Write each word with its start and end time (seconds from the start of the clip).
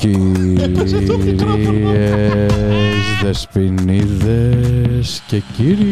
Κυρίες, 0.00 0.94
δεσποινίδες 3.22 5.22
και 5.26 5.42
κύριοι. 5.56 5.88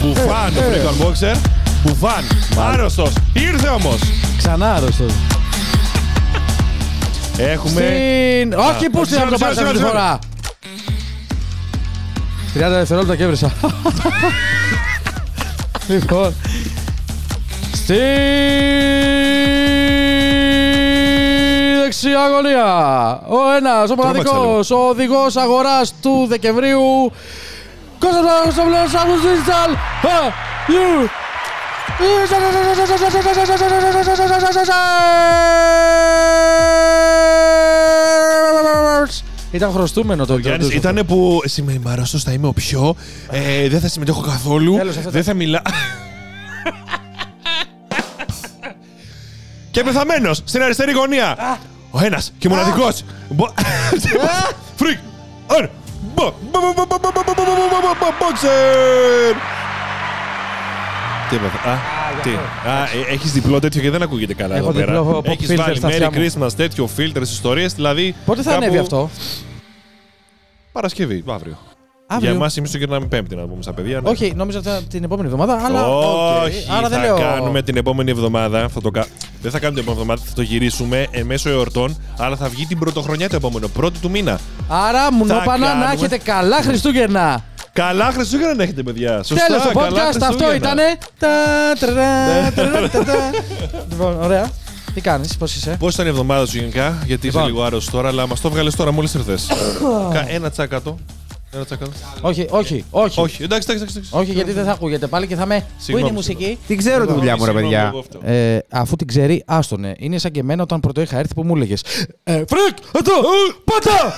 Μπουφάν, 0.00 0.54
το 0.54 0.60
Freak 0.60 1.04
Boxer. 1.04 1.36
Μπουφάν, 1.84 2.24
άρρωστος. 2.58 3.12
Ήρθε 3.32 3.68
όμως. 3.68 3.98
Ξανά 4.38 4.74
άρρωστος. 4.74 5.12
Έχουμε... 7.36 7.70
Στην... 7.70 8.52
Όχι, 8.52 8.90
πού 8.90 9.04
στην 9.04 9.18
συγγνώμη, 9.18 9.30
να 9.30 9.30
το 9.30 9.38
πάρεις 9.38 9.58
αυτή 9.58 9.70
τη 9.70 9.76
συγγνώμη, 9.76 9.88
φορά. 9.88 10.18
30 12.54 12.58
δευτερόλεπτα 12.78 13.16
και 13.16 13.22
έβρισα. 13.22 13.52
λοιπόν. 15.88 16.34
Στη 17.84 17.94
δεξιά 21.82 22.28
γωνία. 22.28 22.66
Ο 23.28 23.56
ένας, 23.56 23.90
ο 23.90 23.94
μοναδικός, 23.94 24.70
ο 24.70 24.76
οδηγός 24.76 25.36
αγοράς 25.36 25.94
του 26.02 26.26
Δεκεμβρίου. 26.28 27.12
Κώστας 27.98 28.24
Παπαδόπουλος 28.24 28.94
από 28.94 29.12
Digital. 29.24 29.70
Α, 30.08 30.32
you. 30.68 31.08
Ήταν 39.50 39.70
χρωστούμενο 39.72 40.26
το 40.26 40.32
Ο 40.32 40.38
Γιάννης 40.38 40.74
ήταν 40.74 41.02
που 41.06 41.40
σήμερα 41.44 41.78
είμαι 41.78 41.90
άρρωστος, 41.90 42.22
θα 42.22 42.32
είμαι 42.32 42.46
ο 42.46 42.52
πιο, 42.52 42.94
ε, 43.30 43.68
δεν 43.68 43.80
θα 43.80 43.88
συμμετέχω 43.88 44.20
καθόλου, 44.20 44.76
Τέλος, 44.76 44.96
αυτό 44.96 45.10
δεν 45.10 45.24
θα 45.24 45.34
μιλά... 45.34 45.62
και 49.74 49.82
πεθαμένο 49.82 50.34
στην 50.34 50.62
αριστερή 50.62 50.92
γωνία. 50.92 51.58
Ο 51.90 52.00
ένα 52.04 52.22
και 52.38 52.48
μοναδικό. 52.48 52.88
Φρικ. 54.76 54.98
Boxer! 58.20 59.34
Τι 61.30 61.36
έπαθε. 61.36 61.68
Α, 61.68 61.78
τι. 62.22 62.30
Έχει 63.12 63.28
διπλό 63.28 63.58
τέτοιο 63.58 63.80
και 63.80 63.90
δεν 63.90 64.02
ακούγεται 64.02 64.34
καλά 64.34 64.56
εδώ 64.56 64.72
πέρα. 64.72 65.04
Έχει 65.24 65.54
βάλει 65.54 65.80
Merry 65.82 66.08
Christmas, 66.10 66.52
τέτοιο 66.56 66.86
φίλτρε, 66.86 67.22
ιστορίε. 67.22 67.66
Δηλαδή. 67.66 68.14
Πότε 68.24 68.42
θα 68.42 68.54
ανέβει 68.54 68.78
αυτό. 68.78 69.10
Παρασκευή, 70.72 71.24
αύριο. 71.26 71.58
Για 72.18 72.30
εμά 72.30 72.50
εμεί 72.58 72.68
το 72.68 72.78
γυρνάμε 72.78 73.06
Πέμπτη, 73.06 73.34
να 73.34 73.42
πούμε 73.42 73.62
στα 73.62 73.72
παιδιά. 73.72 74.00
Όχι, 74.02 74.32
νόμιζα 74.36 74.58
ότι 74.58 74.86
την 74.88 75.04
επόμενη 75.04 75.28
εβδομάδα, 75.28 75.64
αλλά. 75.64 75.88
Όχι, 75.88 76.66
θα 76.90 77.14
κάνουμε 77.18 77.62
την 77.62 77.76
επόμενη 77.76 78.10
εβδομάδα. 78.10 78.68
Θα 78.68 78.80
το 78.80 78.90
κάνουμε. 78.90 79.14
Δεν 79.44 79.52
θα 79.52 79.58
κάνουμε 79.58 79.80
την 79.80 79.88
επόμενη 79.90 80.10
εβδομάδα, 80.10 80.22
θα 80.28 80.34
το 80.34 80.42
γυρίσουμε 80.42 81.06
εν 81.10 81.26
μέσω 81.26 81.50
εορτών, 81.50 81.96
αλλά 82.18 82.36
θα 82.36 82.48
βγει 82.48 82.66
την 82.66 82.78
πρωτοχρονιά 82.78 83.28
το 83.28 83.36
επόμενο, 83.36 83.68
πρώτη 83.68 83.98
του 83.98 84.10
μήνα. 84.10 84.38
Άρα, 84.68 85.12
μουνόπανα 85.12 85.58
να 85.58 85.66
κάνουμε. 85.66 85.90
έχετε 85.92 86.18
καλά 86.18 86.62
Χριστούγεννα. 86.62 87.44
Καλά 87.72 88.10
Χριστούγεννα 88.12 88.54
να 88.54 88.62
έχετε, 88.62 88.82
παιδιά. 88.82 89.22
Σωστά, 89.22 89.46
Τέλος 89.46 89.62
το 89.62 89.78
καλά 89.78 89.90
podcast, 89.90 90.08
αυτό 90.08 90.24
Χριστούγεννα. 90.24 90.54
ήτανε. 90.56 90.82
Τα, 91.18 91.28
τρα, 91.78 91.92
τρα, 92.54 92.88
τα, 92.88 93.04
τα. 93.04 93.30
Λοιπόν, 93.90 94.22
ωραία. 94.22 94.50
Τι 94.94 95.00
κάνεις, 95.00 95.36
πώς 95.36 95.54
είσαι; 95.56 95.76
Πώς 95.78 95.94
ήταν 95.94 96.06
η 96.06 96.08
εβδομάδα 96.08 96.46
σου 96.46 96.56
γενικά, 96.58 96.98
γιατί 97.06 97.26
είσαι 97.26 97.36
Λοιπόν. 97.36 97.52
λίγο 97.52 97.64
άρρωστος 97.64 97.92
τώρα, 97.92 98.08
αλλά 98.08 98.26
μας 98.26 98.40
το 98.40 98.50
βγάλε 98.50 98.70
τώρα 98.70 98.92
μόλις 98.92 99.14
ήρθες. 99.14 99.46
Ένα 100.36 100.50
τσάκατο. 100.50 100.98
Ένα 101.54 101.64
τσάκατο. 101.64 101.90
Όχι, 102.20 102.46
όχι, 102.50 102.84
όχι. 102.90 103.20
Όχι, 103.20 103.42
εντάξει, 103.42 103.68
εντάξει. 103.72 103.94
εντάξει. 103.96 104.10
Όχι, 104.16 104.32
γιατί 104.32 104.52
δεν 104.52 104.64
θα 104.64 104.70
ακούγεται 104.72 105.06
πάλι 105.06 105.26
και 105.26 105.34
θα 105.36 105.46
με. 105.46 105.58
Πού 105.60 105.66
Συγγνώμη, 105.78 106.00
είναι 106.00 106.10
η 106.10 106.16
μουσική; 106.16 106.58
Τι 106.66 106.76
ξέρω 106.76 107.06
τη 107.06 107.12
δουλειά 107.12 107.36
μου, 107.36 107.44
ρε 107.44 107.50
Συγγνώμη, 107.50 107.74
παιδιά. 107.74 107.86
εγώ 107.88 107.98
αυτό. 107.98 108.20
Ε, 108.22 108.58
αφού 108.70 108.96
την 108.96 109.06
ξέρει, 109.06 109.42
άστονε. 109.46 109.94
Είναι 109.98 110.18
σαν 110.18 110.30
και 110.30 110.40
εμένα 110.40 110.62
όταν 110.62 110.80
πρώτο 110.80 111.00
είχα 111.00 111.18
έρθει 111.18 111.34
που 111.34 111.42
μου 111.44 111.54
έλεγες. 111.56 111.82
Ε, 112.22 112.32
Φρικ, 112.32 112.76
εδώ, 112.92 113.12
πάτα! 113.64 114.12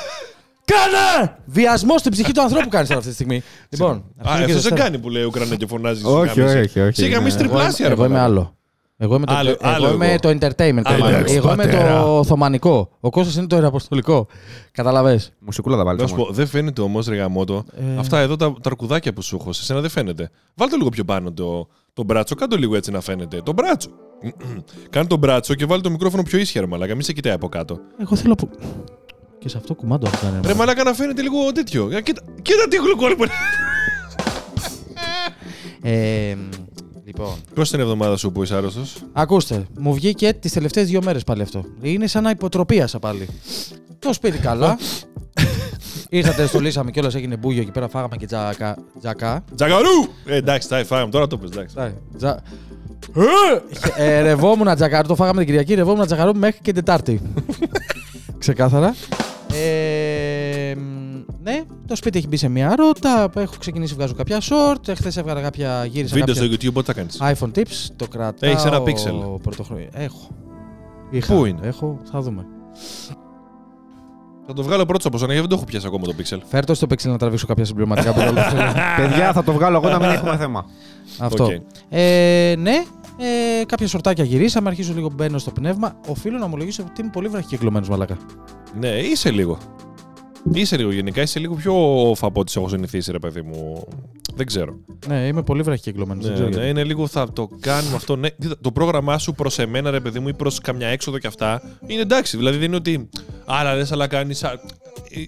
Κάνε! 0.65 1.37
Βιασμός 1.45 2.01
στην 2.01 2.13
ψυχή 2.13 2.33
του 2.33 2.43
ανθρώπου 2.43 2.69
κάνεις 2.69 2.91
αυτή 2.91 3.09
τη 3.09 3.15
στιγμή. 3.15 3.43
Λοιπόν, 3.69 3.91
Α, 3.91 4.03
αρχίζω 4.33 4.37
και 4.37 4.53
αυτό 4.53 4.53
δεν 4.53 4.63
Δευτέρα. 4.63 4.83
κάνει 4.83 4.99
που 4.99 5.11
λέει 5.11 5.23
Ουκρανία 5.25 5.57
και 5.57 5.67
φωνάζει. 5.67 6.03
Όχι, 6.05 6.41
όχι, 6.41 6.81
όχι. 6.81 6.93
Σιγά 7.03 7.21
μη 7.21 7.29
Είναι- 7.31 7.39
τριπλάσια, 7.39 7.87
ρε 7.89 7.93
Εγώ 7.93 8.05
είμαι 8.05 8.15
μαλάκα. 8.15 8.31
άλλο. 8.33 8.57
Εγώ 8.99 9.15
είμαι 9.15 9.27
το, 9.27 9.35
Άλλο- 9.35 9.51
εγώ 9.51 9.59
άλλο 9.61 9.93
είμαι 9.93 10.07
εγώ. 10.09 10.19
το 10.19 10.29
entertainment. 10.29 10.81
Άλλο 10.85 11.05
κομμάτι. 11.05 11.15
εγώ. 11.33 11.35
εγώ 11.37 11.53
είμαι 11.53 11.65
Πατέρα. 11.65 12.01
το 12.03 12.19
Οθωμανικό. 12.19 12.89
Ο 13.01 13.11
Κώστας 13.11 13.37
είναι 13.37 13.47
το 13.47 13.57
Ιεραποστολικό. 13.57 14.27
Καταλαβες. 14.73 15.33
Μουσικούλα 15.39 15.77
θα 15.77 15.85
βάλεις. 15.85 16.03
Να 16.03 16.09
σου 16.09 16.15
πω, 16.15 16.29
δεν 16.31 16.47
φαίνεται 16.47 16.81
όμως, 16.81 17.07
ρε 17.07 17.17
γαμότο. 17.17 17.65
Ε. 17.95 17.99
Αυτά 17.99 18.19
εδώ 18.19 18.37
τα, 18.37 18.53
τα 18.53 18.61
αρκουδάκια 18.71 19.13
που 19.13 19.23
σου 19.23 19.37
έχω, 19.41 19.53
σε 19.53 19.65
σένα 19.65 19.81
δεν 19.81 19.91
φαίνεται. 19.91 20.31
Βάλτε 20.55 20.77
λίγο 20.77 20.89
πιο 20.89 21.05
πάνω 21.05 21.33
το, 21.33 21.69
το 21.93 22.05
μπράτσο, 22.05 22.35
κάντε 22.35 22.57
λίγο 22.57 22.77
έτσι 22.77 22.91
να 22.91 23.01
φαίνεται. 23.01 23.41
Το 23.43 23.53
μπράτσο. 23.53 23.91
Κάνε 24.91 25.07
το 25.07 25.17
μπράτσο 25.17 25.55
και 25.55 25.65
βάλει 25.67 25.83
το 25.83 25.91
μικρόφωνο 25.91 26.23
πιο 26.23 26.39
ίσια, 26.39 26.61
ρε 26.61 26.67
μαλάκα. 26.67 26.93
Μην 26.95 27.03
σε 27.03 27.13
κοιτάει 27.13 27.33
από 27.33 27.49
κάτω. 27.49 27.79
Εγώ 28.01 28.17
θέλω 28.17 28.35
που... 28.35 28.51
Και 29.39 29.49
σε 29.49 29.57
αυτό 29.57 29.75
κουμάντο 29.75 30.07
αυτό 30.07 30.27
κάνει. 30.27 30.41
Ρε 30.47 30.55
μαλάκα 30.55 30.83
να 30.85 30.93
φαίνεται 30.93 31.23
λίγο 31.23 31.53
τέτοιο. 31.53 31.89
Ε, 31.93 32.03
Κοίτα, 32.03 32.23
κοίτα 32.43 32.69
τι 32.69 32.77
γλυκόλοιπο 32.77 33.25
είναι. 33.25 33.33
Ε, 35.83 36.37
λοιπόν, 37.19 37.35
Πώς 37.55 37.69
ήταν 37.69 37.81
η 37.81 37.83
εβδομάδα 37.83 38.17
σου 38.17 38.33
που 38.33 38.43
είσαι 38.43 38.55
άρρωστος; 38.55 38.97
ακούστε, 39.13 39.67
μου 39.79 39.95
βγήκε 39.95 40.33
τις 40.33 40.53
τελευταίες 40.53 40.89
δύο 40.89 41.03
μέρες 41.05 41.25
πάλι 41.25 41.43
αυτό. 41.43 41.65
Είναι 41.81 42.07
σαν 42.07 42.23
να 42.23 42.31
υποτροπίασα 42.31 42.99
πάλι. 42.99 43.29
Το 43.99 44.13
σπίτι 44.13 44.39
καλά. 44.39 44.79
Ήρθατε, 46.09 46.47
στολίσαμε 46.47 46.91
κιόλας, 46.91 47.15
έγινε 47.15 47.37
μπούγιο 47.37 47.61
εκεί 47.63 47.71
πέρα, 47.71 47.89
φάγαμε 47.89 48.17
και 48.17 48.27
τζακα, 48.27 48.77
τζακά. 49.01 49.45
Τζαγαρού! 49.55 50.03
Ε, 50.27 50.37
εντάξει, 50.37 50.69
τα 50.69 50.85
φάγαμε 50.85 51.11
τώρα 51.11 51.27
το 51.27 51.39
πες, 51.39 51.51
εντάξει. 51.51 51.75
Εντάξει, 51.79 51.97
τζα- 52.17 52.43
ε, 53.97 54.21
ρευόμουν 54.21 54.75
τζακαρού, 54.75 55.09
το 55.09 55.15
φάγαμε 55.15 55.39
την 55.39 55.47
Κυριακή, 55.47 55.75
ρευόμουν 55.75 56.07
τζακαρού 56.07 56.37
μέχρι 56.37 56.61
και 56.63 56.73
Τετάρτη. 56.73 57.21
Ξεκάθαρα. 58.39 58.95
Ε, 59.53 59.57
μ, 59.57 59.65
ναι, 59.65 59.86
το 61.87 61.97
σπίτι 61.97 62.19
έχει 62.19 62.29
μπει 62.29 62.37
σε 62.37 62.49
μια 62.49 62.77
ρότα. 62.77 63.31
Έχω 63.37 63.55
ξεκινήσει, 63.59 63.95
βγάζω 63.95 64.15
κάποια 64.15 64.41
short. 64.41 64.95
Χθε 64.95 65.13
έβγαλα 65.21 65.41
κάποια 65.41 65.85
γύρισα. 65.85 66.15
Βίντεο 66.15 66.35
κάποια 66.35 66.57
στο 66.59 66.69
YouTube, 66.69 66.73
πότε 66.73 66.93
θα 66.93 67.01
κάνεις. 67.01 67.19
iPhone 67.21 67.59
tips. 67.59 67.89
Το 67.97 68.09
κρατάω. 68.09 68.51
Έχεις 68.51 68.65
ένα 68.65 68.81
pixel. 68.81 69.41
πρωτοχρονιά. 69.43 69.89
Έχω. 69.93 70.29
Είχα, 71.11 71.35
Πού 71.35 71.45
είναι; 71.45 71.67
Έχω, 71.67 72.01
θα 72.11 72.21
δούμε. 72.21 72.47
Θα 74.47 74.53
το 74.53 74.63
βγάλω 74.63 74.87
πρώτος 74.87 75.07
από 75.07 75.19
σένα, 75.19 75.33
γιατί 75.33 75.49
δεν 75.49 75.57
το 75.57 75.63
έχω 75.63 75.71
πιάσει 75.71 75.87
ακόμα 75.87 76.07
το 76.07 76.15
pixel. 76.19 76.39
Φέρτο 76.47 76.75
στο 76.75 76.87
pixel 76.91 77.09
να 77.09 77.19
τραβήξω 77.19 77.47
κάποια 77.47 77.65
συμπληρωματικά 77.65 78.13
που 78.13 78.21
θέλω. 78.21 78.41
Παιδιά, 79.01 79.33
θα 79.33 79.45
το 79.45 79.53
βγάλω 79.53 79.77
εγώ 79.77 79.89
να 79.89 79.99
μην 79.99 80.09
έχουμε 80.09 80.37
θέμα. 80.37 80.65
Αυτό. 81.19 81.45
Οκ. 81.45 81.51
Ε, 81.89 82.55
ναι, 82.59 82.83
ε, 83.61 83.65
κάποια 83.65 83.89
σορτάκια 83.89 84.25
γυρίσαμε. 84.25 84.69
Αρχίζω 84.69 84.93
λίγο 84.95 85.11
μπαίνω 85.15 85.39
στο 85.39 85.51
πνεύμα. 85.51 85.97
Οφείλω 86.09 86.39
να 86.39 86.45
ομολογήσω 86.45 86.85
ότι 86.91 87.01
είμαι 87.01 87.11
πολύ 87.11 87.29
βραχικυκλωμένος 87.29 87.89
μαλακά. 87.89 88.17
Ναι, 88.79 88.89
είσαι 88.89 89.31
λίγο. 89.31 89.59
Είσαι 90.53 90.77
λίγο 90.77 90.93
γενικά, 90.93 91.23
είσαι 91.23 91.39
λίγο 91.39 91.55
πιο 91.55 91.75
από 92.17 92.45
ό,τι 92.45 92.53
έχω 92.57 92.69
συνηθίσει, 92.69 93.13
ρε 93.13 93.19
παιδί 93.19 93.43
μου. 93.43 93.87
Δεν 94.35 94.47
ξέρω. 94.47 94.77
Ναι, 95.09 95.27
είμαι 95.27 95.43
πολύ 95.43 95.63
βραχικυκλωμένος. 95.63 96.29
Ναι, 96.29 96.49
ναι, 96.49 96.65
είναι 96.65 96.85
λίγο 96.85 97.07
θα 97.07 97.33
το 97.33 97.49
κάνουμε 97.61 97.95
αυτό. 97.95 98.17
Ναι, 98.17 98.29
Κοίτα, 98.29 98.57
το 98.61 98.73
πρόγραμμά 98.73 99.19
σου 99.19 99.33
προς 99.33 99.59
εμένα, 99.59 99.91
ρε 99.91 100.01
παιδί 100.01 100.19
μου, 100.19 100.29
ή 100.29 100.35
προς 100.35 100.59
καμιά 100.59 100.89
έξοδο 100.89 101.19
και 101.19 101.27
αυτά 101.27 101.63
είναι 101.87 102.01
εντάξει. 102.01 102.37
Δηλαδή 102.37 102.57
δεν 102.57 102.67
είναι 102.67 102.77
ότι. 102.77 103.09
Άρα 103.45 103.75
λε, 103.75 103.85
αλλά 103.91 104.07
κάνεις. 104.07 104.45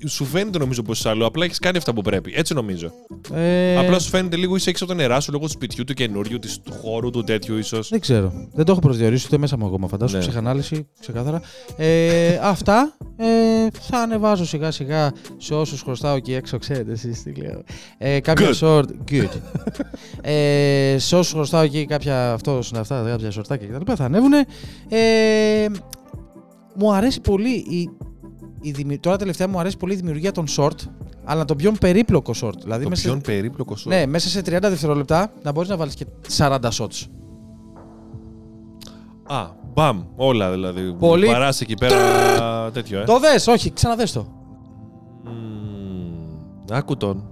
Σου 0.08 0.24
φαίνεται 0.24 0.58
νομίζω 0.58 0.82
πως 0.82 0.98
είσαι 0.98 1.08
άλλο. 1.08 1.26
Απλά 1.26 1.44
έχεις 1.44 1.58
κάνει 1.58 1.76
αυτά 1.78 1.94
που 1.94 2.02
πρέπει. 2.02 2.32
Έτσι 2.36 2.54
νομίζω. 2.54 2.90
Ε, 3.34 3.76
Απλά 3.78 3.98
σου 3.98 4.08
φαίνεται 4.08 4.36
λίγο 4.36 4.56
είσαι 4.56 4.70
έξω 4.70 4.84
από 4.84 4.92
τα 4.92 4.98
νερά 4.98 5.20
σου 5.20 5.32
λόγω 5.32 5.44
του 5.44 5.50
σπιτιού 5.50 5.84
του 5.84 5.94
καινούριου, 5.94 6.38
της- 6.38 6.60
του 6.60 6.72
χώρου 6.72 7.10
του 7.10 7.24
τέτοιου 7.24 7.56
ίσως. 7.58 7.88
Δεν 7.88 8.00
ξέρω. 8.00 8.32
Δεν 8.54 8.64
το 8.64 8.72
έχω 8.72 8.80
προσδιορίσει 8.80 9.24
ούτε 9.26 9.38
μέσα 9.38 9.56
μου 9.56 9.66
ακόμα. 9.66 9.88
Φαντάζομαι 9.88 10.18
Ναι. 10.18 10.26
ψυχανάλυση, 10.26 10.86
ξεκάθαρα. 11.00 11.40
Ε, 11.76 12.38
αυτά 12.42 12.96
ε, 13.16 13.26
θα 13.80 13.98
ανεβάζω 13.98 14.46
σιγά 14.46 14.70
σιγά 14.70 15.12
σε 15.36 15.54
όσους 15.54 15.80
χρωστάω 15.82 16.16
εκεί 16.16 16.32
έξω. 16.34 16.58
Ξέρετε 16.58 16.92
εσείς 16.92 17.22
τι 17.22 17.32
λέω. 17.34 17.62
Ε, 17.98 18.20
κάποια 18.20 18.50
Good. 18.50 18.58
short. 18.66 18.84
Good. 19.10 19.28
ε, 20.20 20.96
σε 20.98 21.16
όσους 21.16 21.32
χρωστάω 21.32 21.62
εκεί 21.62 21.84
κάποια 21.86 22.32
αυτό, 22.32 22.60
αυτά, 22.76 23.04
κάποια 23.08 23.30
σορτάκια 23.30 23.66
κτλ. 23.68 23.92
θα 23.96 24.04
ανέβουν. 24.04 24.32
Ε, 24.88 25.66
μου 26.74 26.92
αρέσει 26.92 27.20
πολύ 27.20 27.50
η, 27.54 27.88
η 28.60 28.70
δημι- 28.70 29.00
Τώρα 29.00 29.16
τελευταία 29.16 29.48
μου 29.48 29.58
αρέσει 29.58 29.76
πολύ 29.76 29.92
η 29.92 29.96
δημιουργία 29.96 30.32
των 30.32 30.44
short, 30.56 30.76
αλλά 31.24 31.44
τον 31.44 31.56
πιο 31.56 31.72
περίπλοκο 31.80 32.32
short. 32.42 32.58
Δηλαδή 32.62 32.82
Το 32.82 32.88
μέσα 32.88 33.02
πιο 33.02 33.12
σε- 33.12 33.20
περίπλοκο 33.20 33.76
σου. 33.76 33.88
ναι, 33.88 34.06
μέσα 34.06 34.28
σε 34.28 34.40
30 34.42 34.58
δευτερόλεπτα 34.60 35.32
να 35.42 35.52
μπορείς 35.52 35.68
να 35.68 35.76
βάλεις 35.76 35.94
και 35.94 36.06
40 36.36 36.58
shots. 36.72 37.06
Α, 39.30 39.46
μπαμ, 39.74 40.02
όλα 40.16 40.50
δηλαδή. 40.50 40.92
Πολύ- 40.98 41.26
Παράσει 41.26 41.62
εκεί 41.62 41.74
πέρα 41.74 42.70
τέτοιο, 42.70 43.00
ε. 43.00 43.04
Το 43.04 43.18
δες, 43.18 43.46
όχι, 43.46 43.72
ξαναδες 43.72 44.12
το. 44.12 44.26
Μμμ, 45.24 46.64
Άκου 46.70 46.96
τον. 46.96 47.24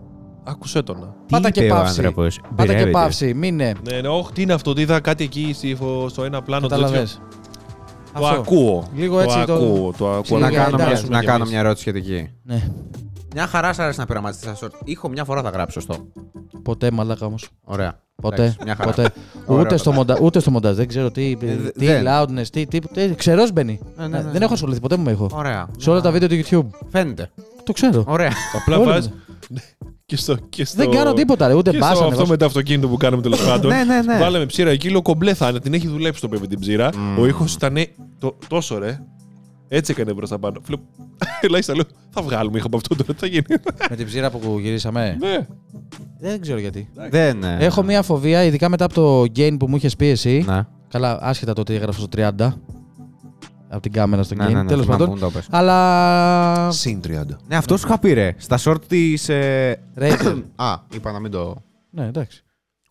Άκουσέ 0.45 0.83
τον. 0.83 0.99
να. 1.01 1.15
Πάτα 1.31 1.47
Τι 1.51 1.53
και 1.53 1.65
είπε 1.65 1.73
ο 1.73 1.77
παύση. 1.77 1.89
άνθρωπος. 2.01 2.39
Πάτα 2.41 2.51
και 2.57 2.63
Μπερδεύεται. 2.63 2.91
παύση, 2.91 3.35
μην 3.35 3.43
είναι. 3.55 3.73
Ναι, 3.91 4.01
ναι, 4.01 4.09
όχι, 4.09 4.33
τι 4.33 4.43
είναι 4.43 4.53
αυτό, 4.53 4.73
τι 4.73 4.81
είδα 4.81 5.01
κάτι 5.01 5.25
εκεί 5.25 5.51
στη- 5.55 5.77
στο 6.09 6.25
ένα 6.25 6.43
πλάνο 6.43 6.67
τέτοιο. 6.67 7.07
Καταλαβες. 8.21 8.37
Το 8.37 8.41
Αυτό. 8.41 8.55
ακούω. 8.57 8.85
Λίγο 8.95 9.21
έτσι 9.21 9.39
το 9.39 9.47
το- 9.47 9.55
ακούω. 9.55 9.93
Το 9.99 10.11
ακούω. 10.13 10.39
Να 10.39 10.49
Λίγα 10.51 10.63
κάνω, 10.65 10.77
μια, 10.77 10.87
εντάξει. 10.87 11.09
να 11.09 11.23
κάνω 11.23 11.45
μια 11.45 11.59
ερώτηση 11.59 11.81
σχετική. 11.81 12.31
Ναι. 12.43 12.63
Μια 13.35 13.47
χαρά 13.47 13.73
σ' 13.73 13.79
άρεσε 13.79 14.01
να 14.01 14.07
πειραματιστείς 14.07 14.57
στα 14.57 14.67
short. 14.67 14.71
Ήχο 14.85 15.09
μια 15.09 15.25
φορά 15.25 15.43
θα 15.43 15.51
γράψει 15.51 15.73
σωστό. 15.73 15.97
Ποτέ 16.63 16.91
μαλάκα 16.91 17.27
όμως. 17.27 17.49
Ωραία. 17.65 18.01
Ποτέ. 18.23 18.43
Εντάξει, 18.43 18.59
μια 18.65 18.75
χαρά. 18.75 18.91
ποτέ. 18.91 19.13
Ωραία, 19.47 19.63
ούτε, 19.63 19.77
στο 19.77 19.91
ωραία. 19.91 20.03
μοντα... 20.03 20.19
ούτε 20.23 20.39
στο 20.41 20.51
μοντάζ. 20.51 20.77
Δεν 20.77 20.87
ξέρω 20.89 21.11
τι, 21.11 21.35
δε- 21.35 21.71
τι 21.71 21.87
δεν. 21.87 22.05
loudness, 22.09 22.47
τι. 22.53 22.67
τι, 22.67 22.79
τι 22.79 23.15
ξερός 23.15 23.53
μπαίνει. 23.53 23.81
Ναι, 23.97 24.07
ναι, 24.07 24.19
ναι. 24.23 24.31
Δεν 24.31 24.43
έχω 24.43 24.53
ασχοληθεί 24.53 24.81
ποτέ 24.81 24.97
με 24.97 25.11
ήχο. 25.11 25.29
Ωραία. 25.33 25.69
Σε 25.79 25.91
όλα 25.91 26.01
τα 26.01 26.11
βίντεο 26.11 26.29
του 26.29 26.35
YouTube. 26.45 26.79
Φαίνεται. 26.91 27.31
Το 27.65 27.73
ξέρω. 27.73 28.05
Ωραία. 28.07 28.31
Απλά 28.61 28.77
Όλοι 28.77 28.87
βάζει. 28.87 29.13
Και 30.07 30.17
στο, 30.17 30.37
και 30.49 30.65
στο, 30.65 30.77
Δεν 30.83 30.91
κάνω 30.91 31.13
τίποτα, 31.13 31.47
ρε, 31.49 31.55
ούτε 31.55 31.71
και 31.71 31.77
στο 31.77 31.87
μπάσα. 31.87 32.05
αυτό 32.05 32.27
με 32.27 32.37
το 32.37 32.45
αυτοκίνητο 32.45 32.89
που 32.89 32.97
κάναμε 32.97 33.23
τέλος 33.23 33.45
πάντων. 33.49 33.71
Ναι, 33.71 33.85
ναι, 33.85 34.03
ναι. 34.03 34.19
Βάλαμε 34.19 34.47
ψήρα 34.47 34.71
εκεί, 34.71 34.91
λέω 34.91 35.03
κομπλέ 35.03 35.35
θα 35.35 35.49
είναι. 35.49 35.61
Την 35.61 35.75
έχει 35.75 35.89
δουλέψει 35.89 36.21
το 36.21 36.29
παιδί 36.29 36.47
την 36.47 36.61
ψήρα. 36.61 36.91
Μμμ. 36.97 37.19
Ο 37.19 37.27
ήχος 37.27 37.55
ήταν 37.55 37.77
το, 38.19 38.37
τόσο 38.49 38.79
ρε. 38.79 38.99
Έτσι 39.69 39.93
έκανε 39.93 40.15
προ 40.15 40.29
τα 40.29 40.39
πάνω. 40.39 40.61
Λέω, 40.69 40.81
Ελάχιστα 41.41 41.75
λέω, 41.75 41.85
θα 42.11 42.23
βγάλουμε 42.23 42.59
ήχο 42.59 42.67
από 42.67 42.77
αυτό 42.77 42.95
τώρα, 42.97 43.13
τι 43.13 43.19
θα 43.21 43.27
γίνει. 43.27 43.45
Με 43.91 43.97
την 43.97 44.07
ψήρα 44.07 44.31
που 44.31 44.59
γυρίσαμε. 44.61 45.17
ναι. 45.21 45.47
Δεν 46.21 46.41
ξέρω 46.41 46.59
γιατί. 46.59 46.89
Δεν. 47.11 47.45
ε, 47.45 47.57
Έχω 47.61 47.83
μία 47.83 48.03
φοβία, 48.03 48.45
ειδικά 48.45 48.69
μετά 48.69 48.85
από 48.85 48.95
το 48.95 49.21
gain 49.37 49.57
που 49.59 49.69
μου 49.69 49.77
είχες 49.77 49.97
πει 49.97 50.07
εσύ. 50.07 50.45
Ναι. 50.47 50.61
Καλά, 50.89 51.19
άσχετα 51.21 51.53
το 51.53 51.61
ότι 51.61 51.75
έγραψα 51.75 52.01
στο 52.01 52.09
30. 52.39 52.53
Από 53.69 53.81
την 53.83 53.93
κάμερα 53.93 54.23
στο 54.23 54.35
Ναι, 54.35 54.45
gain. 54.47 54.53
ναι, 54.53 54.63
ναι. 54.63 54.69
Τέλος 54.69 54.85
θυμάμαι 54.85 55.03
πάντων. 55.05 55.19
που 55.19 55.25
μου 55.25 55.31
το 55.33 55.39
πες. 55.39 55.47
Αλλά. 55.51 56.71
Συν 56.71 57.01
30. 57.09 57.23
Ναι, 57.47 57.57
αυτός 57.57 57.81
σου 57.81 57.87
είχα 57.87 57.99
πει 57.99 58.13
ρε. 58.13 58.35
Στα 58.39 58.59
short 58.65 58.85
της. 58.87 59.27
Rachel. 59.99 60.43
Α, 60.57 60.75
είπα 60.95 61.13
να 61.13 61.19
μην 61.21 61.31
το. 61.31 61.57
ναι, 61.91 62.07
εντάξει. 62.07 62.43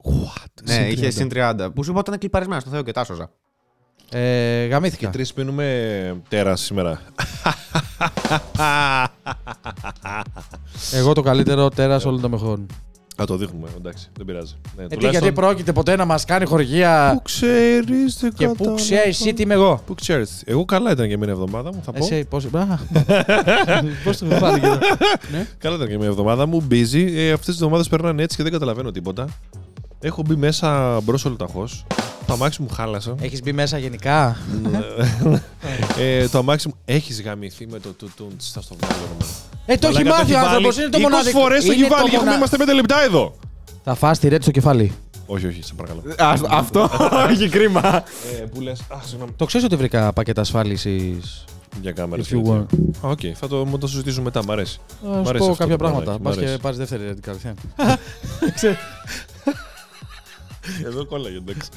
What? 0.03 0.63
Ναι, 0.67 0.73
Συν 0.73 0.89
είχε 0.89 1.07
30. 1.07 1.11
συν 1.13 1.29
30. 1.33 1.69
Που 1.75 1.83
σου 1.83 1.89
είπα 1.89 1.99
ότι 1.99 2.07
ήταν 2.07 2.19
κλιπαρισμένο 2.19 2.59
στο 2.61 2.69
Θεό 2.69 2.81
και 2.81 2.91
τα 2.91 3.01
έσωζα. 3.01 3.29
Ε, 4.11 4.65
γαμήθηκα. 4.65 5.09
Τρεις 5.09 5.33
πίνουμε 5.33 6.21
τέρα 6.29 6.55
σήμερα. 6.55 6.99
Εγώ 10.93 11.13
το 11.13 11.21
καλύτερο 11.21 11.69
τέρας 11.69 12.05
όλων 12.05 12.21
των 12.21 12.31
μεχών. 12.31 12.65
Θα 13.17 13.25
το 13.25 13.37
δείχνουμε, 13.37 13.67
εντάξει, 13.77 14.07
δεν 14.17 14.25
πειράζει. 14.25 14.53
Ναι, 14.77 14.83
Ε, 14.83 14.87
τι, 14.87 14.95
τουλάχιστον- 14.95 15.23
γιατί 15.27 15.31
πρόκειται 15.41 15.71
ποτέ 15.73 15.95
να 15.95 16.05
μας 16.05 16.25
κάνει 16.25 16.45
χορηγία. 16.45 17.11
Πού 17.13 17.21
ξέρεις, 17.21 18.17
δεν 18.19 18.33
Και 18.33 18.45
πού 18.47 18.51
κατάλαβα. 18.53 18.75
ξέρει 18.81 19.09
εσύ 19.09 19.33
τι 19.33 19.41
είμαι 19.41 19.53
εγώ; 19.53 19.81
Πού 19.85 19.95
ξέρεις. 19.95 20.41
Εγώ 20.45 20.65
καλά 20.65 20.91
ήταν 20.91 21.07
και 21.09 21.17
μια 21.17 21.27
εβδομάδα 21.29 21.73
μου, 21.73 21.81
θα 21.85 21.91
πω. 21.91 22.03
Εσύ, 22.05 22.25
πώς... 22.29 22.45
Πώς 24.03 24.17
το 24.17 24.25
φάνηκε 24.25 24.65
εδώ. 24.65 24.77
Ναι. 25.31 25.47
Καλά 25.57 25.75
ήταν 25.75 25.87
και 25.87 25.97
μια 25.97 26.07
εβδομάδα 26.07 26.45
μου, 26.45 26.67
busy. 26.71 27.11
Ε, 27.15 27.31
Αυτές 27.31 27.45
τις 27.45 27.55
εβδομάδες 27.55 27.87
περνάνε 27.87 28.23
έτσι 28.23 28.37
και 28.37 28.43
δεν 28.43 28.51
καταλαβαίνω 28.51 28.91
τίποτα. 28.91 29.27
Έχω 29.99 30.21
μπει 30.27 30.35
μέσα 30.35 30.99
μπρος 31.03 31.25
ολοταχώ. 31.25 31.67
Το 32.27 32.33
αμάξι 32.33 32.61
μου 32.61 32.69
χάλασε. 32.69 33.15
Έχεις 33.21 33.41
μπει 33.41 33.53
μέσα 33.53 33.77
γενικά; 33.77 34.37
ε, 35.99 36.27
το 36.27 36.37
αμάξι 36.37 36.67
μου 36.67 36.73
έχεις 36.85 37.21
γαμηθεί 37.21 37.67
με 37.67 37.79
το 37.79 37.89
τουτούν 37.93 38.31
στα 38.37 38.61
στο 38.61 38.75
βγάλω. 38.81 39.03
Ε, 39.65 39.77
το 39.77 39.87
έχει 39.87 40.03
μάθει 40.03 40.33
ο 40.33 40.39
άνθρωπος, 40.39 40.77
είναι 40.77 40.89
το 40.89 40.99
μοναδικό. 40.99 41.39
20 41.39 41.41
φορές 41.41 41.65
το 41.65 41.71
έχει 41.71 41.79
Είναι 41.79 41.87
βάλει 41.89 42.03
και 42.09 42.15
έχουμε 42.15 42.23
μονα- 42.31 42.35
είμαστε 42.37 42.57
5 42.57 42.73
λεπτά 42.75 43.03
εδώ. 43.03 43.35
Θα 43.83 43.95
φας 43.95 44.19
τη 44.19 44.27
ρέτη 44.27 44.41
στο 44.41 44.51
κεφάλι. 44.51 44.91
Όχι, 45.25 45.47
όχι, 45.47 45.63
σε 45.63 45.73
παρακαλώ. 45.73 46.01
Αυτό 46.49 46.89
έχει 47.31 47.49
κρίμα. 47.49 48.03
Ε, 48.39 48.43
που 48.53 48.61
λες. 48.61 48.81
Αχ, 48.89 49.05
συγγνώμη. 49.05 49.31
Το 49.35 49.45
ξέρεις 49.45 49.65
ότι 49.65 49.75
βρήκα 49.75 50.13
πακέτα 50.13 50.41
ασφάλισης. 50.41 51.43
Για 51.81 51.91
κάμερα. 51.91 52.23
If 52.23 52.33
you 52.35 52.49
want. 52.51 52.65
Οκ, 53.01 53.19
θα 53.35 53.47
το, 53.47 53.65
μου 53.65 53.77
το 53.77 53.87
συζητήσουμε 53.87 54.23
μετά, 54.23 54.43
μ' 54.43 54.51
αρέσει. 54.51 54.79
Θα 55.03 55.07
Μ' 55.09 55.11
σου 55.23 55.29
αρέσει 55.29 55.45
πω 55.45 55.51
αυτό 55.51 55.63
κάποια 55.63 55.77
το 55.77 55.83
πράγματα. 55.83 56.03
πράγμα, 56.03 56.23
Πας 56.23 56.35
μ' 56.35 56.39
και 56.39 56.45
αρέσει. 56.45 56.61
πάρεις 56.61 56.77
δεύτερη 56.77 57.03
ρέτη 57.05 57.21
κατευθείαν. 57.21 57.55
Εδώ 60.85 61.05
κόλλαγε, 61.05 61.37
εντάξει. 61.37 61.69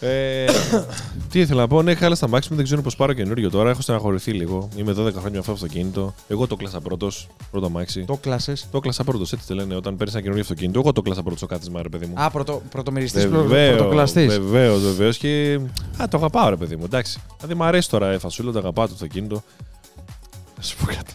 ε, 0.00 0.46
τι 1.30 1.40
ήθελα 1.40 1.60
να 1.60 1.66
πω, 1.68 1.82
ναι, 1.82 1.94
χάλα 1.94 2.14
στα 2.14 2.28
μάξι 2.28 2.48
μου, 2.50 2.56
δεν 2.56 2.64
ξέρω 2.64 2.82
πώς 2.82 2.96
πάρω 2.96 3.12
καινούριο 3.12 3.50
τώρα. 3.50 3.70
Έχω 3.70 3.80
στεναχωρηθεί 3.80 4.32
λίγο. 4.32 4.68
Είμαι 4.76 4.92
12 4.92 4.94
χρόνια 4.94 5.30
με 5.30 5.38
αυτό 5.38 5.42
το 5.44 5.52
αυτοκίνητο. 5.52 6.14
Εγώ 6.28 6.46
το 6.46 6.56
κλάσα 6.56 6.80
πρώτος, 6.80 7.28
πρώτο 7.50 7.70
μάξι. 7.70 8.04
Το 8.04 8.16
κλάσες; 8.16 8.66
Το 8.70 8.80
κλάσα 8.80 9.04
πρώτος, 9.04 9.32
έτσι 9.32 9.46
το 9.46 9.54
λένε. 9.54 9.74
Όταν 9.74 9.96
παίρνεις 9.96 10.12
ένα 10.14 10.22
καινούριο 10.22 10.42
αυτοκίνητο, 10.42 10.78
εγώ 10.78 10.92
το 10.92 11.02
κλάσα 11.02 11.22
πρώτο 11.22 11.36
στο 11.36 11.46
κάθισμα, 11.46 11.82
ρε 11.82 11.88
παιδί 11.88 12.06
μου. 12.06 12.12
Α, 12.16 12.30
πρωτο, 12.30 12.62
πρωτομυριστής, 12.70 13.26
Βεβαίως, 13.26 13.76
πρωτοκλαστής. 13.76 14.26
βεβαίως, 14.38 14.82
βεβαίως. 14.82 15.18
Και. 15.18 15.60
Α, 16.02 16.08
το 16.08 16.16
αγαπάω, 16.16 16.48
ρε 16.48 16.56
παιδί 16.56 16.76
μου, 16.76 16.84
εντάξει. 16.84 17.20
Δηλαδή, 17.36 17.54
μου 17.54 17.64
αρέσει 17.64 17.90
τώρα 17.90 18.14
η 18.14 18.18
φασούλα, 18.18 18.52
το 18.52 18.58
αγαπάω 18.58 18.86
το 18.86 18.92
αυτοκίνητο. 18.94 19.42
Να 20.56 20.62
σου 20.62 20.76
πω 20.76 20.84
κάτι. 20.86 21.13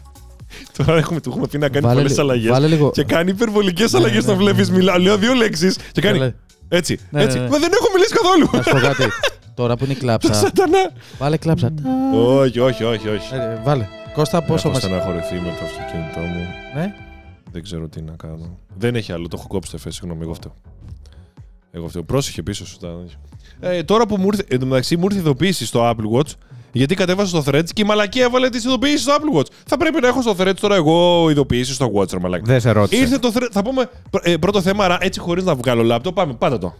Τώρα 0.85 0.97
έχουμε, 0.97 1.19
του 1.21 1.29
έχουμε 1.29 1.47
πει 1.47 1.57
να 1.57 1.69
κάνει 1.69 1.85
Βάλε 1.85 1.95
πολλές 1.95 2.11
λι- 2.11 2.19
αλλαγές. 2.19 2.51
βάλε 2.51 2.67
λίγο- 2.67 2.91
Και 2.91 3.03
κάνει 3.03 3.29
υπερβολικές 3.31 3.91
Ναι, 3.91 3.97
αλλαγές 3.99 4.25
ναι, 4.25 4.31
όταν 4.31 4.37
ναι, 4.37 4.51
βλέπεις. 4.51 4.69
ναι. 4.69 4.77
Μιλάω, 4.77 4.97
λέω 4.97 5.17
δύο 5.17 5.33
λέξεις 5.33 5.77
και 5.91 6.01
κάνει. 6.01 6.17
Καλέ. 6.17 6.33
Έτσι, 6.69 6.99
Ναι, 7.09 7.23
έτσι. 7.23 7.37
ναι, 7.37 7.43
ναι. 7.43 7.49
Μα 7.49 7.57
δεν 7.59 7.71
έχω 7.73 7.87
μιλήσει 7.93 8.13
καθόλου. 8.13 8.49
Να 8.53 8.61
σου 8.61 8.69
πω 8.71 8.77
κάτι. 8.79 9.03
Τώρα 9.59 9.75
που 9.77 9.83
είναι 9.83 9.93
η 9.93 9.95
κλάψα. 9.95 10.33
Σατανά. 10.33 10.91
Βάλε 11.17 11.37
κλάψα. 11.37 11.73
Όχι, 12.13 12.59
όχι, 12.59 12.83
όχι, 12.83 13.07
όχι. 13.07 13.33
Ε, 13.35 13.61
Βάλε. 13.63 13.87
Κώστα, 14.13 14.41
πόσο 14.41 14.67
Έχω 14.67 14.69
μας... 14.69 14.77
στεναχωρηθεί 14.77 15.33
με 15.33 15.55
το 15.59 15.65
αυτοκίνητό 15.65 16.19
μου. 16.19 16.45
Ναι. 16.75 16.93
Δεν 17.51 17.63
ξέρω 17.63 17.87
τι 17.87 18.01
να 18.01 18.13
κάνω. 18.17 18.57
Δεν 18.77 18.95
έχει 18.95 19.11
άλλο. 19.11 19.27
Το 19.27 19.35
έχω 19.39 19.47
κόψει 19.47 19.71
το 19.71 19.77
εφέ. 19.79 19.91
Συγγνώμη, 19.91 20.21
εγώ 20.21 20.31
αυτό. 20.31 20.53
Εγώ 21.71 21.85
αυτό. 21.85 22.03
Πρόσεχε 22.03 22.41
πίσω 22.43 22.65
σου. 22.65 22.77
τα- 22.77 23.03
Ε, 23.59 23.83
τώρα 23.83 24.05
που 24.05 24.17
μου 24.17 24.25
ήρθε. 24.25 24.43
Εν 24.47 24.59
τω 24.59 24.65
μεταξύ 24.65 24.97
μου 24.97 25.05
ήρθε 25.05 25.19
ειδοποίηση 25.19 25.65
στο 25.65 25.89
Apple 25.89 26.17
Watch. 26.19 26.31
Γιατί 26.71 26.95
κατέβασα 26.95 27.41
στο 27.41 27.43
Threads 27.51 27.69
και 27.73 27.81
η 27.81 27.85
μαλακία 27.85 28.23
έβαλε 28.23 28.49
τις 28.49 28.63
ειδοποιήσεις 28.63 29.01
στο 29.01 29.15
Apple 29.19 29.37
Watch. 29.39 29.47
Θα 29.65 29.77
πρέπει 29.77 30.01
να 30.01 30.07
έχω 30.07 30.21
στο 30.21 30.35
Threads 30.39 30.55
τώρα 30.59 30.75
εγώ 30.75 31.29
ειδοποιήσεις 31.29 31.75
στο 31.75 31.91
Watch, 31.95 32.11
ρε 32.11 32.19
μαλακία. 32.19 32.45
Δεν 32.45 32.61
σε 32.61 32.71
ρώτησε. 32.71 33.01
Ήρθε 33.01 33.17
το 33.17 33.31
Threads. 33.35 33.49
Θα 33.51 33.61
πούμε 33.61 33.89
ε, 34.21 34.37
πρώτο 34.37 34.61
θέμα, 34.61 34.83
άρα 34.83 34.97
έτσι 35.01 35.19
χωρίς 35.19 35.43
να 35.43 35.55
βγάλω 35.55 35.83
λάπτο. 35.83 36.11
Πάμε, 36.11 36.33
πάτα 36.33 36.57
το. 36.57 36.73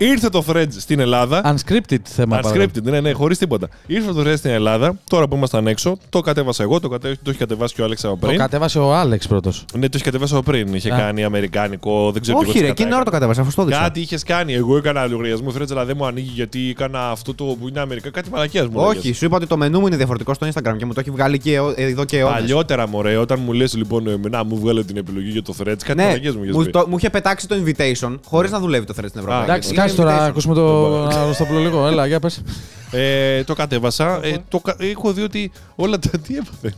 Ήρθε 0.00 0.28
το 0.28 0.44
Threads 0.48 0.66
στην 0.70 1.00
Ελλάδα. 1.00 1.54
Unscripted 1.56 1.96
θέμα. 2.02 2.40
Unscripted, 2.44 2.82
ναι, 2.82 3.00
ναι, 3.00 3.12
χωρίς 3.12 3.38
τίποτα. 3.38 3.68
Ήρθε 3.86 4.12
το 4.12 4.20
Threads 4.20 4.36
στην 4.36 4.50
Ελλάδα, 4.50 4.98
τώρα 5.10 5.28
που 5.28 5.36
ήμασταν 5.36 5.66
έξω, 5.66 5.98
το 6.08 6.20
κατέβασα 6.20 6.62
εγώ, 6.62 6.80
το, 6.80 6.88
κατε... 6.88 7.16
το 7.22 7.30
έχει 7.30 7.38
κατεβάσει 7.38 7.74
και 7.74 7.80
ο 7.80 7.84
Άλεξ 7.84 8.04
από 8.04 8.16
Το 8.20 8.26
πριν. 8.26 8.38
κατέβασε 8.38 8.78
ο 8.78 8.94
Άλεξ 8.94 9.26
πρώτος. 9.26 9.64
Ναι, 9.74 9.80
το 9.88 9.92
έχει 9.94 10.04
κατεβάσει 10.04 10.34
από 10.34 10.42
πριν. 10.42 10.74
Είχε 10.74 10.92
Α. 10.92 10.96
κάνει 10.96 11.24
αμερικάνικο, 11.24 12.10
δεν 12.12 12.22
ξέρω 12.22 12.38
τι 12.38 12.44
Όχι, 12.48 12.58
ρε, 12.58 12.66
εκείνη 12.68 12.88
την 12.88 12.92
ώρα 12.96 13.04
το 13.04 13.10
κατέβασα, 13.10 13.40
αφού 13.40 13.50
το 13.54 13.64
δείξα. 13.64 13.80
Κάτι 13.80 14.00
είχες 14.00 14.22
κάνει. 14.22 14.52
Εγώ 14.54 14.76
έκανα 14.76 15.06
λογαριασμό 15.06 15.52
Threads, 15.58 15.70
αλλά 15.70 15.84
δεν 15.84 15.94
μου 15.98 16.06
ανοίγει 16.06 16.30
γιατί 16.34 16.68
έκανα 16.70 17.10
αυτό 17.10 17.34
το 17.34 17.44
που 17.44 17.68
είναι 17.68 17.80
Αμερικά. 17.80 18.10
Κάτι 18.10 18.30
μαλακίας 18.30 18.66
μου. 18.68 18.80
Όχι, 18.80 18.96
λέγες. 18.96 19.16
σου 19.16 19.24
είπα 19.24 19.36
ότι 19.36 19.46
το 19.46 19.56
μενού 19.56 19.80
μου 19.80 19.86
είναι 19.86 19.96
διαφορετικό 19.96 20.34
στο 20.34 20.46
Instagram 20.46 20.74
και 20.78 20.84
μου 20.86 20.92
το 20.92 21.00
έχει 21.00 21.10
βγάλει 21.10 21.38
και 21.38 21.58
ο- 21.58 21.72
εδώ 21.76 22.04
και 22.04 22.18
αιώνες. 22.18 22.38
Παλιότερα, 22.40 22.88
μωρέ, 22.88 23.16
όταν 23.16 23.40
μου 23.44 23.52
λες 23.52 23.74
λοιπόν, 23.74 24.06
εμένα 24.08 24.44
μου 24.44 24.58
βγάλε 24.58 24.84
την 24.84 24.96
επιλογή 24.96 25.30
για 25.30 25.42
το 25.42 25.54
Threads, 25.58 25.64
κάτι 25.84 25.94
Ναι, 25.94 26.04
μαλακίες 26.04 26.34
μου 26.36 26.42
είχες 26.42 26.56
μου, 26.56 26.62
πει. 26.64 26.70
το- 26.70 26.86
μου 26.88 26.96
είχε 26.96 27.10
πετάξει 27.10 27.48
το 27.48 27.56
invitation 27.64 28.14
χωρίς 28.26 28.50
να 28.50 28.60
δουλεύει 28.60 28.86
το 28.86 28.94
thread 29.00 29.08
στην 29.08 29.20
Ευρώπη. 29.20 29.87
Εντάξει, 29.90 29.96
Είναι 29.96 29.96
κάτσε 29.96 29.96
τώρα 29.96 30.10
να 30.12 30.24
invitation. 30.24 30.28
ακούσουμε 30.28 30.54
το 30.54 31.20
Αριστόπουλο 31.22 31.58
λίγο. 31.58 31.86
Έλα, 31.86 32.06
για 32.06 32.20
πες. 32.20 32.42
Ε, 32.90 33.44
το 33.44 33.54
κατέβασα. 33.54 34.20
Ε, 34.22 34.36
το, 34.48 34.58
κα- 34.60 34.76
έχω 34.78 35.12
δει 35.12 35.22
ότι 35.22 35.50
όλα 35.76 35.98
τα. 35.98 36.10
Τι 36.26 36.36
έπαθε. 36.36 36.74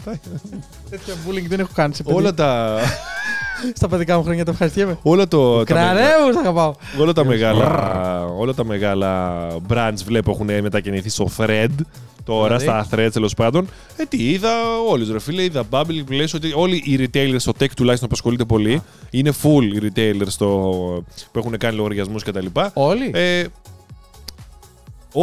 Τέτοια 0.90 1.14
bullying 1.14 1.46
δεν 1.48 1.60
έχω 1.60 1.70
κάνει 1.74 1.94
σε 1.94 2.02
παιδί. 2.02 2.16
όλα 2.16 2.34
τα. 2.34 2.78
Στα 3.74 3.88
παιδικά 3.88 4.16
μου 4.16 4.22
χρόνια 4.22 4.44
το 4.44 4.50
ευχαριστιέμαι. 4.50 4.98
όλα 5.02 5.28
το, 5.28 5.58
τα 5.58 5.64
Κραρέ 5.64 6.08
μου, 6.26 6.32
σ' 6.32 6.36
αγαπάω. 6.36 6.74
Όλα 6.98 7.12
τα, 7.12 7.24
μεγάλα, 7.24 8.24
όλα 8.38 8.54
τα 8.54 8.64
μεγάλα 8.64 9.46
brands 9.68 10.02
βλέπω 10.04 10.30
έχουν 10.30 10.46
μετακινηθεί 10.62 11.08
στο 11.08 11.28
thread. 11.36 11.68
Τώρα 12.24 12.56
Δηλαδή; 12.56 12.64
στα 12.64 12.96
threads 12.96 13.12
τέλος 13.12 13.34
πάντων. 13.34 13.68
Ε, 13.96 14.04
τι 14.04 14.30
είδα 14.30 14.50
όλους 14.90 15.10
ρε 15.10 15.20
φίλε. 15.20 15.42
Είδα 15.42 15.64
Bubble 15.70 16.02
που 16.06 16.12
λες 16.12 16.34
ότι 16.34 16.52
όλοι 16.54 16.82
οι 16.84 17.08
retailers 17.12 17.36
στο 17.36 17.52
tech 17.60 17.70
τουλάχιστον 17.76 18.08
που 18.08 18.14
ασχολείται 18.14 18.44
πολύ 18.44 18.82
είναι 19.10 19.32
full 19.42 19.62
οι 19.74 19.90
retailers 19.94 20.26
στο, 20.26 20.46
που 21.32 21.38
έχουν 21.38 21.56
κάνει 21.58 21.76
λογαριασμούς 21.76 22.22
κτλ. 22.22 22.46
Όλοι. 22.72 23.10
Ε, 23.14 23.44
Ω, 25.12 25.22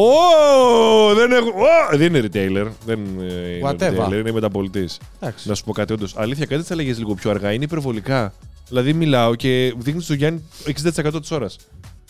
δεν, 1.16 1.32
έχω, 1.32 1.48
ω, 1.48 1.98
δεν 1.98 2.16
είναι 2.16 2.20
retailer. 2.32 2.68
Δεν 2.86 3.00
είναι 3.06 3.60
Whatever. 3.64 4.06
retailer, 4.08 4.14
είναι 4.20 4.32
μεταπολιτής. 4.32 4.98
Εντάξει. 5.20 5.48
Να 5.48 5.56
σου 5.56 5.64
πω 5.64 5.72
κάτι, 5.72 5.94
όντως. 5.94 6.14
Αλήθεια, 6.18 6.46
κάτι 6.46 6.62
τι 6.64 6.68
αλλαγέ 6.72 6.94
λίγο 6.94 7.14
πιο 7.16 7.30
αργά. 7.30 7.52
Είναι 7.54 7.64
υπερβολικά. 7.64 8.34
Δηλαδή, 8.68 8.94
μιλάω 8.94 9.36
και 9.36 9.74
δείχνεις 9.78 10.04
στο 10.04 10.14
Γιάννη 10.14 10.44
60% 10.66 11.20
της 11.22 11.32
ώρας. 11.32 11.56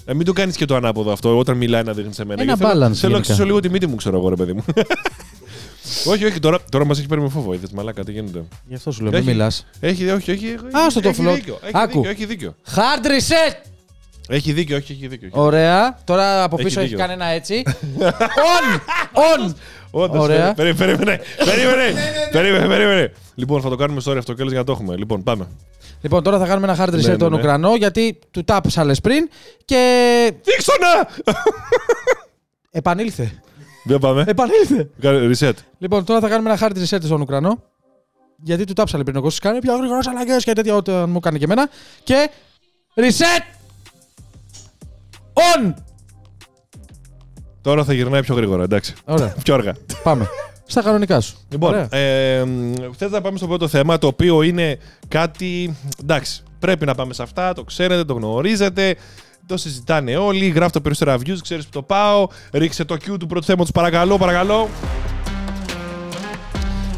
Ε, 0.05 0.13
μην 0.13 0.25
το 0.25 0.33
κάνεις 0.33 0.55
και 0.55 0.65
το 0.65 0.75
ανάποδο 0.75 1.11
αυτό 1.11 1.37
όταν 1.37 1.57
μιλάει 1.57 1.83
να 1.83 1.93
δείχνει 1.93 2.13
σε 2.13 2.25
μένα. 2.25 2.41
Ένα 2.41 2.53
Γιατί 2.53 2.71
θέλω- 2.71 2.85
balance 2.85 2.93
Θέλω 2.93 2.93
να 2.93 2.99
γενικά. 3.07 3.17
αξίσω 3.17 3.45
λίγο 3.45 3.59
τη 3.59 3.69
μύτη 3.69 3.87
μου, 3.87 3.95
ξέρω 3.95 4.17
εγώ, 4.17 4.29
ρε 4.29 4.35
παιδί 4.35 4.53
μου. 4.53 4.63
όχι, 6.11 6.25
όχι, 6.25 6.39
τώρα, 6.39 6.59
τώρα 6.71 6.85
μας 6.85 6.97
έχει 6.99 7.07
πάρει 7.07 7.21
με 7.21 7.29
φόβο. 7.29 7.53
Είδες 7.53 7.71
μαλάκα, 7.71 8.03
τι 8.03 8.11
γίνεται. 8.11 8.43
Γι' 8.67 8.75
αυτό 8.75 8.91
σου 8.91 9.01
λέω, 9.01 9.11
μην 9.11 9.19
Έχει- 9.19 9.29
μιλάς. 9.29 9.65
Έχει, 9.79 10.09
όχι, 10.09 10.31
όχι. 10.31 10.55
Άστο 10.71 11.01
το 11.01 11.09
έχει 11.09 11.23
float. 11.27 11.33
δίκιο, 11.33 11.57
Έχει 11.63 11.71
Άκου. 11.73 11.91
δίκιο, 11.97 12.09
έχει 12.09 12.25
δίκιο. 12.25 12.55
Hard 12.75 13.05
reset! 13.05 13.55
Έχει 14.27 14.51
δίκιο, 14.53 14.77
όχι, 14.77 14.91
έχει 14.91 15.07
δίκιο. 15.07 15.29
Ωραία. 15.31 15.97
Τώρα 16.03 16.43
από 16.43 16.55
Έχει 16.55 16.63
πίσω 16.67 16.79
έχει 16.79 16.89
δίκιο. 16.89 17.05
κάνει 17.05 17.13
ένα 17.13 17.25
έτσι. 17.25 17.63
On! 18.53 18.75
On! 19.13 19.53
Όντως, 19.91 20.21
Ωραία. 20.23 20.53
περί- 20.53 20.75
Περίμενε, 20.75 21.19
περίμενε, 21.45 21.93
περίμενε, 22.31 22.67
περίμενε. 22.67 23.11
Λοιπόν, 23.35 23.61
θα 23.61 23.69
το 23.69 23.75
κάνουμε 23.75 24.01
story 24.05 24.17
αυτό 24.17 24.33
και 24.33 24.43
για 24.43 24.57
να 24.57 24.63
το 24.63 24.71
έχουμε. 24.71 24.95
Λοιπόν, 24.95 25.23
πάμε. 25.23 25.47
Λοιπόν, 26.01 26.23
τώρα 26.23 26.37
θα 26.39 26.45
κάνουμε 26.47 26.71
ένα 26.71 26.85
hard 26.85 26.89
reset 26.93 27.01
Ναι, 27.01 27.07
ναι, 27.07 27.17
τον 27.17 27.31
ναι. 27.31 27.37
Ουκρανό 27.37 27.75
γιατί 27.75 28.19
του 28.31 28.43
τάπσαλε 28.43 28.93
πριν 29.03 29.29
και 29.65 30.33
Δείξω 30.43 30.73
να! 30.79 31.07
επανήλθε. 32.79 33.31
Δεν 33.83 33.99
πάμε. 33.99 34.23
Επανήλθε. 34.27 34.89
Κάνε 34.99 35.29
Reset. 35.39 35.53
Λοιπόν, 35.77 36.03
τώρα 36.05 36.19
θα 36.19 36.27
κάνουμε 36.29 36.49
ένα 36.51 36.59
hard 36.61 36.77
reset 36.77 37.03
στον 37.03 37.21
Ουκρανό. 37.21 37.63
Γιατί 38.43 38.63
του 38.63 38.73
τάψαλε 38.73 39.03
πριν 39.03 39.15
ο 39.15 39.21
Κώστας 39.21 39.39
κάνει 39.39 39.59
πιο 39.59 39.77
γρήγορα 39.77 39.99
αλλαγές 40.09 40.43
και 40.43 40.53
τέτοια 40.53 40.75
όταν 40.75 41.09
μου 41.09 41.19
κάνει 41.19 41.37
και 41.37 41.43
εμένα. 41.43 41.69
Και 42.03 42.29
reset! 42.95 43.43
On! 45.37 45.73
Τώρα 47.61 47.83
θα 47.83 47.93
γυρνάει 47.93 48.21
πιο 48.21 48.35
γρήγορα, 48.35 48.63
εντάξει. 48.63 48.93
Ωραία, 49.05 49.33
Πιο 49.43 49.53
αργά. 49.53 49.73
πάμε. 50.03 50.27
Στα 50.65 50.81
κανονικά 50.81 51.19
σου. 51.21 51.37
Λοιπόν, 51.49 51.69
Ωραία. 51.73 51.87
ε, 51.89 52.45
θε 52.97 53.09
να 53.09 53.21
πάμε 53.21 53.37
στο 53.37 53.47
πρώτο 53.47 53.67
θέμα, 53.67 53.97
το 53.97 54.07
οποίο 54.07 54.41
είναι 54.41 54.77
κάτι. 55.07 55.75
Εντάξει, 56.01 56.43
πρέπει 56.59 56.85
να 56.85 56.95
πάμε 56.95 57.13
σε 57.13 57.23
αυτά, 57.23 57.53
το 57.53 57.63
ξέρετε, 57.63 58.03
το 58.03 58.13
γνωρίζετε. 58.13 58.95
Το 59.45 59.57
συζητάνε 59.57 60.15
όλοι, 60.17 60.47
γράφτε 60.47 60.79
περισσότερα 60.79 61.17
views, 61.17 61.37
ξέρεις 61.41 61.63
που 61.65 61.71
το 61.71 61.81
πάω. 61.81 62.27
Ρίξε 62.51 62.85
το 62.85 62.95
Q 62.95 63.15
του 63.19 63.27
πρώτου 63.27 63.45
θέματος, 63.45 63.71
παρακαλώ, 63.71 64.17
παρακαλώ. 64.17 64.69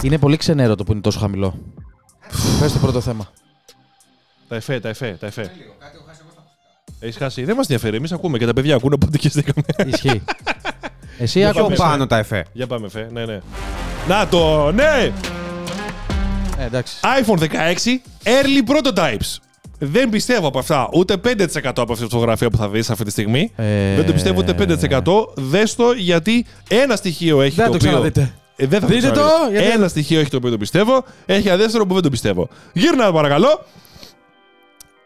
Είναι 0.03 0.17
πολύ 0.17 0.37
ξενέρωτο 0.37 0.83
που 0.83 0.91
είναι 0.91 1.01
τόσο 1.01 1.19
χαμηλό. 1.19 1.59
Πες 2.59 2.73
το 2.73 2.79
πρώτο 2.79 3.01
θέμα. 3.01 3.27
Τα 4.47 4.55
εφέ, 4.55 4.79
τα 4.79 4.89
εφέ, 4.89 5.17
τα 5.19 5.27
εφέ. 5.27 5.51
Έχεις 6.99 7.17
χάσει. 7.17 7.43
Δεν 7.43 7.55
μας 7.55 7.65
ενδιαφέρει. 7.69 7.95
Εμείς 7.97 8.11
ακούμε 8.11 8.37
και 8.37 8.45
τα 8.45 8.53
παιδιά 8.53 8.75
ακούνε 8.75 8.93
οπότε 8.93 9.17
και 9.17 9.29
στήκαμε. 9.29 9.65
Ισχύει. 9.85 10.21
Εσύ 11.21 11.39
Για 11.39 11.51
Πιο 11.51 11.59
άκουγες. 11.61 11.79
πάνω 11.79 12.07
τα 12.07 12.17
εφέ. 12.17 12.45
Για 12.53 12.67
πάμε, 12.67 12.85
εφέ. 12.85 13.07
Ναι, 13.11 13.25
ναι. 13.25 13.39
Να 14.07 14.27
το, 14.27 14.71
ναι! 14.71 15.11
Ε, 16.59 16.65
εντάξει. 16.65 16.95
iPhone 17.23 17.39
16 17.39 17.45
early 18.23 18.71
prototypes. 18.71 19.37
Δεν 19.79 20.09
πιστεύω 20.09 20.47
από 20.47 20.59
αυτά 20.59 20.89
ούτε 20.93 21.13
5% 21.23 21.45
από 21.63 21.91
αυτή 21.91 22.03
τη 22.05 22.09
φωτογραφία 22.11 22.49
που 22.49 22.57
θα 22.57 22.69
δεις 22.69 22.89
αυτή 22.89 23.03
τη 23.03 23.11
στιγμή. 23.11 23.51
Ε, 23.55 23.95
Δεν 23.95 24.05
το 24.05 24.13
πιστεύω 24.13 24.39
ούτε 24.39 24.77
5%. 25.03 25.03
Δες 25.35 25.75
το 25.75 25.91
γιατί 25.91 26.45
ένα 26.69 26.95
στοιχείο 26.95 27.41
έχει 27.41 27.55
Δεν 27.55 27.65
το 27.65 27.71
το 27.71 27.77
οποίο... 27.77 27.89
ξαναδείτε. 27.89 28.33
Ε, 28.55 28.65
δεν 28.67 28.79
θα 28.79 28.87
το 28.87 28.93
Δείτε 28.93 29.07
το, 29.07 29.13
ξαναδείτε. 29.13 29.59
γιατί- 29.61 29.75
Ένα 29.75 29.87
στοιχείο 29.87 30.19
έχει 30.19 30.29
το 30.29 30.37
οποίο 30.37 30.49
το 30.49 30.57
πιστεύω. 30.57 31.03
Έχει 31.25 31.47
ένα 31.47 31.57
δεύτερο 31.57 31.85
που 31.85 31.93
δεν 31.93 32.03
το 32.03 32.09
πιστεύω. 32.09 32.49
Γύρνα 32.73 33.11
παρακαλώ. 33.11 33.65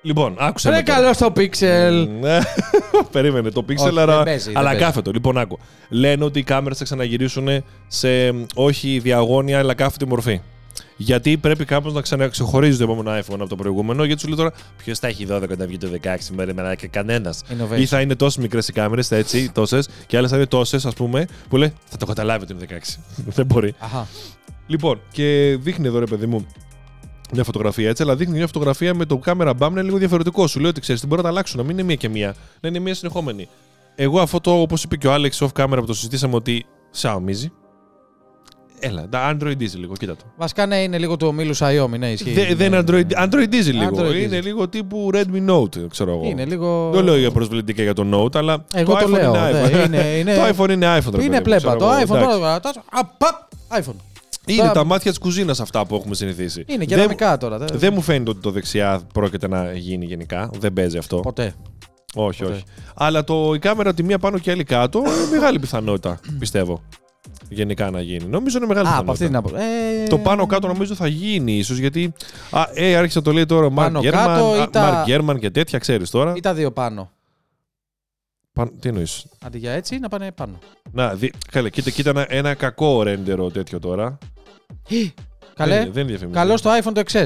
Λοιπόν, 0.05 0.35
άκουσα. 0.37 0.69
Ρε 0.69 0.75
με 0.75 0.83
τώρα. 0.83 0.99
καλός 0.99 1.15
στο 1.15 1.33
Pixel. 1.35 2.07
Ναι. 2.19 2.39
Περίμενε 3.11 3.49
το 3.49 3.65
Pixel, 3.69 3.75
Όχι, 3.77 3.87
αλλά, 3.87 4.05
δεν 4.05 4.23
παίζει, 4.23 4.47
δεν 4.47 4.57
αλλά 4.57 4.69
παίζει. 4.69 4.83
κάθετο. 4.83 5.11
Λοιπόν, 5.11 5.37
άκου. 5.37 5.59
Λένε 5.89 6.23
ότι 6.23 6.39
οι 6.39 6.43
κάμερες 6.43 6.77
θα 6.77 6.83
ξαναγυρίσουν 6.83 7.47
σε 7.87 8.31
μ, 8.31 8.43
όχι 8.55 8.99
διαγώνια, 8.99 9.59
αλλά 9.59 9.73
κάθετη 9.73 10.07
μορφή. 10.07 10.41
Γιατί 10.97 11.37
πρέπει 11.37 11.65
κάπως 11.65 11.93
να 11.93 12.01
ξαναξεχωρίζει 12.01 12.77
το 12.77 12.83
επόμενο 12.83 13.11
iPhone 13.19 13.39
από 13.39 13.47
το 13.47 13.55
προηγούμενο. 13.55 14.03
Γιατί 14.03 14.21
σου 14.21 14.27
λέει 14.27 14.37
τώρα, 14.37 14.51
ποιος 14.77 14.99
θα 14.99 15.07
έχει 15.07 15.27
12 15.29 15.57
να 15.57 15.65
βγει 15.65 15.77
το 15.77 15.87
16 16.03 16.07
μέρε 16.35 16.53
με 16.53 16.75
και 16.77 16.87
κανένας. 16.87 17.41
Innovation. 17.49 17.79
Ή 17.79 17.85
θα 17.85 18.01
είναι 18.01 18.15
τόσο 18.15 18.41
μικρές 18.41 18.67
οι 18.67 18.73
κάμερες, 18.73 19.11
έτσι, 19.11 19.51
τόσες, 19.51 19.89
και 20.07 20.17
άλλες 20.17 20.29
θα 20.29 20.35
είναι 20.35 20.45
τόσες, 20.45 20.85
ας 20.85 20.93
πούμε, 20.93 21.27
που 21.49 21.57
λέει 21.57 21.73
θα 21.85 21.97
το 21.97 22.05
καταλάβει 22.05 22.43
ότι 22.43 22.53
είναι 22.53 22.81
16. 22.85 22.99
Δεν 23.35 23.45
μπορεί. 23.45 23.73
Αχα. 23.79 24.07
Λοιπόν, 24.67 24.99
και 25.11 25.57
δείχνει 25.61 25.87
εδώ 25.87 25.99
ρε 25.99 26.05
παιδί 26.05 26.25
μου 26.25 26.47
μια 27.33 27.43
φωτογραφία 27.43 27.89
έτσι, 27.89 28.03
αλλά 28.03 28.15
δείχνει 28.15 28.37
μια 28.37 28.45
φωτογραφία 28.47 28.93
με 28.93 29.05
το 29.05 29.19
camera 29.25 29.49
bump 29.49 29.55
να 29.59 29.67
είναι 29.67 29.81
λίγο 29.81 29.97
διαφορετικό. 29.97 30.47
Σου 30.47 30.59
λέει 30.59 30.69
ότι 30.69 30.81
ξέρεις, 30.81 30.99
την 31.01 31.09
μπορεί 31.09 31.21
να 31.21 31.27
τα 31.27 31.33
αλλάξουν, 31.33 31.57
να 31.59 31.63
μην 31.65 31.77
είναι 31.77 31.83
μία 31.87 31.95
και 31.95 32.09
μία, 32.09 32.35
να 32.61 32.69
είναι 32.69 32.79
μία 32.79 32.93
συνεχόμενη. 32.95 33.47
Εγώ 33.95 34.19
αυτό 34.19 34.39
το, 34.39 34.51
όπως 34.61 34.83
είπε 34.83 34.95
και 34.97 35.07
ο 35.07 35.13
Alex 35.15 35.29
off 35.47 35.63
camera 35.63 35.75
που 35.79 35.85
το 35.85 35.93
συζητήσαμε, 35.93 36.35
ότι 36.35 36.65
Xiaomi. 37.01 37.49
Έλα, 38.79 39.09
τα 39.09 39.35
Android 39.37 39.51
Diesel 39.51 39.75
λίγο, 39.75 39.93
κοίτα 39.99 40.15
το. 40.15 40.23
Βασικά 40.37 40.65
ναι, 40.65 40.75
είναι 40.83 40.97
λίγο 40.97 41.17
του 41.17 41.27
ομίλους 41.27 41.59
Xiaomi, 41.63 41.97
ναι, 41.99 42.11
ισχύει. 42.11 42.31
Δε- 42.31 42.55
Δεν 42.55 42.67
είναι 42.73 42.83
Android, 42.87 43.23
Android 43.27 43.53
Diesel 43.53 43.71
λίγο. 43.73 43.89
Android 43.97 44.15
είναι 44.15 44.37
Diesel. 44.39 44.43
λίγο 44.43 44.67
τύπου 44.69 45.09
Redmi 45.13 45.49
Note, 45.49 45.87
ξέρω 45.89 46.11
εγώ. 46.11 46.21
Είναι 46.25 46.45
λίγο. 46.45 46.89
Δεν 46.93 47.03
λέω 47.03 47.17
για 47.17 47.31
προσβλητικά 47.31 47.83
για 47.83 47.93
το 47.93 48.05
Note, 48.13 48.35
αλλά 48.37 48.65
Εγώ 48.73 48.93
το 48.93 49.05
iPhone 49.05 49.09
λέω, 49.09 49.29
είναι 49.35 49.51
ναι, 49.51 49.61
iPhone. 49.83 49.85
είναι- 49.85 49.97
είναι- 50.17 50.35
το 50.55 50.63
iPhone 50.63 50.69
είναι 50.69 50.97
iPhone. 50.97 51.03
ρε 51.05 51.11
παιδί 51.11 51.25
Είναι 51.25 51.35
μου, 51.35 51.41
πλέμπα. 51.41 51.57
ξέρω 51.57 51.75
Το 51.75 51.85
εγώ, 51.85 51.93
iPhone 51.93 52.15
εντάξει. 52.15 52.39
τώρα. 52.39 52.59
τώρα, 52.59 52.83
Α, 52.91 53.05
παπ, 53.05 53.35
iPhone. 53.71 53.95
Είναι 54.47 54.57
Τώρα- 54.61 54.71
τα 54.73 54.83
μάτια 54.83 55.09
της 55.11 55.19
κουζίνας 55.19 55.59
αυτά 55.59 55.85
που 55.85 55.95
έχουμε 55.95 56.15
συνηθίσει. 56.15 56.63
Είναι 56.67 56.77
Δεν- 56.77 56.87
κεραμικά 56.87 57.37
τώρα. 57.37 57.57
δεν- 57.57 57.67
Δεν 57.73 57.93
μου 57.93 58.01
φαίνεται 58.01 58.29
ότι 58.29 58.39
το 58.39 58.51
δεξιά 58.51 59.01
πρόκειται 59.13 59.47
να 59.47 59.73
γίνει 59.73 60.05
γενικά. 60.05 60.49
Δεν 60.59 60.73
παίζει 60.73 60.97
αυτό. 60.97 61.19
Ποτέ. 61.19 61.53
Όχι, 62.15 62.41
ποτέ. 62.43 62.53
όχι. 62.53 62.63
Αλλά 62.95 63.23
το, 63.23 63.53
η 63.53 63.59
κάμερα 63.59 63.93
τη 63.93 64.03
μία 64.03 64.19
πάνω 64.19 64.37
και 64.39 64.49
η 64.49 64.53
άλλη 64.53 64.63
κάτω 64.63 64.99
είναι 64.99 65.29
μεγάλη 65.31 65.59
πιθανότητα, 65.59 66.19
πιστεύω. 66.39 66.81
Γενικά 67.49 67.89
να 67.91 68.01
γίνει. 68.01 68.25
Νομίζω 68.25 68.57
είναι 68.57 68.67
μεγάλη 68.67 68.87
Α, 68.87 68.97
από 68.97 69.11
πιθανότητα. 69.11 69.37
αυτή 69.37 69.55
την 69.57 69.65
άποψη. 69.65 70.03
Ε, 70.03 70.07
Το 70.07 70.17
πάνω 70.17 70.45
κάτω 70.45 70.67
νομίζω 70.67 70.95
θα 70.95 71.07
γίνει 71.07 71.53
ίσως 71.57 71.77
γιατί. 71.77 72.13
Α, 72.51 72.63
ε, 72.73 72.95
άρχισε 72.95 73.17
να 73.17 73.23
το 73.23 73.31
λέει 73.31 73.45
τώρα 73.45 73.65
ο 73.65 73.69
Μαρκ 73.69 73.87
Πάνω 73.87 73.99
Γκέρμαν, 73.99 74.25
κάτω 74.25 74.55
ή 74.55 74.59
α, 74.59 74.69
τα- 74.69 74.81
Μαρκ 74.81 75.05
Γκέρμαν 75.05 75.39
και 75.39 75.49
τέτοια, 75.51 75.79
ξέρεις 75.79 76.09
τώρα. 76.09 76.33
Ή 76.35 76.39
τα 76.39 76.53
δύο 76.53 76.71
πάνω. 76.71 77.09
Παν- 78.53 78.71
τι 78.79 78.87
εννοείς; 78.89 79.25
Αντί 79.45 79.57
για 79.57 79.71
έτσι, 79.71 79.99
να 79.99 80.09
πάνε 80.09 80.31
πάνω. 80.31 80.59
Να, 80.91 81.13
δει, 81.13 81.31
καλέ, 81.51 81.69
κοίτα, 81.69 81.89
κοίτα 81.89 82.09
ένα, 82.09 82.25
ένα 82.29 82.53
κακό 82.53 83.03
ρέντερο 83.03 83.49
τέτοιο 83.49 83.79
τώρα. 83.79 84.17
Καλέ. 85.55 85.77
Δεν, 85.77 85.91
δεν 85.93 86.07
διαφημίζει. 86.07 86.37
Καλό 86.37 86.57
στο 86.57 86.69
iPhone 86.81 86.91
το 86.93 87.01
XS. 87.11 87.25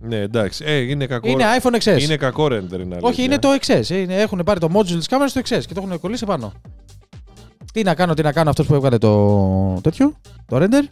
Ναι, 0.00 0.16
εντάξει. 0.16 0.64
Ε, 0.66 0.76
είναι 0.76 1.06
κακό. 1.06 1.28
Είναι 1.28 1.44
iPhone 1.62 1.74
XS. 1.82 2.00
είναι 2.02 2.16
κακό 2.16 2.44
render, 2.44 2.50
είναι 2.52 2.64
αλήθεια. 2.72 2.98
Όχι, 3.02 3.22
είναι 3.22 3.38
το 3.38 3.48
XS. 3.60 3.88
Είναι, 3.88 4.14
έχουν 4.20 4.40
πάρει 4.44 4.60
το 4.60 4.68
module 4.74 4.86
της 4.96 5.06
κάμερας 5.06 5.30
στο 5.30 5.40
XS 5.40 5.60
και 5.66 5.74
το 5.74 5.82
έχουν 5.86 6.00
κολλήσει 6.00 6.24
πάνω. 6.26 6.52
Τι 7.72 7.82
να 7.82 7.94
κάνω, 7.94 8.14
τι 8.14 8.22
να 8.22 8.32
κάνω 8.32 8.50
αυτός 8.50 8.66
που 8.66 8.74
έβγαλε 8.74 8.98
το 8.98 9.80
τέτοιο, 9.82 10.14
το 10.46 10.56
render. 10.56 10.82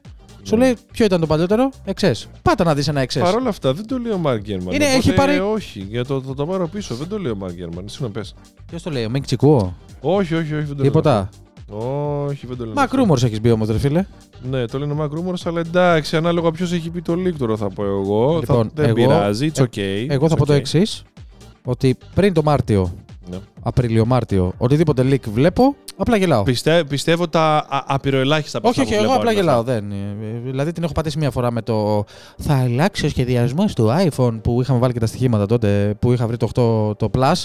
Σου 0.42 0.56
Ναι. 0.56 0.64
λέει 0.64 0.76
ποιο 0.92 1.04
ήταν 1.04 1.20
το 1.20 1.26
παλιότερο, 1.26 1.70
XS. 2.00 2.12
Πάτα 2.42 2.64
να 2.64 2.74
δεις 2.74 2.88
ένα 2.88 3.02
XS. 3.04 3.18
Παρ' 3.20 3.34
όλα 3.34 3.48
αυτά 3.48 3.72
δεν 3.74 3.86
το 3.86 3.98
λέει 3.98 4.12
ο 4.12 4.18
Μαρκ 4.18 4.40
Γκέρμαν. 4.42 4.74
Είναι- 4.74 4.84
Οπότε, 4.84 4.96
έχει 4.96 5.12
πάρει- 5.14 5.40
Όχι, 5.40 5.86
για 5.88 6.04
το, 6.04 6.20
το, 6.20 6.34
το 6.34 6.46
πάρω 6.46 6.68
πίσω. 6.68 6.94
Δεν 6.94 7.08
το 7.08 7.18
λέει 7.18 7.32
ο 7.32 7.36
Μαρκ 7.36 7.52
Γκέρμαν. 7.54 7.84
Εσύ 7.86 8.02
να 8.02 8.10
πες. 8.10 8.34
Ποιος 8.66 8.82
το 8.82 8.90
λέει, 8.90 9.04
ο 9.04 9.10
Μίγκ 9.10 9.22
Τσικούο. 9.24 9.76
Όχι, 10.00 10.34
όχι, 10.34 10.54
όχι. 10.54 10.54
Δεν 10.54 10.66
το 10.68 10.74
λέει 10.74 10.82
Τίποτα. 10.84 11.18
αυτό. 11.18 11.38
Όχι, 11.70 12.46
δεν 12.46 12.56
το 12.56 12.64
λέει. 12.64 12.72
Μακ 12.74 12.90
rumors 12.94 13.22
έχεις 13.22 13.40
μπει 13.40 13.50
όμως, 13.50 13.68
ρε 13.68 13.78
φίλε. 13.78 14.04
Ναι, 14.50 14.66
το 14.66 14.78
λένε 14.78 14.94
Mac 14.98 15.04
Rumors, 15.18 15.40
αλλά 15.44 15.60
εντάξει, 15.60 16.16
ανάλογα 16.16 16.50
ποιος 16.50 16.72
έχει 16.72 16.90
πει 16.90 17.02
το 17.02 17.12
leak 17.12 17.32
τώρα 17.38 17.56
θα 17.56 17.68
πω 17.70 17.84
εγώ. 17.84 18.38
Λοιπόν, 18.40 18.64
θα, 18.64 18.70
δεν 18.74 18.84
εγώ- 18.84 18.94
πειράζει, 18.94 19.50
it's 19.54 19.60
ε, 19.60 19.62
okay. 19.62 20.10
Εγώ 20.12 20.28
θα 20.28 20.34
it's 20.34 20.38
πω 20.38 20.46
το 20.46 20.52
okay. 20.52 20.56
εξής. 20.56 21.02
Ότι 21.64 21.96
πριν 22.14 22.32
το 22.32 22.42
Μάρτιο, 22.42 22.92
Ναι. 23.30 23.36
Απρίλιο-Μάρτιο, 23.62 24.52
οτιδήποτε 24.58 25.02
leak 25.10 25.28
βλέπω, 25.32 25.74
απλά 25.96 26.16
γελάω. 26.16 26.42
Πιστε, 26.42 26.84
πιστεύω 26.84 27.28
τα 27.28 27.66
α- 27.68 27.84
απειροελάχιστα 27.86 28.58
από 28.58 28.68
Όχι, 28.68 28.80
αυτά 28.80 28.94
όχι, 28.94 29.04
που 29.04 29.10
εγώ 29.10 29.20
βλέπω 29.20 29.28
απλά 29.30 29.40
είναι 29.42 29.50
αυτά. 29.50 29.72
γελάω. 29.74 29.90
Δεν. 29.90 29.98
ε, 30.36 30.40
Δηλαδή 30.50 30.72
την 30.72 30.82
έχω 30.82 30.92
πατήσει 30.92 31.18
μία 31.18 31.30
φορά 31.30 31.50
με 31.52 31.62
το. 31.62 32.04
Θα 32.36 32.54
αλλάξει 32.54 33.06
ο 33.06 33.08
σχεδιασμός 33.08 33.74
του 33.74 33.88
iPhone 34.08 34.38
που 34.42 34.60
είχαμε 34.60 34.78
βάλει 34.78 34.92
και 34.92 34.98
τα 34.98 35.06
στοιχήματα 35.06 35.46
τότε 35.46 35.94
που 35.98 36.12
είχα 36.12 36.26
βρει 36.26 36.36
το 36.36 36.48
8 36.90 36.96
το 36.98 37.10
Plus. 37.18 37.44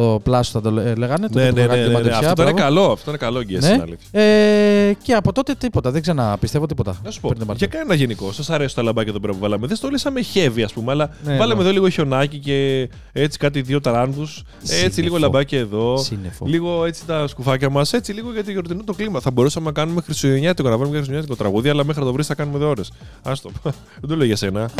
Το 0.00 0.14
Plus 0.26 0.40
θα 0.42 0.60
το 0.60 0.70
λέ- 0.70 0.96
λέγανε. 0.96 1.28
το 1.28 1.38
Ναι, 1.38 1.48
που 1.48 1.54
ναι, 1.54 1.60
είχα 1.60 1.68
ναι, 1.74 1.76
κάνει 1.76 1.78
της 1.78 1.80
ναι, 1.80 1.86
ναι. 1.86 1.92
μαντεψιά, 1.92 2.28
Αυτό 2.30 2.42
είναι 2.42 2.52
μπράβο. 2.52 2.68
καλό. 2.68 2.92
Αυτό 2.92 3.10
είναι 3.10 3.18
καλό 3.18 3.42
και 3.42 3.58
Ναι. 3.58 3.68
είναι 3.68 3.82
αλήθεια. 3.82 4.20
Ε, 4.20 4.92
και 5.02 5.12
από 5.14 5.32
τότε 5.32 5.54
τίποτα. 5.54 5.90
Δεν 5.90 6.02
ξαναπιστεύω 6.02 6.66
τίποτα. 6.66 6.96
Να 7.04 7.10
σου 7.10 7.20
πω, 7.20 7.28
πριν 7.28 7.40
το 7.40 7.46
Μάρτιο. 7.46 7.66
για 7.70 7.78
κανένα 7.78 7.96
γενικό. 7.98 8.32
Σας 8.32 8.50
αρέσει 8.50 8.74
τα 8.74 8.82
λαμπάκια 8.82 9.10
εδώ 9.10 9.20
πέρα 9.20 9.32
που 9.32 9.38
βάλαμε. 9.38 9.66
Δεν 9.66 9.76
στο 9.76 9.88
λύσαμε 9.88 10.20
heavy, 10.34 10.60
ας 10.64 10.72
πούμε, 10.72 10.92
αλλά 10.92 11.10
Ναι, 11.24 11.36
βάλαμε 11.36 11.54
ναι. 11.54 11.60
εδώ 11.62 11.70
λίγο 11.72 11.88
χιονάκι 11.88 12.38
και 12.38 12.88
έτσι 13.12 13.38
κάτι 13.38 13.60
δύο 13.62 13.80
ταράνδου. 13.80 14.22
Έτσι 14.22 14.74
Σύννεφο. 14.76 15.00
λίγο 15.02 15.18
λαμπάκια 15.18 15.58
εδώ. 15.58 15.96
Σύννεφο. 15.96 16.46
Λίγο 16.46 16.84
έτσι 16.84 17.06
τα 17.06 17.26
σκουφάκια 17.26 17.70
μας, 17.70 17.92
έτσι 17.92 18.12
λίγο 18.12 18.32
για 18.32 18.44
το 18.44 18.50
γιορτινό 18.50 18.82
το 18.84 18.92
κλίμα. 18.92 19.20
Θα 19.20 19.30
μπορούσαμε 19.30 19.66
να 19.66 19.72
κάνουμε 19.72 20.00
χριστουγεννιάτικο, 20.00 20.68
να 20.68 20.76
βάλουμε 20.76 20.94
χριστουγεννιάτικο 20.96 21.42
τραγούδι, 21.42 21.68
αλλά 21.68 21.84
μέχρι 21.84 22.00
να 22.00 22.06
το 22.06 22.12
βρεις 22.12 22.26
θα 22.26 22.34
κάνουμε 22.34 22.58
δύο 22.58 22.68
ώρε. 22.68 22.82
Άστο. 23.22 23.50
Δεν 24.00 24.08
το 24.08 24.16
λέω 24.16 24.26
για 24.26 24.36
σένα. 24.36 24.70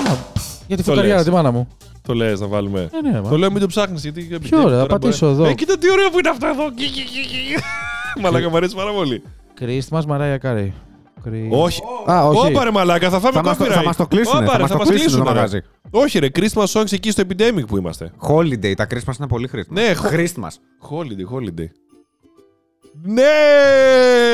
Α, 0.73 0.75
Για 0.75 0.77
τη 0.77 0.83
Το 0.83 0.91
φουκαριάρα 0.91 1.17
λες. 1.17 1.25
τη 1.27 1.31
μάνα 1.31 1.51
μου. 1.51 1.69
Το 2.03 2.15
λες 2.15 2.41
να 2.41 2.47
βάλουμε. 2.47 2.81
Ε, 3.05 3.09
ναι, 3.11 3.21
μα. 3.21 3.29
Το 3.29 3.37
λέω 3.39 3.51
μην 3.51 3.61
το 3.61 3.67
ψάχνεις 3.67 4.03
γιατί. 4.03 4.23
Ποιο, 4.43 4.69
ρε, 4.69 4.77
θα 4.77 4.87
πατήσω 4.87 5.27
εδώ. 5.27 5.45
Ε, 5.45 5.55
κοίτα 5.55 5.79
τι 5.79 5.91
ωραίο 5.91 6.11
που 6.11 6.19
είναι 6.19 6.29
αυτό 6.29 6.47
εδώ. 6.47 6.65
Μαλάκα 8.23 8.49
μου 8.51 8.57
αρέσει 8.57 8.75
πάρα 8.75 8.93
πολύ. 8.93 9.23
Christmas 9.61 10.01
Mariah 10.09 10.39
Carey. 10.43 10.69
Chris- 11.25 11.49
Όχι. 11.51 11.81
Α, 12.11 12.27
όχι. 12.27 12.53
Όπα 12.53 12.65
ρε 12.65 12.71
μαλάκα, 12.71 13.11
θα 13.11 13.21
φάμε 13.21 13.33
Θα 13.35 13.43
μας 13.43 13.57
το- 13.57 13.65
copyright. 13.65 13.71
θα 13.73 13.83
μας 13.83 13.97
το 13.97 14.07
κλείσουνε, 14.07 14.43
Όπα, 14.43 14.51
θα 14.51 14.57
ρε, 14.57 14.63
μας 14.63 14.71
το 14.71 14.77
μας 14.79 14.89
κλείσουνε 14.89 15.11
το 15.11 15.17
κλείσουνε, 15.17 15.29
ρε. 15.29 15.35
μαγαζί. 15.35 15.61
Όχι 15.91 16.19
ρε, 16.19 16.27
Christmas 16.35 16.65
songs 16.81 16.93
εκεί 16.93 17.11
στο 17.11 17.23
Epidemic 17.29 17.67
που 17.67 17.77
είμαστε. 17.77 18.11
Holiday, 18.29 18.75
τα 18.77 18.87
Christmas 18.91 19.15
είναι 19.19 19.29
πολύ 19.29 19.49
χρήσιμα. 19.49 19.81
Ναι, 19.81 19.95
χο- 19.95 20.09
Christmas. 20.13 20.55
Holiday, 20.91 21.35
holiday. 21.37 21.67
Ναι! 23.03 23.23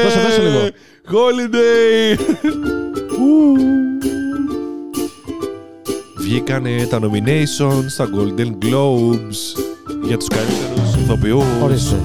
Δώσε, 0.05 0.21
δώσε 0.21 0.43
λίγο. 0.43 0.69
Holiday! 1.11 2.17
Ου. 6.27 6.29
Βγήκανε 6.29 6.87
τα 6.91 6.99
nominations 7.03 7.85
στα 7.87 8.05
Golden 8.05 8.65
Globes 8.65 9.61
για 10.07 10.17
τους 10.17 10.29
καλύτερους 10.29 10.95
ηθοποιούς. 11.03 11.45
Ορίστε. 11.63 11.97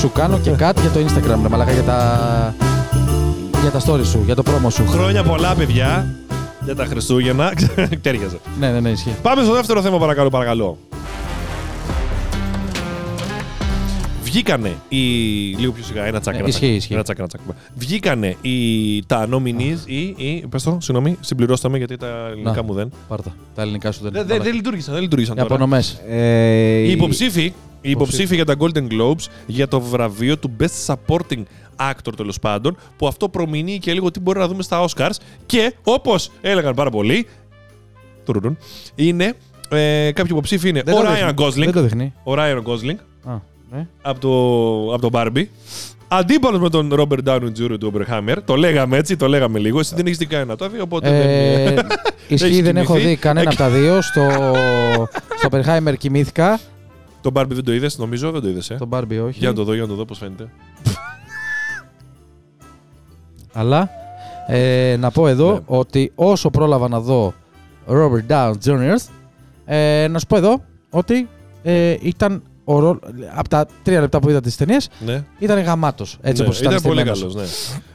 Σου 0.00 0.12
κάνω 0.12 0.38
και 0.38 0.50
κάτι 0.50 0.80
για 0.80 0.90
το 0.90 1.00
Instagram, 1.00 1.38
ρε 1.42 1.48
μαλάκα, 1.48 1.72
για 1.72 1.82
τα... 1.82 2.54
για 3.60 3.70
τα 3.70 3.80
stories 3.80 4.06
σου, 4.06 4.22
για 4.24 4.34
το 4.34 4.42
promo 4.46 4.72
σου. 4.72 4.86
Χρόνια 4.86 5.22
πολλά, 5.22 5.54
παιδιά. 5.54 6.14
Για 6.64 6.74
τα 6.74 6.84
Χριστούγεννα. 6.84 7.52
Τέριαζε. 8.02 8.38
Ναι, 8.58 8.70
ναι, 8.70 8.80
ναι, 8.80 8.90
ισχύει. 8.90 9.16
Πάμε 9.22 9.42
στο 9.42 9.52
δεύτερο 9.52 9.82
θέμα, 9.82 9.98
παρακαλώ, 9.98 10.28
παρακαλώ. 10.28 10.78
Βγήκανε 14.32 14.76
οι. 14.88 14.98
Λίγο 15.58 15.72
πιο 15.72 15.84
σιγά, 15.84 16.04
ένα 16.04 16.20
τσακ. 16.20 16.34
Ε, 16.34 16.38
ένα 16.38 16.48
ισχύει, 16.48 16.60
τσακ, 16.66 16.76
ισχύει. 16.76 16.92
Ένα 16.94 17.02
τσακ, 17.02 17.18
ένα 17.18 17.28
τσακ. 17.28 17.40
Βγήκανε 17.74 18.36
οι, 18.40 19.02
τα 19.06 19.28
nominees 19.32 19.78
ή. 19.86 19.98
ή 20.16 20.44
πες 20.50 20.62
το, 20.62 20.78
συγγνώμη, 20.80 21.16
συμπληρώστε 21.20 21.68
με 21.68 21.78
γιατί 21.78 21.96
τα 21.96 22.26
ελληνικά 22.30 22.52
Να. 22.52 22.62
μου 22.62 22.72
δεν. 22.74 22.92
Πάρτα. 23.08 23.34
Τα 23.54 23.62
ελληνικά 23.62 23.92
σου 23.92 24.02
δεν 24.02 24.12
Δεν 24.12 24.22
είναι. 24.24 24.32
δεν- 24.34 24.42
δεν 24.42 24.54
λειτουργήσαν, 24.54 24.92
δεν 24.94 25.02
λειτουργήσαν 25.02 25.36
Οι 25.36 25.40
τώρα. 25.40 25.54
απονομές. 25.54 26.00
Ε, 26.08 26.78
Οι 26.78 26.90
υποψήφοι, 26.90 27.52
οι 27.80 27.90
υποψήφοι 27.90 28.34
για 28.34 28.44
τα 28.44 28.54
Golden 28.58 28.86
Globes 28.92 29.26
για 29.46 29.68
το 29.68 29.80
βραβείο 29.80 30.38
του 30.38 30.50
Best 30.60 30.94
Supporting 30.94 31.42
Actor 31.76 32.12
τέλος 32.16 32.38
πάντων, 32.38 32.76
που 32.96 33.06
αυτό 33.06 33.28
προμηνύει 33.28 33.78
και 33.78 33.92
λίγο 33.92 34.10
τι 34.10 34.20
μπορεί 34.20 34.38
να 34.38 34.48
δούμε 34.48 34.62
στα 34.62 34.84
Oscars 34.88 35.14
και 35.46 35.74
όπως 35.82 36.30
έλεγαν 36.40 36.74
πάρα 36.74 36.90
πολλοί, 36.90 37.26
τουρουρουν, 38.24 38.58
είναι 38.94 39.24
ε, 39.68 40.10
κάποιοι 40.12 40.30
υποψήφοι 40.30 40.68
είναι 40.68 40.82
Δεν 40.82 40.94
ο 40.94 41.00
το 41.00 41.06
Ryan 41.06 41.14
δείχνει. 41.14 41.32
Gosling. 41.46 41.64
Δεν 41.64 41.72
το 41.72 41.82
δείχνει. 41.82 42.12
Ο 42.24 42.32
Ryan 42.34 42.62
Gosling 42.62 42.96
Α, 43.24 43.34
ναι. 43.72 43.86
από 44.02 44.20
το, 44.20 44.94
από 44.94 45.10
το 45.10 45.10
Barbie. 45.12 45.44
Αντίπαλος 46.08 46.60
με 46.60 46.68
τον 46.70 46.94
Ρόμπερτ 46.94 47.22
Ντάουνι 47.22 47.50
Τζούρι 47.52 47.78
του 47.78 47.86
Ομπερχάμερ. 47.92 48.42
Το 48.42 48.54
λέγαμε 48.56 48.96
έτσι, 48.96 49.16
το 49.16 49.28
λέγαμε 49.28 49.58
λίγο. 49.58 49.78
Εσύ 49.78 49.94
δεν 49.94 50.06
έχεις 50.06 50.18
δει 50.18 50.26
κανένα 50.26 50.56
το 50.56 50.68
δει, 50.68 50.80
οπότε. 50.80 51.08
Ε, 51.08 51.64
δεν... 51.74 51.86
ισχύει, 52.28 52.46
Έχεις 52.46 52.62
δεν 52.62 52.76
έχω 52.76 52.92
κοιμηθεί. 52.92 53.08
δει 53.08 53.16
κανένα 53.16 53.48
από 53.50 53.58
τα 53.58 53.68
δύο. 53.68 54.02
Στο, 54.02 54.20
στο 55.38 55.48
Oppenheimer 55.50 55.94
κοιμήθηκα. 55.98 56.58
Το 57.20 57.30
Barbie 57.34 57.48
δεν 57.48 57.64
το 57.64 57.72
είδες, 57.72 57.98
νομίζω, 57.98 58.30
δεν 58.30 58.40
το 58.42 58.48
είδες. 58.48 58.70
Ε. 58.70 58.74
Το 58.74 58.88
Barbie 58.90 59.22
όχι. 59.26 59.38
Για 59.38 59.48
να 59.48 59.54
το 59.54 59.64
δω, 59.64 59.72
για 59.72 59.82
να 59.82 59.88
το 59.88 59.94
δω 59.94 60.04
πώς 60.04 60.18
φαίνεται. 60.18 60.48
Αλλά 63.52 63.90
ε, 64.46 64.96
να 64.98 65.10
πω 65.10 65.28
εδώ 65.28 65.52
Ναι. 65.52 65.58
ότι 65.66 66.12
όσο 66.14 66.50
πρόλαβα 66.50 66.88
να 66.88 67.00
δω 67.00 67.34
Robert 67.88 68.26
Downey 68.32 68.52
Jr. 68.64 68.94
Ε, 69.64 70.06
να 70.10 70.18
σου 70.18 70.26
πω 70.26 70.36
εδώ 70.36 70.64
ότι 70.90 71.28
ε, 71.62 71.96
ήταν 72.00 72.42
ο 72.70 72.78
ρόλ- 72.78 72.98
από 73.34 73.48
τα 73.48 73.66
τρία 73.82 74.00
λεπτά 74.00 74.18
που 74.20 74.28
είδα 74.30 74.40
τις 74.40 74.56
ταινίες 74.56 74.88
Ναι. 75.06 75.24
ήταν 75.38 75.60
γαμάτος 75.62 76.18
έτσι 76.20 76.42
ναι, 76.42 76.48
όπως 76.48 76.60
ήταν, 76.60 76.70
ήταν 76.72 76.82
πολύ 76.82 77.00
στημένος. 77.00 77.34
καλός. 77.34 77.34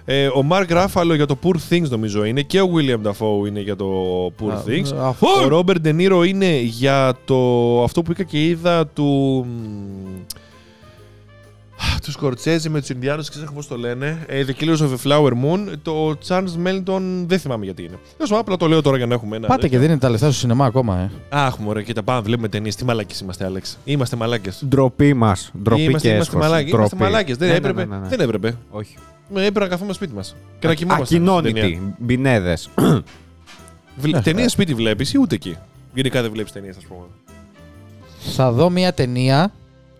Ναι. 0.05 0.13
Ε, 0.15 0.27
ο 0.27 0.45
Mark 0.51 0.67
Ruffalo 0.69 1.15
για 1.15 1.25
το 1.25 1.37
Poor 1.43 1.55
Things 1.73 1.89
νομίζω 1.89 2.23
είναι 2.23 2.41
και 2.41 2.61
ο 2.61 2.69
William 2.75 3.07
Dafoe 3.07 3.47
είναι 3.47 3.59
για 3.59 3.75
το 3.75 3.85
Poor 4.41 4.51
Α, 4.51 4.63
Things. 4.67 4.93
αυτό- 4.99 5.27
Ο 5.43 5.47
Ρόμπερ 5.47 5.79
Ντενίρο 5.79 6.23
είναι 6.23 6.57
για 6.59 7.13
το 7.25 7.35
αυτό 7.83 8.01
που 8.01 8.11
είχα 8.11 8.23
και 8.23 8.45
είδα 8.47 8.87
του. 8.87 9.45
Μ, 11.95 11.99
Τους 12.03 12.13
Σκορτσέζι 12.13 12.69
με 12.69 12.79
τους 12.79 12.89
Ινδιάνους, 12.89 13.29
ξέρω 13.29 13.51
πώς 13.53 13.67
το 13.67 13.77
λένε; 13.77 14.23
Ε, 14.27 14.45
The 14.47 14.61
Killers 14.63 14.77
of 14.77 14.89
the 14.89 14.97
Flower 15.11 15.31
Moon. 15.31 15.73
Το 15.81 16.17
Charles 16.27 16.67
Melton 16.67 17.01
δεν 17.27 17.39
θυμάμαι 17.39 17.65
γιατί 17.65 17.81
είναι. 17.81 17.91
Τέλος 18.17 18.29
πάντων, 18.29 18.37
απλά 18.39 18.57
το 18.57 18.67
λέω 18.67 18.81
τώρα 18.81 18.97
για 18.97 19.05
να 19.05 19.13
έχουμε 19.13 19.35
ένα. 19.35 19.47
Πάτε 19.47 19.67
και 19.67 19.77
δίνετε 19.79 19.99
τα 19.99 20.09
λεφτά 20.09 20.25
στο 20.25 20.39
σινεμά 20.39 20.65
ακόμα, 20.65 20.97
ε. 20.99 21.11
Αχ, 21.29 21.57
μωρέ, 21.57 21.83
κοίτα, 21.83 22.03
πάμε, 22.03 22.21
βλέπουμε 22.21 22.47
ταινίες. 22.47 22.75
Τι 22.75 22.85
μαλάκες 22.85 23.19
είμαστε, 23.19 23.45
Άλεξ. 23.45 23.77
Είμαστε 23.85 24.15
μαλάκες. 24.15 24.63
Ντροπή 24.67 25.13
μας. 25.13 25.51
Ντροπή 25.63 25.81
Είμαστε, 25.81 26.07
και 26.07 26.13
είμαστε 26.13 26.35
έσχος. 26.35 26.49
μαλάκες. 26.49 26.71
Είμαστε 26.71 26.95
Ντροπή. 26.95 27.11
μαλάκες. 27.11 27.37
Δεν, 27.37 27.47
Ναι, 27.47 27.53
ναι, 27.53 27.59
έπρεπε, 27.59 27.85
ναι, 27.85 27.95
ναι, 27.95 28.01
ναι. 28.01 28.07
δεν 28.07 28.19
έπρεπε. 28.19 28.57
Όχι. 28.69 28.95
Ε, 29.35 29.39
Έπρεπε 29.39 29.59
να 29.59 29.67
καθόμαστε 29.67 29.93
σπίτι 30.03 30.15
μας. 30.17 30.35
Και 30.59 30.67
να 30.67 30.73
κοιμόμαστε. 30.73 31.05
στην 31.05 31.25
ταινία. 31.25 31.33
Ακοινώνητοι. 31.39 31.95
Μπινέδε. 31.99 32.57
Βλέ- 33.97 34.23
Ταινίες 34.23 34.47
σπίτι 34.47 34.73
βλέπεις 34.73 35.13
ή 35.13 35.17
ούτε 35.19 35.35
εκεί; 35.35 35.57
Γενικά 35.93 36.21
δεν 36.21 36.31
βλέπεις 36.31 36.51
ταινίες, 36.51 36.77
ας 36.77 36.83
πούμε. 36.83 37.05
Θα 38.35 38.51
δω 38.51 38.69
μια 38.69 38.93
ταινία 38.93 39.51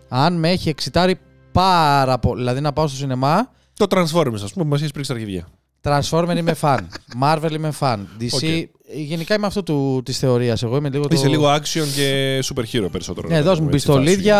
αν 0.09 0.33
με 0.39 0.49
έχει 0.49 0.69
εξιτάρει 0.69 1.17
πάρα 1.53 2.17
πολύ. 2.19 2.39
Δηλαδή 2.39 2.61
να 2.61 2.73
πάω 2.73 2.87
στο 2.87 2.97
σινεμά. 2.97 3.49
Το 3.77 3.85
Transformers, 3.89 4.41
ας 4.43 4.53
πούμε, 4.53 4.65
μας 4.65 4.81
έχει 4.81 4.91
πρίξει 4.91 5.11
τα 5.11 5.17
αρχιδιά. 5.17 5.47
Transformer 5.81 6.35
είμαι 6.37 6.53
φαν. 6.63 6.87
Marvel 7.23 7.51
είμαι 7.51 7.71
φαν. 7.71 8.07
DC. 8.19 8.27
Οκ. 8.33 8.41
Γενικά 8.95 9.35
είμαι 9.35 9.45
αυτό 9.47 9.63
του, 9.63 10.01
της 10.05 10.17
θεωρίας. 10.17 10.63
Εγώ 10.63 10.75
είμαι 10.77 10.89
λίγο 10.89 11.07
το... 11.07 11.15
Είσαι 11.15 11.27
λίγο 11.27 11.55
action 11.55 11.85
και 11.95 12.39
super 12.43 12.61
hero 12.73 12.87
περισσότερο. 12.91 13.27
Ναι, 13.27 13.41
δώσ' 13.41 13.59
μου 13.59 13.65
Έτσι, 13.65 13.77
πιστολίδια. 13.77 14.35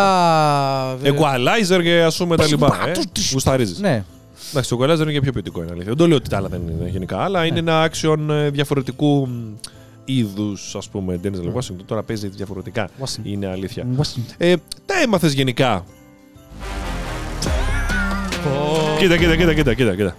φάση. 1.02 1.16
Equalizer 1.18 1.82
και 1.84 2.02
ας 2.02 2.18
πούμε 2.18 2.38
τα 2.38 2.48
λοιπά. 2.48 2.84
Ε. 2.88 2.92
Γουσταρίζεις. 3.32 3.80
Ναι. 3.80 4.04
Εντάξει, 4.52 4.70
το 4.70 4.78
Equalizer 4.82 5.00
είναι 5.02 5.12
και 5.12 5.20
πιο 5.22 5.32
ποιοτικό 5.32 5.60
είναι 5.62 5.70
αλήθεια. 5.72 5.88
Δεν 5.88 5.98
το 5.98 6.08
λέω 6.08 6.18
ότι 6.18 6.30
τα 6.30 6.38
άλλα 6.38 6.48
δεν 6.48 6.62
είναι 6.68 6.90
γενικά, 6.90 7.18
αλλά 7.24 7.46
είναι 7.46 7.60
ένα 7.60 7.90
action 7.92 8.18
ε, 8.30 8.50
διαφορετικού 8.50 9.28
είδους, 10.06 10.76
ας 10.76 10.90
πούμε. 10.90 11.20
Denzel 11.24 11.54
Washington 11.58 11.84
τώρα 11.86 12.04
παίζει 12.04 12.28
διαφορετικά. 12.28 12.90
Washington. 13.00 13.20
Είναι 13.24 13.48
αλήθεια. 13.48 13.86
Washington. 13.98 14.34
Ε, 14.38 14.54
τα 14.86 14.96
έμαθες 15.02 15.34
γενικά; 15.34 15.86
Κοίτα, 18.98 19.18
κοίτα, 19.18 19.36
κοίτα, 19.36 19.54
κοίτα, 19.54 19.74
κοίτα, 19.74 19.96
κοίτα. 19.96 20.16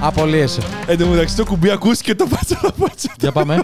Απολύεσαι. 0.00 0.62
Εν 0.86 0.98
τω 0.98 1.06
μεταξύ 1.06 1.36
το 1.36 1.44
κουμπί 1.44 1.70
ακούστηκε 1.70 2.14
το 2.14 2.26
πάτσα 2.26 2.60
να 2.62 2.70
πάτσα. 2.70 3.12
Για 3.18 3.32
πάμε. 3.32 3.60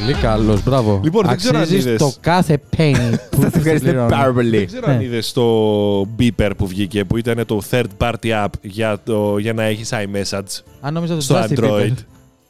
Πολύ 0.00 0.14
καλός, 0.14 0.62
μπράβο. 0.62 1.00
Λοιπόν, 1.04 1.26
δεν 1.26 1.36
ξέρω 1.36 1.56
αν 1.56 1.62
Αξίζεις 1.62 1.84
είδες. 1.84 1.98
το 1.98 2.12
κάθε 2.20 2.60
penny 2.76 3.14
που 3.30 3.40
Σα 3.40 3.46
ευχαριστώ 3.46 3.78
πληρώνω. 3.88 4.08
πάρα 4.08 4.24
Δεν 4.24 4.34
πολύ. 4.34 4.64
ξέρω 4.64 4.86
αν 4.90 4.96
Ναι. 4.96 5.04
είδες 5.04 5.32
το 5.32 6.00
beeper 6.18 6.50
που 6.56 6.66
βγήκε, 6.66 7.04
που 7.04 7.16
ήταν 7.16 7.46
το 7.46 7.60
third 7.70 7.84
party 7.98 8.44
app 8.44 8.48
για, 8.62 8.98
το, 9.04 9.38
για 9.38 9.52
να 9.52 9.62
έχεις 9.62 9.90
iMessage 9.92 10.62
Αν 10.80 10.92
νόμιζα 10.94 11.14
το 11.14 11.20
στο 11.20 11.36
Justin 11.36 11.58
Android. 11.58 11.80
Bieber. 11.82 11.92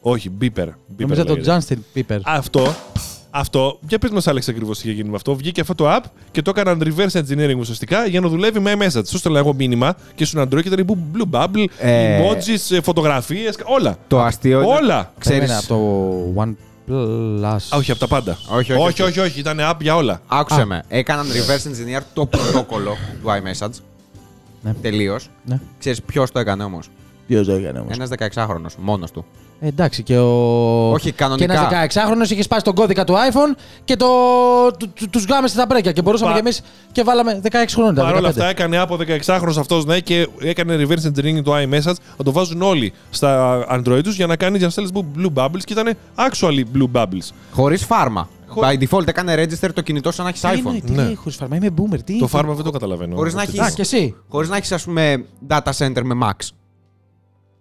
Όχι, 0.00 0.30
beeper. 0.40 0.46
beeper 0.66 0.72
Νόμιζα 0.96 1.24
το 1.24 1.34
λέγεται. 1.34 1.58
Justin 1.68 1.98
Bieber. 1.98 2.18
Αυτό, 2.24 2.74
αυτό, 3.30 3.78
για 3.88 3.98
πες 3.98 4.10
μας 4.10 4.26
Άλεξ 4.26 4.48
ακριβώς 4.48 4.78
τι 4.78 4.88
είχε 4.88 4.96
γίνει 4.96 5.08
με 5.08 5.16
αυτό. 5.16 5.34
Βγήκε 5.34 5.60
αυτό 5.60 5.74
το 5.74 5.84
app 5.96 6.02
και 6.30 6.42
το 6.42 6.52
έκαναν 6.56 6.82
reverse 6.96 7.20
engineering 7.20 7.56
ουσιαστικά 7.58 8.06
για 8.06 8.20
να 8.20 8.28
δουλεύει 8.28 8.60
με 8.60 8.72
iMessage. 8.78 9.06
Σου 9.06 9.18
στέλνα 9.18 9.38
εγώ 9.38 9.52
μήνυμα 9.54 9.96
και 10.14 10.24
στον 10.24 10.42
Android 10.42 10.62
και 10.62 10.68
ήταν 10.68 10.78
η 10.78 10.84
Blue 11.14 11.38
Bubble, 11.40 11.64
Ε, 11.78 12.18
emojis, 12.20 12.76
ε, 12.76 12.80
φωτογραφίες, 12.80 13.58
όλα. 13.64 13.96
Το 14.08 14.20
αστείο. 14.22 14.60
είναι- 14.62 14.72
Όλα. 14.74 15.12
Ξέρεις. 15.18 15.42
Εμένα 15.42 15.58
από 15.58 15.66
το 15.68 16.42
OnePlus. 16.42 16.54
Α, 17.42 17.56
όχι, 17.72 17.90
από 17.90 18.00
τα 18.00 18.06
πάντα. 18.08 18.38
Όχι, 18.48 18.72
όχι, 18.72 18.82
όχι, 18.82 19.02
όχι, 19.02 19.20
όχι, 19.20 19.38
ήταν 19.40 19.58
app 19.60 19.76
για 19.80 19.96
όλα. 19.96 20.20
Άκουσε 20.26 20.60
Α. 20.60 20.66
με. 20.66 20.82
Έκαναν 20.88 21.26
reverse 21.26 21.68
engineer 21.68 22.02
το 22.12 22.26
πρωτόκολλο 22.26 22.96
του 23.22 23.28
iMessage. 23.28 23.80
Ναι. 24.62 24.74
Τελείως. 24.74 25.28
Ναι. 25.44 25.60
Ξέρεις 25.78 26.02
ποιος 26.02 26.30
το 26.30 26.38
έκανε 26.38 26.64
όμως; 26.64 26.88
Ποιος 27.26 27.46
το 27.46 27.52
έκανε 27.52 27.78
όμως; 27.78 27.94
Ένας 27.96 28.08
16χρονο, 28.08 28.66
μόνος 28.78 29.10
του. 29.10 29.24
Ε, 29.60 29.66
εντάξει 29.66 30.02
και 30.02 30.18
ο. 30.18 30.90
Όχι, 30.92 31.12
κανονικά. 31.12 31.46
Και 31.46 31.74
ένας 31.74 31.94
16χρονο 32.26 32.30
είχε 32.30 32.42
σπάσει 32.42 32.64
τον 32.64 32.74
κώδικα 32.74 33.04
του 33.04 33.14
iPhone 33.14 33.56
και 33.84 33.96
το... 33.96 34.06
του, 34.78 34.88
του, 34.94 35.08
τους 35.10 35.24
γάμε 35.24 35.48
στα 35.48 35.66
μπρέκια. 35.68 35.92
Και 35.92 36.02
μπορούσαμε 36.02 36.30
Πα- 36.30 36.34
κι 36.36 36.40
εμείς 36.40 36.60
και 36.92 37.02
βάλαμε 37.02 37.40
16 37.44 37.48
χρόνια. 37.70 37.92
ήταν, 37.92 38.04
Παρ' 38.04 38.14
όλα 38.14 38.26
15. 38.28 38.30
αυτά 38.30 38.46
έκανε 38.48 38.76
από 38.78 38.98
16χρονο 39.26 39.54
αυτός 39.58 39.84
ναι, 39.84 40.00
και 40.00 40.28
έκανε 40.40 40.76
reverse 40.86 41.06
engineering 41.08 41.42
το 41.44 41.56
iMessage 41.56 41.94
να 42.16 42.24
το 42.24 42.32
βάζουν 42.32 42.62
όλοι 42.62 42.92
στα 43.10 43.64
Android 43.70 44.00
τους 44.02 44.16
για 44.16 44.26
να 44.26 44.36
κάνει 44.36 44.56
για 44.58 44.66
να 44.66 44.72
στέλνει 44.72 44.90
blue 45.16 45.32
bubbles 45.44 45.60
και 45.64 45.72
ήταν 45.72 45.94
actually 46.16 46.62
blue 46.76 47.00
bubbles. 47.00 47.28
Χωρίς 47.52 47.84
φάρμα. 47.84 48.28
Χω- 48.46 48.62
By 48.62 48.82
default 48.88 49.08
έκανε 49.08 49.34
register 49.44 49.68
το 49.74 49.80
κινητό 49.80 50.10
σαν 50.12 50.24
να 50.24 50.30
έχεις 50.30 50.40
Τι 50.40 50.48
είναι, 50.58 50.70
iPhone. 50.78 50.82
τι 50.86 50.92
Ναι. 50.92 51.02
λέει 51.02 51.14
χωρίς 51.14 51.36
φάρμα, 51.36 51.56
είμαι 51.56 51.70
boomer. 51.78 51.98
Τι 52.04 52.18
Το 52.18 52.26
φάρμα 52.26 52.54
δεν 52.54 52.64
το 52.64 52.70
καταλαβαίνω. 52.70 53.16
Χωρίς 53.16 53.34
να 53.34 53.42
Αυτό. 53.42 53.52
έχεις- 53.56 53.72
Α, 53.72 53.74
και 53.74 53.80
εσύ. 53.82 54.14
Χωρίς 54.28 54.48
να 54.48 54.56
έχεις, 54.56 54.72
ας 54.72 54.84
πούμε, 54.84 55.24
data 55.48 55.70
center 55.78 56.02
με 56.02 56.14
Max. 56.28 56.48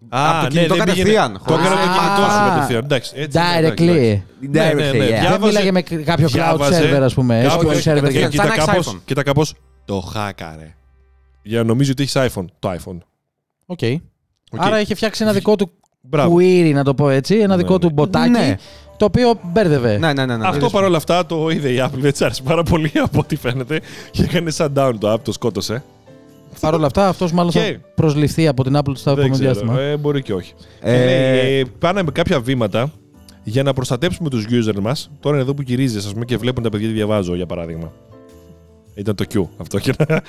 Α, 0.09 0.29
Από 0.29 0.47
το 0.47 0.53
ναι, 0.53 0.59
κινητό 0.59 0.75
δεν 0.75 0.83
πήγαινε- 0.83 1.13
κατευθείαν, 1.15 1.33
Το 1.33 1.39
χωρίς- 1.53 1.65
έκανε 1.65 1.81
το 1.81 1.91
κινητό 1.91 2.29
σου 2.31 2.37
Α. 2.37 2.49
κατευθείαν. 2.49 2.83
Εντάξει, 2.83 3.11
έτσι 3.15 3.37
είναι, 3.39 3.57
εντάξει, 3.57 3.83
Directly. 3.87 4.45
εντάξει. 4.45 4.75
Ναι, 4.75 4.83
ναι, 4.83 4.91
ναι. 4.91 4.91
Directly, 4.91 4.95
yeah. 4.95 4.99
Δεν 4.99 5.19
Διάβαζε- 5.19 5.41
μίλαγε 5.45 5.71
με 5.71 5.81
κάποιο 5.81 6.25
cloud 6.27 6.31
διάβαζε- 6.31 6.83
server, 6.93 7.01
ας 7.01 7.13
πούμε. 7.13 7.45
Κάπως- 7.47 7.65
SQL 7.65 7.89
server. 7.91 7.93
κατευθείαν. 7.95 8.11
και- 8.29 8.37
Κοίτα 8.37 8.43
σαν 8.43 8.47
να 8.47 8.53
έχεις 8.53 8.65
κάπως, 8.65 8.87
iPhone. 8.95 8.99
κοίτα 9.05 9.23
κάπως, 9.23 9.53
το 9.85 9.99
χάκαρε. 9.99 10.75
Για 11.43 11.57
να 11.57 11.63
νομίζει 11.63 11.91
ότι 11.91 12.01
έχεις 12.03 12.15
iPhone. 12.17 12.45
Το 12.59 12.71
iPhone. 12.71 12.97
Οκ. 13.65 13.79
Οκ. 14.51 14.61
Άρα 14.61 14.79
είχε 14.79 14.95
φτιάξει 14.95 15.23
ένα 15.23 15.33
δικό 15.33 15.55
του 15.55 15.71
Μπράβο. 16.01 16.35
query, 16.39 16.71
να 16.73 16.83
το 16.83 16.93
πω 16.93 17.09
έτσι. 17.09 17.35
Ένα 17.35 17.47
Ναι, 17.47 17.55
δικό 17.61 17.73
ναι. 17.73 17.79
του 17.79 17.89
μποτάκι. 17.89 18.29
Ναι. 18.29 18.55
Το 18.97 19.05
οποίο 19.05 19.39
μπέρδευε. 19.43 19.97
Ναι, 19.97 20.13
ναι, 20.13 20.25
ναι. 20.25 20.37
ναι. 20.37 20.47
Αυτό 20.47 20.69
παρόλα 20.69 20.97
αυτά 20.97 21.25
το 21.25 21.49
είδε 21.49 21.69
η 21.69 21.77
Apple, 21.85 21.97
δεν 21.97 22.11
της 22.11 22.21
άρεσε 22.21 22.41
πάρα 22.43 22.63
πολύ 22.63 22.91
από 23.03 23.19
ό,τι 23.19 23.35
φαίνεται 23.35 23.81
και 24.11 24.23
έκανε 24.23 24.51
shutdown 24.57 24.91
το 24.99 25.13
app, 25.13 25.19
το 25.23 25.31
σκότωσε. 25.31 25.83
Παρ' 26.59 26.73
όλα 26.73 26.85
αυτά, 26.85 27.07
αυτός 27.07 27.31
μάλλον 27.31 27.51
Και- 27.51 27.59
θα 27.59 27.79
προσληφθεί 27.95 28.47
από 28.47 28.63
την 28.63 28.77
Apple 28.77 28.91
στο 28.95 29.13
Δεν 29.15 29.25
επόμενο 29.25 29.33
ξέρω, 29.33 29.51
διάστημα. 29.53 29.79
ε, 29.81 29.97
μπορεί 29.97 30.21
και 30.21 30.33
όχι. 30.33 30.53
Ε, 30.81 30.91
Και 30.97 31.05
λέει, 31.05 31.59
ε, 31.59 31.63
πάνε 31.79 32.03
με 32.03 32.11
κάποια 32.11 32.39
βήματα 32.39 32.91
για 33.43 33.63
να 33.63 33.73
προστατέψουμε 33.73 34.29
τους 34.29 34.45
users 34.49 34.79
μας. 34.81 35.11
Τώρα 35.19 35.35
είναι 35.35 35.43
εδώ 35.43 35.53
που 35.53 35.61
γυρίζεις 35.61 36.05
ας 36.05 36.13
πούμε, 36.13 36.25
και 36.25 36.37
βλέπουν 36.37 36.63
τα 36.63 36.69
παιδιά 36.69 36.87
τι 36.87 36.93
διαβάζω, 36.93 37.35
για 37.35 37.45
παράδειγμα. 37.45 37.91
Ήταν 38.95 39.15
το 39.15 39.25
cue 39.33 39.43
αυτό. 39.57 39.79
Και 39.79 39.93
να... 40.07 40.21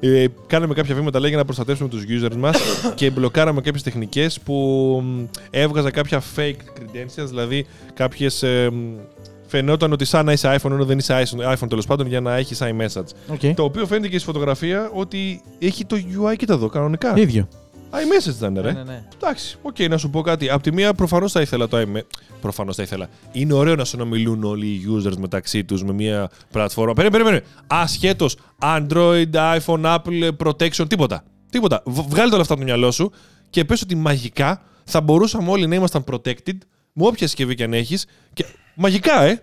ε, 0.00 0.26
κάναμε 0.46 0.74
κάποια 0.74 0.94
βήματα 0.94 1.18
λέει, 1.20 1.28
για 1.28 1.38
να 1.38 1.44
προστατεύσουμε 1.44 1.88
τους 1.88 2.04
users 2.08 2.36
μας 2.36 2.58
και 2.94 3.10
μπλοκάραμε 3.10 3.60
κάποιες 3.60 3.82
τεχνικές 3.82 4.40
που 4.40 4.54
μ, 5.04 5.24
έβγαζα 5.50 5.90
κάποια 5.90 6.22
fake 6.36 6.56
credentials, 6.80 7.26
δηλαδή 7.28 7.66
κάποιες... 7.94 8.42
Ε, 8.42 8.70
μ, 8.72 8.76
φαινόταν 9.50 9.92
ότι 9.92 10.04
σαν 10.04 10.24
να 10.24 10.32
είσαι 10.32 10.56
iPhone 10.60 10.70
ενώ 10.70 10.84
δεν 10.84 10.98
είσαι 10.98 11.22
iPhone 11.36 11.68
τέλος 11.68 11.86
πάντων 11.86 12.06
για 12.06 12.20
να 12.20 12.36
έχεις 12.36 12.62
iMessage. 12.62 13.04
Οκ. 13.32 13.54
Το 13.54 13.62
οποίο 13.64 13.86
φαίνεται 13.86 14.08
και 14.08 14.16
στη 14.16 14.26
φωτογραφία 14.26 14.90
ότι 14.94 15.42
έχει 15.58 15.84
το 15.84 15.96
UI, 15.96 16.36
κοίτα 16.36 16.54
εδώ, 16.54 16.68
κανονικά. 16.68 17.12
ίδιο. 17.16 17.48
iMessage 17.90 18.34
ήταν, 18.36 18.54
ρε. 18.54 18.72
Ναι, 18.72 18.72
ναι, 18.72 18.82
ναι. 18.82 19.04
Εντάξει, 19.16 19.56
οκ, 19.62 19.78
να 19.88 19.98
σου 19.98 20.10
πω 20.10 20.20
κάτι. 20.20 20.50
Απ' 20.50 20.62
τη 20.62 20.72
μία, 20.72 20.94
προφανώς 20.94 21.32
θα 21.32 21.40
ήθελα 21.40 21.68
το 21.68 21.78
iMessage. 21.80 22.00
Προφανώς 22.40 22.76
θα 22.76 22.82
ήθελα. 22.82 23.08
Είναι 23.32 23.52
ωραίο 23.54 23.74
να 23.74 23.84
συνομιλούν 23.84 24.44
όλοι 24.44 24.66
οι 24.66 24.80
users 24.96 25.16
μεταξύ 25.18 25.64
τους 25.64 25.84
με 25.84 25.92
μια 25.92 26.30
πλατφόρμα. 26.50 26.92
Περίμενε, 26.92 27.24
περίμενε. 27.24 27.46
Ασχέτως 27.66 28.36
Android, 28.62 29.30
iPhone, 29.32 29.84
Apple, 29.96 30.30
Protection, 30.44 30.84
τίποτα. 30.88 31.24
Τίποτα. 31.50 31.82
Β- 31.84 32.08
Βγάλε 32.08 32.32
όλα 32.32 32.40
αυτά 32.40 32.52
από 32.52 32.62
το 32.62 32.68
μυαλό 32.68 32.90
σου 32.90 33.12
και 33.50 33.64
πες 33.64 33.82
ότι 33.82 33.94
μαγικά 33.94 34.62
θα 34.84 35.00
μπορούσαμε 35.00 35.50
όλοι 35.50 35.66
να 35.66 35.74
ήμασταν 35.74 36.04
protected 36.10 36.56
με 36.92 37.06
όποια 37.06 37.26
συσκευή 37.26 37.54
και 37.54 37.64
αν 37.64 37.72
έχεις. 37.72 38.06
Και... 38.32 38.44
Μαγικά, 38.74 39.22
ε! 39.22 39.42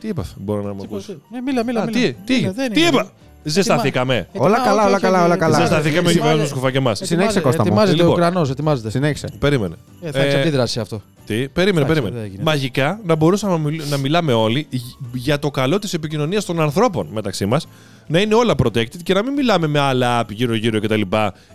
Τι 0.00 0.08
είπα, 0.08 0.24
μπορώ 0.36 0.62
να 0.62 0.72
μου 0.72 0.82
ακούσει. 0.84 1.20
Ε, 1.36 1.40
Μίλα, 1.40 1.64
μίλα. 1.64 1.80
Α, 1.82 1.84
μίλα. 1.86 1.98
τι, 2.00 2.12
τι, 2.24 2.34
Μίλα, 2.34 2.52
δεν 2.52 2.72
τι 2.72 2.80
είναι. 2.80 2.88
είπα. 2.88 3.10
Ζεσταθήκαμε. 3.44 4.28
Όλα 4.32 4.58
καλά, 4.60 4.86
όλα 4.86 5.00
καλά, 5.00 5.24
όλα 5.24 5.36
καλά. 5.36 5.58
Ζεσταθήκαμε 5.60 5.90
και 5.92 5.96
Ετοιμάζεται- 5.98 6.22
βγάζουμε 6.26 6.46
σκουφά 6.46 6.70
και 6.70 6.78
εμάς. 6.78 7.00
Συνέχισε, 7.04 7.40
Κώστα 7.40 7.62
μου. 7.62 7.66
Ετοιμάζεται 7.68 7.96
Λοιπόν. 7.96 8.10
ο 8.12 8.14
ουρανό, 8.14 8.40
ετοιμάζεται. 8.40 8.90
Συνέχισε. 8.90 9.28
Περίμενε. 9.38 9.74
Ε, 10.00 10.10
θα 10.10 10.18
έχει 10.20 10.36
Ε, 10.36 10.40
αντίδραση 10.40 10.80
αυτό. 10.80 11.02
Τι, 11.26 11.48
περίμενε, 11.48 11.84
Εντάξει, 11.84 11.86
περίμενε. 12.00 12.16
δεν 12.20 12.26
γίνεται. 12.26 12.42
Μαγικά 12.42 13.00
να 13.04 13.14
μπορούσαμε 13.14 13.52
να, 13.52 13.58
μιλ- 13.58 13.88
να 13.90 13.96
μιλάμε 13.96 14.32
όλοι 14.32 14.66
γ- 14.72 14.78
για 15.16 15.38
το 15.38 15.50
καλό 15.50 15.78
της 15.78 15.94
επικοινωνίας 15.94 16.44
των 16.44 16.60
ανθρώπων 16.60 17.06
μεταξύ 17.12 17.46
μας. 17.46 17.66
Να 18.08 18.20
είναι 18.20 18.34
όλα 18.34 18.54
protected 18.62 18.96
και 19.02 19.14
να 19.14 19.22
μην 19.22 19.32
μιλάμε 19.32 19.66
με 19.66 19.78
άλλα 19.78 20.20
app 20.22 20.28
γύρω-γύρω 20.30 20.80
κτλ. 20.80 21.00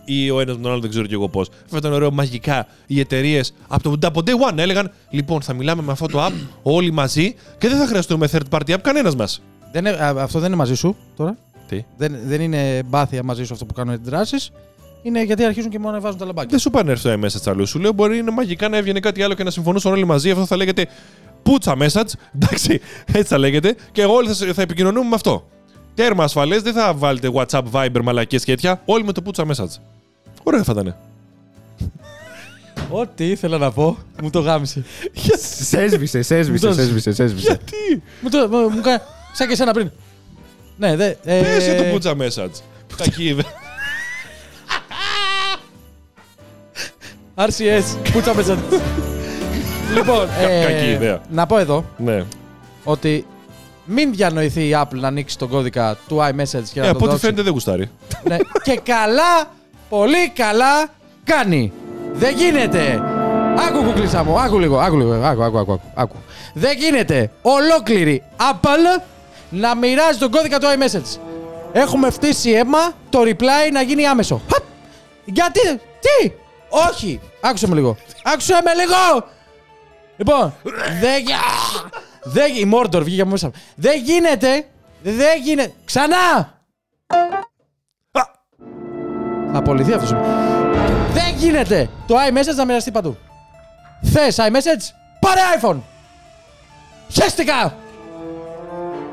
Ή 0.06 0.30
ο 0.30 0.40
ένας 0.40 0.56
με 0.56 0.62
τον 0.62 0.72
άλλο 0.72 0.82
δεν 0.82 0.90
ξέρω 0.90 1.06
κι 1.06 1.14
εγώ 1.14 1.30
πώς. 1.30 1.50
Θα 1.66 1.78
ήταν 1.78 1.94
ωραίο 1.94 2.12
μαγικά 2.12 2.68
οι 2.88 3.00
εταιρείες 3.00 3.54
από, 3.68 3.98
το, 3.98 4.08
από 4.08 4.22
day 4.26 4.50
one 4.50 4.54
να 4.56 4.62
έλεγαν 4.62 4.92
Λοιπόν, 5.10 5.42
θα 5.42 5.54
μιλάμε 5.54 5.82
με 5.82 5.92
αυτό 5.92 6.06
το 6.08 6.26
app 6.26 6.32
όλοι 6.64 6.92
μαζί 6.92 7.36
και 7.58 7.68
δεν 7.68 7.78
θα 7.78 7.86
χρειαστούμε 7.88 8.28
third 8.32 8.58
party 8.60 8.74
app 8.74 8.80
κανένας 8.82 9.16
μας. 9.16 9.42
Δεν 9.72 9.86
είναι- 9.86 10.04
α, 10.04 10.08
αυτό 10.18 10.40
δεν 10.40 10.48
είναι 10.48 10.58
μαζί 10.58 10.76
σου 10.76 10.96
τώρα. 11.18 11.38
Τι; 11.68 11.84
Δεν, 11.98 12.16
δεν 12.26 12.42
είναι 12.42 12.84
μπάθεια 12.86 13.24
μαζί 13.24 13.44
σου 13.44 13.54
αυτό 13.54 13.66
που 13.66 13.74
κάνουν 13.74 13.92
οι 13.94 13.96
αντιδράσεις. 13.96 14.52
Είναι 15.04 15.24
γιατί 15.24 15.44
αρχίζουν 15.44 15.70
και 15.72 15.80
μόνο 15.80 15.94
να 15.94 16.00
βάζουν 16.00 16.18
τα 16.20 16.26
λαμπάκια. 16.26 16.50
Δεν 16.50 16.60
σου 16.60 16.70
πάνε 16.70 16.96
στο 16.96 17.14
iMessage 17.14 17.46
αλλού. 17.52 17.66
Σου 17.68 17.80
λέω 17.80 17.92
μπορεί 17.94 18.18
είναι 18.18 18.32
μαγικά 18.32 18.70
να 18.70 18.78
έβγαινε 18.78 19.00
κάτι 19.00 19.24
άλλο 19.24 19.34
και 19.34 19.44
να 19.44 19.50
συμφωνούσαν 19.50 19.92
όλοι 19.92 20.06
μαζί. 20.06 20.32
Αυτό 20.32 20.46
θα 20.46 20.56
λέγεται 20.56 20.88
πούτσα 21.44 21.76
message. 21.80 22.12
Εντάξει, 22.36 22.80
έτσι 23.06 23.24
θα 23.24 23.38
λέγεται. 23.38 23.76
Και 23.92 24.04
όλοι 24.04 24.28
θα, 24.28 24.34
σε- 24.34 24.54
θα 24.54 24.62
επικοινωνούμε 24.62 25.10
με 25.10 25.16
αυτό. 25.16 25.48
Τέρμα 25.96 26.24
ασφαλές, 26.24 26.62
δεν 26.62 26.74
θα 26.74 26.94
βάλετε 26.94 27.30
WhatsApp, 27.34 27.64
Viber, 27.72 28.00
μαλακίε 28.04 28.40
και 28.40 28.46
τέτοια. 28.46 28.82
Όλοι 28.86 29.04
με 29.04 29.12
το 29.12 29.22
πούτσα 29.22 29.46
message. 29.48 29.80
Ωραία 30.44 30.64
θα 30.64 30.72
ήταν. 30.72 30.96
Ό,τι 32.90 33.30
ήθελα 33.30 33.58
να 33.58 33.72
πω, 33.72 33.98
μου 34.22 34.30
το 34.30 34.40
γάμισε. 34.40 34.84
Σε 35.68 35.82
έσβησε, 35.82 36.22
σε 36.22 36.38
έσβησε, 36.38 36.66
Μου 36.68 36.74
το- 36.74 36.80
σε 36.80 36.86
έσβησε, 36.88 37.12
σε 37.14 37.24
έσβησε. 37.24 37.46
Γιατί; 37.48 38.04
μου 38.22 38.30
το. 38.30 38.48
Μου, 38.50 38.70
μου 38.70 38.82
κάνει. 38.82 39.00
Σαν 39.34 39.48
και 39.48 39.54
εσένα 39.54 39.74
πριν. 39.74 39.92
Ναι, 40.78 40.96
δε. 40.96 41.06
Ε, 41.24 41.42
Πες 41.42 41.64
για 41.66 41.78
το 41.78 41.84
πούτσα 41.84 42.16
message. 42.20 42.62
Κακή 42.98 43.24
ιδέα. 43.24 43.46
RCS, 47.36 47.84
πούτσα 48.12 48.34
μέσα. 48.36 48.58
λοιπόν, 49.96 50.28
ε, 50.40 50.64
κακή 50.66 50.90
ιδέα. 50.92 51.22
να 51.30 51.46
πω 51.46 51.58
εδώ 51.58 51.86
ναι. 51.98 52.24
ότι 52.84 53.26
μην 53.86 54.14
διανοηθεί 54.14 54.62
η 54.68 54.76
Apple 54.82 54.96
να 55.00 55.08
ανοίξει 55.08 55.38
τον 55.38 55.50
κώδικα 55.50 55.98
του 56.08 56.18
iMessage 56.18 56.64
και 56.74 56.80
Ε, 56.80 56.84
να 56.84 56.90
από 56.90 57.00
το 57.00 57.04
ό,τι 57.06 57.12
δώσει. 57.12 57.20
φαίνεται 57.20 57.42
δεν 57.42 57.52
γουστάρει. 57.54 57.90
Ναι. 58.24 58.38
και 58.64 58.80
καλά, 58.84 59.52
πολύ 59.90 60.30
καλά 60.30 60.88
κάνει. 61.24 61.72
Δεν 62.14 62.36
γίνεται. 62.38 63.02
Άκου 63.68 63.84
κουκλίσα 63.84 64.24
μου, 64.24 64.40
άκου 64.40 64.60
λίγο, 64.60 64.80
άκου 64.80 64.98
λίγο, 64.98 65.14
άκου, 65.14 65.44
άκου, 65.44 65.58
άκου, 65.60 65.72
άκου, 65.72 65.82
άκου. 65.96 66.16
Δεν 66.54 66.78
γίνεται 66.78 67.32
ολόκληρη 67.42 68.24
Apple 68.38 69.02
να 69.50 69.76
μοιράζει 69.76 70.18
τον 70.20 70.32
κώδικα 70.32 70.60
του 70.60 70.68
iMessage. 70.68 71.20
Έχουμε 71.74 72.10
φτύσει 72.10 72.50
αίμα 72.52 72.92
το 73.10 73.20
reply 73.22 73.72
να 73.72 73.82
γίνει 73.82 74.08
άμεσο. 74.08 74.42
Χαπ! 74.52 74.64
Γιατί, 75.26 75.62
τι, 76.00 76.32
όχι, 76.70 77.20
άκουσε 77.42 77.68
με 77.68 77.76
λίγο, 77.76 77.98
άκουσε 78.24 78.54
με 78.66 78.74
λίγο. 78.74 79.28
Λοιπόν, 80.18 80.54
δεν 81.02 81.22
γι- 81.26 81.34
Α! 81.34 81.90
Δεν 82.24 82.52
γι- 82.52 82.60
η 82.62 82.72
Mordor 82.74 83.02
βγήκε 83.04 83.22
από 83.22 83.30
μέσα. 83.32 83.46
μου. 83.48 83.54
Δεν 83.76 84.02
γίνεται, 84.04 84.66
δεν 85.04 85.42
γίνεται, 85.44 85.74
ξανά. 85.86 86.60
Θα 89.54 89.58
απολυθεί 89.60 89.94
αυτός. 89.94 90.10
Δεν 91.14 91.36
γίνεται 91.38 91.90
το 92.08 92.16
iMessage 92.30 92.56
να 92.56 92.66
μοιραστεί 92.66 92.92
παντού. 92.92 93.18
Θες 94.04 94.38
iMessage, 94.40 94.84
πάρε 95.20 95.42
iPhone. 95.62 95.80
Χαίστηκα. 97.12 97.76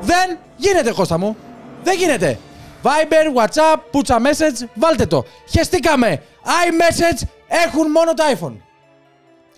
Δεν 0.01 0.37
γίνεται, 0.55 0.91
Κώστα 0.91 1.17
μου. 1.17 1.37
Δεν 1.83 1.97
γίνεται. 1.97 2.39
Viber, 2.83 3.39
WhatsApp, 3.41 3.79
πούτσα 3.91 4.17
message, 4.21 4.67
βάλτε 4.73 5.05
το. 5.05 5.25
Χαιστήκαμε. 5.55 6.21
iMessage 6.43 7.27
έχουν 7.47 7.91
μόνο 7.91 8.13
το 8.13 8.23
iPhone. 8.39 8.55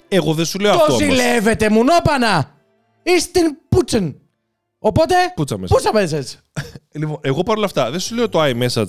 Εγώ 0.08 0.34
δεν 0.34 0.46
σου 0.46 0.60
λέω 0.60 0.72
Το 0.72 0.78
αυτό. 0.78 0.94
όμως. 0.94 1.06
ζηλεύετε 1.06 1.70
μου 1.70 1.84
νόπανα. 1.84 2.51
Είστε 3.04 3.40
πούτσεν. 3.70 4.16
Οπότε, 4.80 5.16
Πούτσα 5.36 5.56
message. 5.56 5.68
πούτσα 5.68 5.92
message. 5.94 6.38
Λοιπόν, 7.00 7.18
εγώ 7.22 7.44
παρόλα 7.44 7.66
αυτά 7.66 7.92
δεν 7.92 8.00
σου 8.00 8.16
λέω 8.16 8.30
το 8.30 8.40
iMessage 8.44 8.86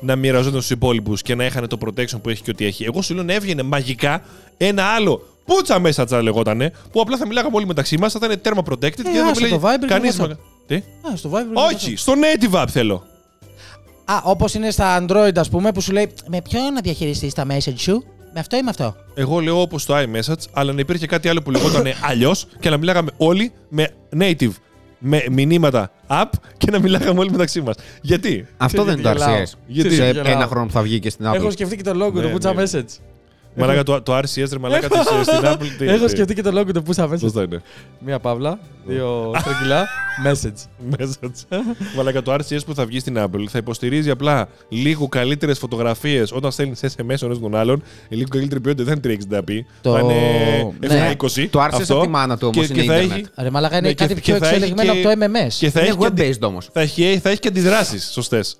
να 0.00 0.16
μοιραζόταν 0.16 0.58
στους 0.60 0.70
υπόλοιπους 0.70 1.22
και 1.22 1.34
να 1.34 1.44
είχαν 1.44 1.68
το 1.68 1.78
protection 1.84 2.20
που 2.22 2.28
έχει 2.28 2.42
και 2.42 2.50
ό,τι 2.50 2.64
έχει. 2.64 2.84
Εγώ 2.84 3.02
σου 3.02 3.14
λέω 3.14 3.22
να 3.24 3.32
έβγαινε 3.32 3.62
μαγικά 3.62 4.22
ένα 4.56 4.84
άλλο 4.84 5.22
πούτσα 5.44 5.80
message 5.84 6.06
θα 6.08 6.22
λεγότανε, 6.22 6.72
που 6.92 7.00
απλά 7.00 7.16
θα 7.16 7.26
μιλάγαμε 7.26 7.56
όλοι 7.56 7.66
μεταξύ 7.66 7.98
μας, 7.98 8.12
θα 8.12 8.20
ήταν 8.26 8.40
τέρμα 8.40 8.62
protected 8.70 8.90
και 8.90 9.02
δεν 9.02 9.14
θα 9.24 9.30
άσε 9.30 9.42
μιλάει 9.42 9.58
το 9.60 9.68
Viber 9.68 9.78
και 9.80 9.86
κανείς 9.86 10.16
το 10.16 10.24
WhatsApp. 10.24 10.28
με- 10.28 10.38
Τι; 10.66 10.74
Α, 11.12 11.16
στο 11.16 11.30
Viber. 11.32 11.72
Όχι, 11.72 11.96
στο 11.96 12.12
native 12.16 12.62
app 12.62 12.66
θέλω. 12.70 13.04
Α, 14.04 14.20
όπως 14.24 14.54
είναι 14.54 14.70
στα 14.70 15.04
Android, 15.06 15.36
ας 15.38 15.48
πούμε, 15.48 15.72
που 15.72 15.80
σου 15.80 15.92
λέει 15.92 16.10
Με 16.26 16.42
ποιο 16.42 16.60
να 16.74 16.80
διαχειριστείς 16.80 17.34
τα 17.34 17.46
message 17.50 17.74
σου, 17.76 18.04
με 18.34 18.40
αυτό 18.40 18.56
ή 18.56 18.62
με 18.62 18.70
αυτό; 18.70 18.96
Εγώ 19.14 19.38
λέω 19.40 19.60
όπως 19.60 19.84
το 19.84 19.94
iMessage, 19.96 20.44
αλλά 20.52 20.72
να 20.72 20.80
υπήρχε 20.80 21.06
κάτι 21.06 21.28
άλλο 21.28 21.42
που 21.42 21.50
λεγόταν 21.50 21.84
αλλιώς 22.10 22.46
και 22.60 22.70
να 22.70 22.76
μιλάγαμε 22.76 23.10
όλοι 23.16 23.52
με 23.68 23.88
native 24.18 24.50
με 24.98 25.24
μηνύματα 25.30 25.90
app 26.08 26.30
και 26.56 26.70
να 26.70 26.78
μιλάγαμε 26.78 27.20
όλοι 27.20 27.30
μεταξύ 27.30 27.60
μας. 27.60 27.76
Γιατί; 28.02 28.46
Αυτό 28.56 28.84
δεν 28.84 28.98
είναι 28.98 29.02
το 29.02 29.08
γιατί 29.08 29.30
γελάω. 29.30 29.42
RCS. 29.44 29.52
Γιατί; 29.66 29.94
Σε 29.94 30.04
γελάω. 30.10 30.32
ένα 30.32 30.46
χρόνο 30.46 30.66
που 30.66 30.72
θα 30.72 30.82
βγει 30.82 30.98
και 30.98 31.10
στην 31.10 31.24
Έχω 31.26 31.46
Apple. 31.46 31.52
σκεφτεί 31.52 31.76
και 31.76 31.82
το 31.82 31.90
logo 32.06 32.12
Ναι, 32.12 32.22
του 32.22 32.36
Putsa 32.38 32.54
ναι. 32.54 32.62
Message. 32.62 32.98
Μαλάκα 33.58 33.82
το, 33.82 34.02
το 34.02 34.16
RCS 34.18 34.48
ρε 34.52 34.58
μαλάκα 34.58 34.88
της, 34.88 34.98
ε, 35.20 35.22
στην 35.22 35.40
Apple. 35.44 35.66
τι- 35.78 35.86
Έχω 35.88 36.04
τι- 36.04 36.10
σκεφτεί 36.10 36.34
και 36.34 36.42
το 36.42 36.60
logo 36.60 36.72
του 36.74 36.82
Putsa 36.86 37.04
Message. 37.08 37.18
Σωστά 37.18 37.42
είναι. 37.42 37.62
Μία 37.98 38.18
παύλα, 38.18 38.58
δύο 38.86 39.32
στρογγυλά, 39.38 39.86
message. 40.26 40.94
Message. 40.98 41.58
Μαλάκα 41.96 42.22
το 42.22 42.34
RCS 42.34 42.64
που 42.66 42.74
θα 42.74 42.86
βγει 42.86 43.00
στην 43.00 43.16
Apple 43.18 43.44
θα 43.48 43.58
υποστηρίζει 43.58 44.10
απλά 44.10 44.48
λίγο 44.68 45.08
καλύτερες 45.08 45.58
φωτογραφίες 45.58 46.32
όταν 46.32 46.50
στέλνεις 46.52 46.80
SMS 46.82 47.16
ο 47.22 47.26
ένας 47.26 47.38
τον 47.40 47.54
άλλον. 47.56 47.82
Η 48.08 48.16
λίγο 48.16 48.28
καλύτερη 48.28 48.60
ποιότητα 48.60 48.84
δεν 48.94 49.00
είναι 49.04 49.18
360p. 49.30 49.50
Το- 49.80 49.92
Θα 49.92 49.98
είναι 50.00 50.14
ναι. 50.80 51.14
720. 51.18 51.46
Το 51.50 51.60
RCS 51.62 51.68
αυτό. 51.72 51.94
από 51.94 52.02
τη 52.02 52.08
μάνα 52.08 52.38
του 52.38 52.50
όμως 52.54 52.66
Και- 52.66 52.72
είναι 52.72 52.82
και 52.82 52.88
θα 52.88 52.96
ίντερνετ. 52.96 53.18
έχει- 53.18 53.28
Ρε 53.42 53.50
μαλάκα 53.50 53.76
είναι 53.76 53.86
Ναι, 53.88 53.92
και- 53.94 54.02
κάτι 54.06 54.14
και 54.14 54.20
πιο 54.20 54.36
θα 54.36 54.46
έχει 54.46 54.54
εξελιγμένο 54.54 54.92
και- 54.92 54.98
από 55.08 55.08
το 55.20 55.24
MMS. 55.26 55.52
Και 55.58 55.70
θα 55.70 55.80
Είναι 55.80 55.88
έχει, 55.88 55.98
και, 55.98 56.06
αντι- 56.06 56.34
web-based 56.34 56.40
όμως. 56.48 56.68
θα 56.72 56.80
έχει, 56.80 57.18
θα 57.22 57.30
έχει 57.30 57.38
και 57.38 57.48
αντιδράσεις 57.48 58.10
σωστές. 58.12 58.56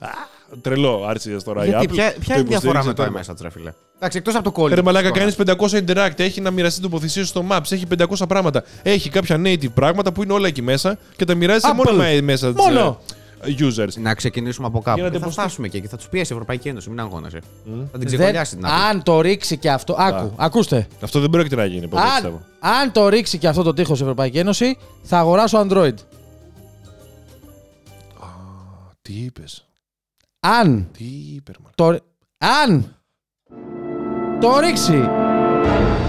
Τρελό 0.60 1.08
RCS 1.10 1.42
τώρα. 1.44 1.64
η 1.64 1.68
Γιατί, 1.68 1.86
Apple 1.86 1.92
ποια, 1.94 2.12
το 2.12 2.18
ποια 2.20 2.36
είναι 2.36 2.44
η 2.44 2.48
διαφορά 2.48 2.78
υποστηρίζει 2.80 2.86
με 2.86 2.92
το 2.94 3.02
τέρμα. 3.02 3.20
iMessage, 3.20 3.40
ρε 3.42 3.50
φίλε. 3.50 3.72
Εντάξει, 3.96 4.18
εκτός 4.18 4.34
από 4.34 4.50
το 4.52 4.62
call. 4.62 4.68
Ρε 4.74 4.82
μαλάκα, 4.82 5.10
κάνεις 5.10 5.36
500 5.36 5.54
interact, 5.86 6.18
έχει 6.20 6.40
να 6.40 6.50
μοιραστεί 6.50 6.80
τοποθεσίες 6.80 7.28
στο 7.28 7.44
Maps, 7.50 7.72
έχει 7.72 7.86
500 7.86 8.26
πράγματα. 8.28 8.64
Έχει 8.82 9.08
κάποια 9.10 9.36
native 9.44 9.72
πράγματα 9.74 10.12
που 10.12 10.22
είναι 10.22 10.32
όλα 10.32 10.46
εκεί 10.48 10.62
μέσα 10.62 10.98
και 11.16 11.24
τα 11.24 11.34
μοιράζει 11.34 11.60
σε 11.60 11.68
Apple. 11.72 11.74
μόνο 11.84 11.96
με 11.96 12.18
message 12.34 12.52
Μόνο. 12.54 13.00
ε, 13.40 13.54
users. 13.58 13.92
Να 14.00 14.14
ξεκινήσουμε 14.14 14.66
από 14.66 14.80
κάπου. 14.80 14.98
Γίνεται 14.98 15.18
θα 15.18 15.24
πως- 15.24 15.32
φτάσουμε 15.34 15.68
και 15.68 15.76
εκεί. 15.76 15.86
Θα 15.86 15.96
τους 15.96 16.08
πιέσει 16.08 16.32
η 16.32 16.34
Ευρωπαϊκή 16.34 16.68
Ένωση. 16.68 16.88
Μην 16.90 17.00
αγώνεσαι. 17.00 17.38
Θα 17.64 17.70
την 17.70 17.88
Δεν- 17.92 18.06
ξεκολλιάσει 18.06 18.56
την 18.56 18.64
Apple. 18.66 18.88
αν 18.90 19.02
το 19.02 19.20
ρίξει 19.20 19.56
και 19.56 19.70
αυτό. 19.70 19.96
Άκου, 19.98 20.32
ακούστε. 20.36 20.86
Αυτό 21.00 21.20
δεν 21.20 21.30
πρόκειται 21.30 21.56
να 21.56 21.64
γίνει. 21.64 21.88
ποτέ, 21.88 22.02
Αν, 22.02 22.08
πιστεύω. 22.12 22.40
αν 22.60 22.92
το 22.92 23.08
ρίξει 23.08 23.38
και 23.38 23.48
αυτό 23.48 23.62
το 23.62 23.72
τείχος 23.74 23.98
η 23.98 24.02
Ευρωπαϊκή 24.02 24.38
Ένωση, 24.38 24.76
θα 25.02 25.18
αγοράσω 25.18 25.66
Android. 25.68 25.94
Τι 29.02 29.12
είπες. 29.12 29.67
Αν 30.40 30.88
Τι 30.96 31.04
είπε, 31.04 31.52
ρε 31.52 31.58
μαλάκα. 31.58 31.74
το, 31.74 31.90
ρι- 31.90 32.02
αν 32.38 32.96
το 34.40 34.58
ρίξει 34.58 35.08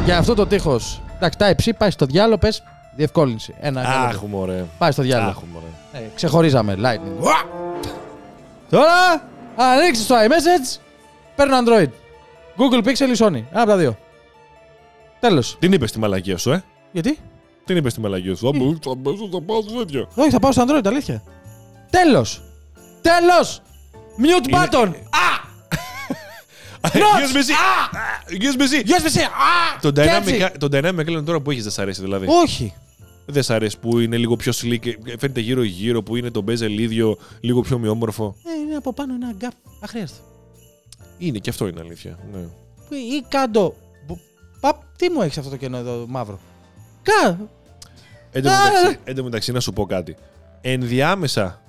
για 0.05 0.17
αυτό 0.17 0.33
το 0.33 0.45
τείχος. 0.47 1.01
Εντάξει, 1.15 1.37
τα 1.37 1.49
υψί 1.49 1.73
πάει 1.73 1.91
στο 1.91 2.05
διάλογο, 2.05 2.37
πες 2.37 2.63
διευκόλυνση. 2.95 3.55
Ένα, 3.59 3.81
ένα 3.81 3.89
λεπτό. 4.01 4.15
Αχ, 4.17 4.21
μωρέ. 4.23 4.65
Πάει 4.77 4.91
στο 4.91 5.01
διάλογο. 5.01 5.29
Αχ, 5.29 5.37
μωρέ. 5.53 5.65
Ε, 6.05 6.09
ξεχωρίζαμε. 6.15 6.75
Lightning. 6.77 7.23
Τώρα, 8.69 9.11
αν 9.55 9.79
ρίξεις 9.85 10.07
το 10.07 10.15
iMessage, 10.15 10.79
παίρνω 11.35 11.55
Android. 11.63 11.87
Google 12.57 12.83
Pixel 12.87 13.15
ή 13.15 13.17
Sony. 13.17 13.43
Ένα 13.51 13.61
από 13.61 13.65
τα 13.69 13.77
δύο. 13.77 13.97
Τέλος. 15.19 15.55
Την 15.59 15.73
είπες 15.73 15.89
στη 15.89 15.99
μαλακία 15.99 16.37
σου, 16.37 16.51
ε. 16.51 16.63
Γιατί; 16.91 17.17
Την 17.65 17.77
είπες 17.77 17.91
στη 17.91 18.01
μαλακία 18.01 18.35
σου. 18.35 18.45
Θα 18.45 18.57
μπω, 18.59 18.75
θα 18.81 18.95
μπω, 18.95 19.11
θα 19.31 19.41
πάω 19.41 19.61
στο 19.61 19.77
τέτοιο. 19.77 20.07
Όχι, 20.15 20.29
θα 20.29 20.39
πάω 20.39 20.51
στο 20.51 20.63
Android, 20.67 20.81
αλήθεια. 20.85 21.23
Τέλος. 21.89 22.41
Τέλος. 23.01 23.61
Mute 24.17 24.47
Είναι- 24.47 24.67
button. 24.71 24.87
Α! 25.09 25.47
USB-C. 26.83 27.51
USB-C. 28.29 28.85
USB-C. 28.87 29.19
Α! 29.21 29.79
Το 29.81 29.91
Και 29.91 30.01
Dynamic, 30.01 30.27
έτσι. 30.41 30.51
το 30.59 30.67
Dynamic 30.71 31.05
Island 31.17 31.23
τώρα 31.25 31.39
που 31.39 31.51
έχει 31.51 31.61
δεν 31.61 31.71
σ' 31.71 31.79
αρέσει 31.79 32.01
δηλαδή. 32.01 32.25
Όχι. 32.29 32.73
Δεν 33.25 33.43
σ' 33.43 33.49
αρέσει 33.49 33.79
που 33.79 33.99
είναι 33.99 34.17
λίγο 34.17 34.35
πιο 34.35 34.51
slick, 34.55 34.93
φαίνεται 35.19 35.39
γύρω-γύρω, 35.39 36.03
που 36.03 36.15
είναι 36.15 36.29
το 36.31 36.43
bezel 36.47 36.69
ίδιο, 36.79 37.17
λίγο 37.39 37.61
πιο 37.61 37.75
ομοιόμορφο. 37.75 38.35
Ε, 38.45 38.59
είναι 38.65 38.75
από 38.75 38.93
πάνω 38.93 39.13
ένα 39.13 39.33
gap. 39.41 39.53
Αχρίαστο. 39.83 40.17
Είναι 41.17 41.37
και 41.37 41.49
αυτό 41.49 41.67
είναι 41.67 41.79
αλήθεια. 41.79 42.17
Ναι. 42.33 42.39
Που- 42.39 42.93
Ή 42.93 43.25
κάτω. 43.27 43.75
Μπο- 44.07 44.17
Παπ, 44.59 44.75
τι 44.97 45.09
μου 45.09 45.21
έχεις 45.21 45.37
αυτό 45.37 45.49
το 45.49 45.55
κενό 45.57 45.77
εδώ 45.77 46.05
μαύρο; 46.07 46.39
Κα. 47.01 47.37
Εν 48.31 48.43
τω 48.43 48.49
Α, 48.49 48.53
μεταξύ, 48.63 48.99
ε. 49.03 49.09
εν 49.09 49.15
τω 49.15 49.23
μεταξύ, 49.23 49.51
να 49.51 49.59
σου 49.59 49.73
πω 49.73 49.85
κάτι. 49.85 50.15
Ενδιάμεσα. 50.61 51.61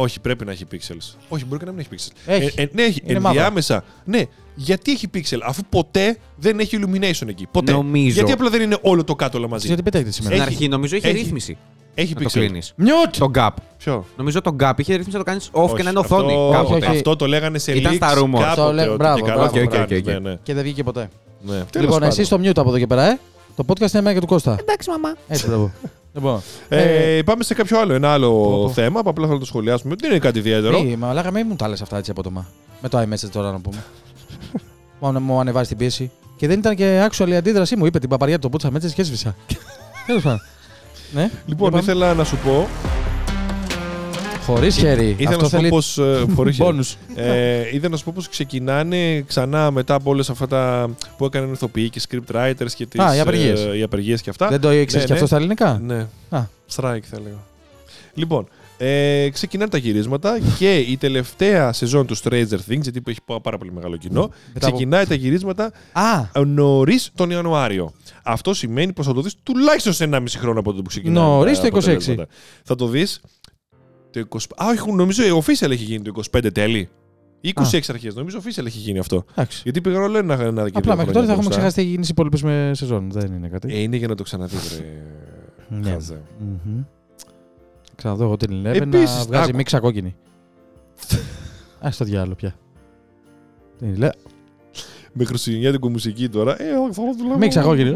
Όχι, 0.00 0.20
πρέπει 0.20 0.44
να 0.44 0.50
έχει 0.52 0.64
pixels. 0.72 1.16
Όχι, 1.28 1.44
μπορεί 1.44 1.58
και 1.60 1.64
να 1.66 1.72
μην 1.72 1.80
έχει 1.80 1.88
pixels. 2.08 2.16
Έχει. 2.26 2.52
Ε, 2.60 2.62
ε, 2.62 2.68
ναι, 2.72 2.82
έχει. 2.82 3.00
Είναι 3.04 3.20
μαύρο. 3.20 3.28
Ενδιάμεσα. 3.38 3.84
Ναι, 4.04 4.22
γιατί 4.54 4.90
έχει 4.92 5.06
pixel, 5.14 5.38
αφού 5.42 5.62
ποτέ 5.68 6.16
δεν 6.36 6.58
έχει 6.60 6.78
illumination 6.82 7.28
εκεί. 7.28 7.46
Ποτέ. 7.50 7.72
Νομίζω. 7.72 8.14
Γιατί 8.14 8.32
απλά 8.32 8.50
δεν 8.50 8.60
είναι 8.60 8.78
όλο 8.82 9.04
το 9.04 9.14
κάτω 9.14 9.38
όλα 9.38 9.48
μαζί. 9.48 9.66
Γιατί 9.66 9.82
πετέχετε 9.82 10.10
σήμερα; 10.10 10.34
Στην 10.34 10.46
Έχει- 10.46 10.56
αρχή 10.56 10.68
νομίζω 10.70 10.96
είχε 10.96 11.08
έχει- 11.08 11.18
ρύθμιση. 11.18 11.56
Έχει 11.94 12.14
Να 12.14 12.20
το 12.20 12.26
pixel. 12.26 12.32
κλείνεις. 12.32 12.74
Mute. 12.80 13.16
Το 13.18 13.30
gap. 13.34 13.48
Ποιο; 13.78 14.04
Νομίζω 14.16 14.40
το 14.40 14.56
gap 14.60 14.72
είχε 14.76 14.92
ρύθμιση 14.94 15.16
να 15.16 15.24
το 15.24 15.30
κάνεις 15.30 15.48
off 15.52 15.62
Όχι, 15.62 15.74
και 15.74 15.82
να 15.82 15.90
είναι 15.90 15.98
αυτό- 16.00 16.16
οθόνη. 16.16 16.32
όχι, 16.34 16.52
Κάποτε. 16.52 16.74
όχι. 16.86 16.96
Αυτό 16.96 17.16
το 17.16 17.26
λέγανε 17.26 17.58
σε 17.58 17.72
Ήταν 17.72 17.92
leaks 17.92 17.96
στα 17.96 18.12
rumors. 18.14 18.40
κάποτε, 18.40 18.54
Το 18.54 18.72
λέ- 18.72 18.86
ότι 18.88 18.96
μπράβο, 18.96 19.16
και 19.16 19.22
καλά 19.22 19.34
μπράβο, 19.36 19.52
θα 19.52 19.58
το 19.58 19.64
οκ, 19.64 19.72
οκ, 19.72 19.88
κάνεις. 19.88 19.98
οκ. 19.98 20.04
Ναι, 20.22 20.30
ναι. 20.30 20.38
Και 20.42 20.54
δεν 20.54 20.62
βγήκε 20.62 20.82
ποτέ. 20.82 21.00
Ναι. 21.40 21.52
Τέλος 21.52 21.66
λοιπόν, 21.74 21.88
πάντων. 21.90 22.08
εσύ 22.08 22.24
στο 22.24 22.36
mute 22.42 22.56
από 22.58 22.68
εδώ 22.68 22.78
και 22.78 22.86
πέρα, 22.86 23.10
ε. 23.10 23.18
Το 23.56 23.64
podcast 23.68 23.80
είναι 23.80 23.90
εμένα 23.92 24.12
και 24.14 24.20
του 24.20 24.26
Κώστα. 24.26 24.56
Εντάξει, 24.60 24.90
μαμά. 24.90 25.14
Έτσι, 25.28 25.46
μπράβο. 25.46 25.72
λοιπόν. 26.14 26.42
ε, 26.68 27.16
Ε, 27.16 27.22
πάμε 27.22 27.44
σε 27.44 27.54
κάποιο 27.54 27.80
άλλο, 27.80 27.94
ένα 27.94 28.12
άλλο 28.12 28.30
Πω, 28.32 28.62
πω. 28.62 28.68
θέμα 28.72 29.02
που 29.02 29.08
απλά 29.10 29.22
θέλω 29.24 29.34
να 29.34 29.40
το 29.40 29.46
σχολιάσουμε. 29.46 29.94
Δεν 30.00 30.10
είναι 30.10 30.18
κάτι 30.18 30.38
ιδιαίτερο. 30.38 30.82
μη, 30.82 30.96
μα 30.96 31.12
λέγαμε, 31.12 31.38
μην 31.38 31.46
μου 31.50 31.56
τα 31.56 31.68
λες 31.68 31.82
αυτά 31.82 31.96
έτσι 31.98 32.10
απότομα. 32.10 32.46
Με 32.80 32.88
το 32.88 32.98
iMessage 33.00 33.28
τώρα 33.32 33.52
να 33.52 33.60
πούμε. 33.60 33.84
Μόνο 35.00 35.20
μου 35.20 35.40
ανεβάζει 35.40 35.68
την 35.68 35.76
πίεση. 35.76 36.10
Και 36.36 36.46
δεν 36.46 36.58
ήταν 36.58 36.76
και 36.76 37.06
actual 37.10 37.28
η 37.28 37.36
αντίδρασή 37.36 37.76
μου. 37.76 37.86
Είπε 37.86 37.98
την 37.98 38.08
παπαριά 38.08 38.34
του 38.34 38.40
το 38.40 38.48
πούτσα 38.48 38.70
μέτσε 38.70 38.88
και 38.88 39.00
έσβησα. 39.00 39.36
Τέλος 40.06 40.22
πάντων. 40.22 40.40
Ναι. 41.12 41.30
Λοιπόν, 41.46 41.70
πάμε. 41.70 41.82
ήθελα 41.82 42.14
να 42.14 42.24
σου 42.24 42.36
πω. 42.44 42.68
Χωρίς 44.54 44.76
χέρι. 44.76 45.16
Ήθελα 45.18 45.28
Αυτό 45.30 45.42
να 45.42 45.48
σου 45.48 45.50
πω 45.50 45.56
θέλει 45.58 45.68
πως, 45.68 45.98
ε, 45.98 46.24
χωρίς 46.34 46.56
χέρι. 46.56 46.78
bonus. 46.80 46.94
ε, 47.14 47.58
ήθελα 47.68 47.88
να 47.88 47.96
σου 47.96 48.04
πω 48.04 48.12
πως 48.14 48.28
ξεκινάνε 48.28 49.20
ξανά 49.20 49.70
μετά 49.70 49.94
από 49.94 50.10
όλες 50.10 50.30
αυτά 50.30 50.46
τα 50.46 50.90
που 51.16 51.24
έκαναν 51.24 51.52
ηθοποιοί 51.52 51.90
και 51.90 52.00
script 52.08 52.36
writers 52.36 52.70
και 52.74 52.86
τις, 52.86 53.00
Α, 53.00 53.16
οι 53.16 53.20
απεργίες. 53.20 53.60
ε, 53.60 53.76
οι 53.76 53.82
απεργίες 53.82 54.22
και 54.22 54.30
αυτά. 54.30 54.48
Δεν 54.48 54.60
το 54.60 54.72
ήξερες 54.72 54.94
Ναι, 54.94 55.00
και 55.00 55.06
ναι. 55.08 55.14
αυτό 55.14 55.26
στα 55.26 55.36
ελληνικά; 55.36 55.80
Ναι. 55.84 56.06
Α. 56.38 56.42
Strike 56.76 57.04
θα 57.10 57.16
έλεγα. 57.16 57.36
Λοιπόν, 58.14 58.48
ε, 58.78 59.28
ξεκινάνε 59.32 59.70
τα 59.70 59.78
γυρίσματα 59.78 60.38
και 60.58 60.76
η 60.76 60.96
τελευταία 60.96 61.72
σεζόν 61.72 62.06
του 62.06 62.16
Stranger 62.16 62.58
Things, 62.68 62.80
γιατί 62.80 63.02
έχει 63.06 63.18
πά- 63.24 63.40
πάρα 63.40 63.58
πολύ 63.58 63.72
μεγάλο 63.72 63.96
κοινό, 63.96 64.20
Μετά 64.54 64.66
από- 64.66 64.76
ξεκινάει 64.76 65.06
τα 65.06 65.14
γυρίσματα 65.14 65.72
Α, 65.92 66.44
νωρίς 66.46 67.10
τον 67.14 67.30
Ιανουάριο. 67.30 67.92
Αυτό 68.22 68.54
σημαίνει 68.54 68.92
πως 68.92 69.06
θα 69.06 69.12
το 69.14 69.20
δεις 69.20 69.34
τουλάχιστον 69.42 69.92
σε 69.92 70.04
1,5 70.04 70.38
χρόνο 70.38 70.58
από 70.60 70.70
τότε 70.70 70.82
που 70.82 70.88
ξεκινάει. 70.88 71.24
Νωρίς 71.24 71.60
το 71.60 71.66
26. 71.66 72.26
Θα 72.62 72.74
το 72.74 72.86
δεις. 72.86 73.20
Το 74.10 74.24
20... 74.28 74.38
Α, 74.56 74.66
όχι, 74.68 74.92
νομίζω 74.92 75.24
η 75.24 75.42
official 75.44 75.70
έχει 75.70 75.84
γίνει 75.84 76.02
το 76.02 76.20
25 76.36 76.52
τέλη. 76.52 76.88
Ή 77.40 77.52
26 77.54 77.80
αρχές. 77.88 78.14
Νομίζω 78.14 78.38
official 78.38 78.64
έχει 78.66 78.78
γίνει 78.78 78.98
αυτό. 78.98 79.24
εντάξει. 79.30 79.60
Γιατί 79.62 79.80
πήγαν 79.80 80.02
όλα 80.02 80.22
να, 80.22 80.50
να 80.50 80.64
δει 80.64 80.70
και 80.70 80.78
Απλά 80.78 80.94
δύο 80.94 81.04
μέχρι 81.04 81.12
χρόνια 81.12 81.12
τώρα 81.12 81.26
θα 81.26 81.32
έχουμε 81.32 81.34
μπροστά. 81.34 81.50
ξεχάσει 81.50 81.74
τι 81.74 81.80
έχει 81.80 81.90
γίνει 81.90 82.02
στις 82.04 82.10
υπόλοιπες 82.10 82.42
με 82.42 82.70
σεζόν. 82.74 83.10
Δεν 83.10 83.32
είναι 83.32 83.48
κάτι. 83.48 83.74
Ε, 83.74 83.78
είναι 83.80 83.96
για 83.96 84.08
να 84.08 84.14
το 84.14 84.22
ξαναδεί, 84.22 84.56
βρε. 84.56 84.84
Ναι. 85.80 85.90
Χάζε. 85.90 86.22
Μμμ. 86.38 86.82
Ξαναδώ 87.94 88.24
εγώ 88.24 88.36
την 88.36 88.50
Eleven 88.62 88.80
Επίσης, 88.80 89.16
να 89.16 89.24
βγάζει 89.24 89.48
άκου. 89.48 89.56
μίξα 89.56 89.80
κόκκινη. 89.80 90.16
Α 91.86 91.90
το 91.98 92.04
διάλογο 92.04 92.34
πια. 92.34 92.54
Την 93.78 93.96
Eleven. 93.98 94.30
Με 95.12 95.24
χριστουγεννιάτικο 95.24 95.90
μουσική 95.90 96.28
τώρα. 96.28 96.62
Ε, 96.62 96.72
όχι, 96.72 96.92
θα 96.92 97.02
το 97.02 97.14
δουλεύω. 97.18 97.38
Μίξα 97.38 97.62
κόκκινη. 97.62 97.92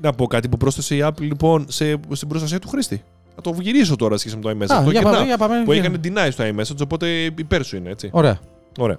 Να 0.00 0.12
πω 0.12 0.26
κάτι 0.26 0.48
που 0.48 0.56
πρόσθεσε 0.56 0.96
η 0.96 1.00
Apple 1.04 1.20
λοιπόν 1.20 1.64
σε, 1.68 1.96
στην 2.12 2.28
προστασία 2.28 2.58
του 2.58 2.68
χρήστη. 2.68 3.02
Θα 3.34 3.40
το 3.40 3.56
γυρίσω 3.60 3.96
τώρα 3.96 4.16
σχέση 4.16 4.36
με 4.36 4.42
το 4.42 4.50
iMessage. 4.50 4.74
Α, 4.74 4.84
το 4.84 4.90
για 4.90 5.00
κενά 5.00 5.12
πάμε, 5.12 5.24
για 5.26 5.36
πάμε. 5.36 5.62
που 5.64 5.72
για- 5.72 5.82
έκανε 5.82 6.00
deny 6.04 6.28
στο 6.32 6.44
iMessage, 6.44 6.80
οπότε 6.82 7.08
υπέρ 7.36 7.64
σου 7.64 7.76
είναι, 7.76 7.90
έτσι. 7.90 8.08
Ωραία. 8.12 8.38
Ωραία. 8.78 8.98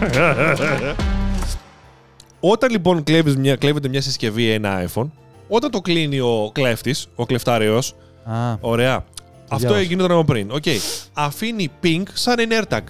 Όταν 2.40 2.70
λοιπόν 2.70 3.02
κλέβεις 3.02 3.36
μια, 3.36 3.56
κλέβεται 3.56 3.88
μια 3.88 4.00
συσκευή 4.00 4.42
ή 4.42 4.50
ένα 4.52 4.88
iPhone, 4.88 5.10
όταν 5.48 5.70
το 5.70 5.80
κλείνει 5.80 6.20
ο 6.20 6.50
κλέφτης, 6.52 7.06
ο 7.14 7.26
κλεφτάριος, 7.26 7.94
Α, 8.24 8.54
ωραία, 8.60 8.94
αυτό 9.42 9.56
διάβασα. 9.56 9.80
έγινε 9.80 10.04
από 10.04 10.24
πριν. 10.24 10.50
Οκ. 10.50 10.64
Αφήνει 11.12 11.70
ping 11.82 12.02
σαν 12.12 12.38
ένα 12.38 12.64
AirTag. 12.68 12.80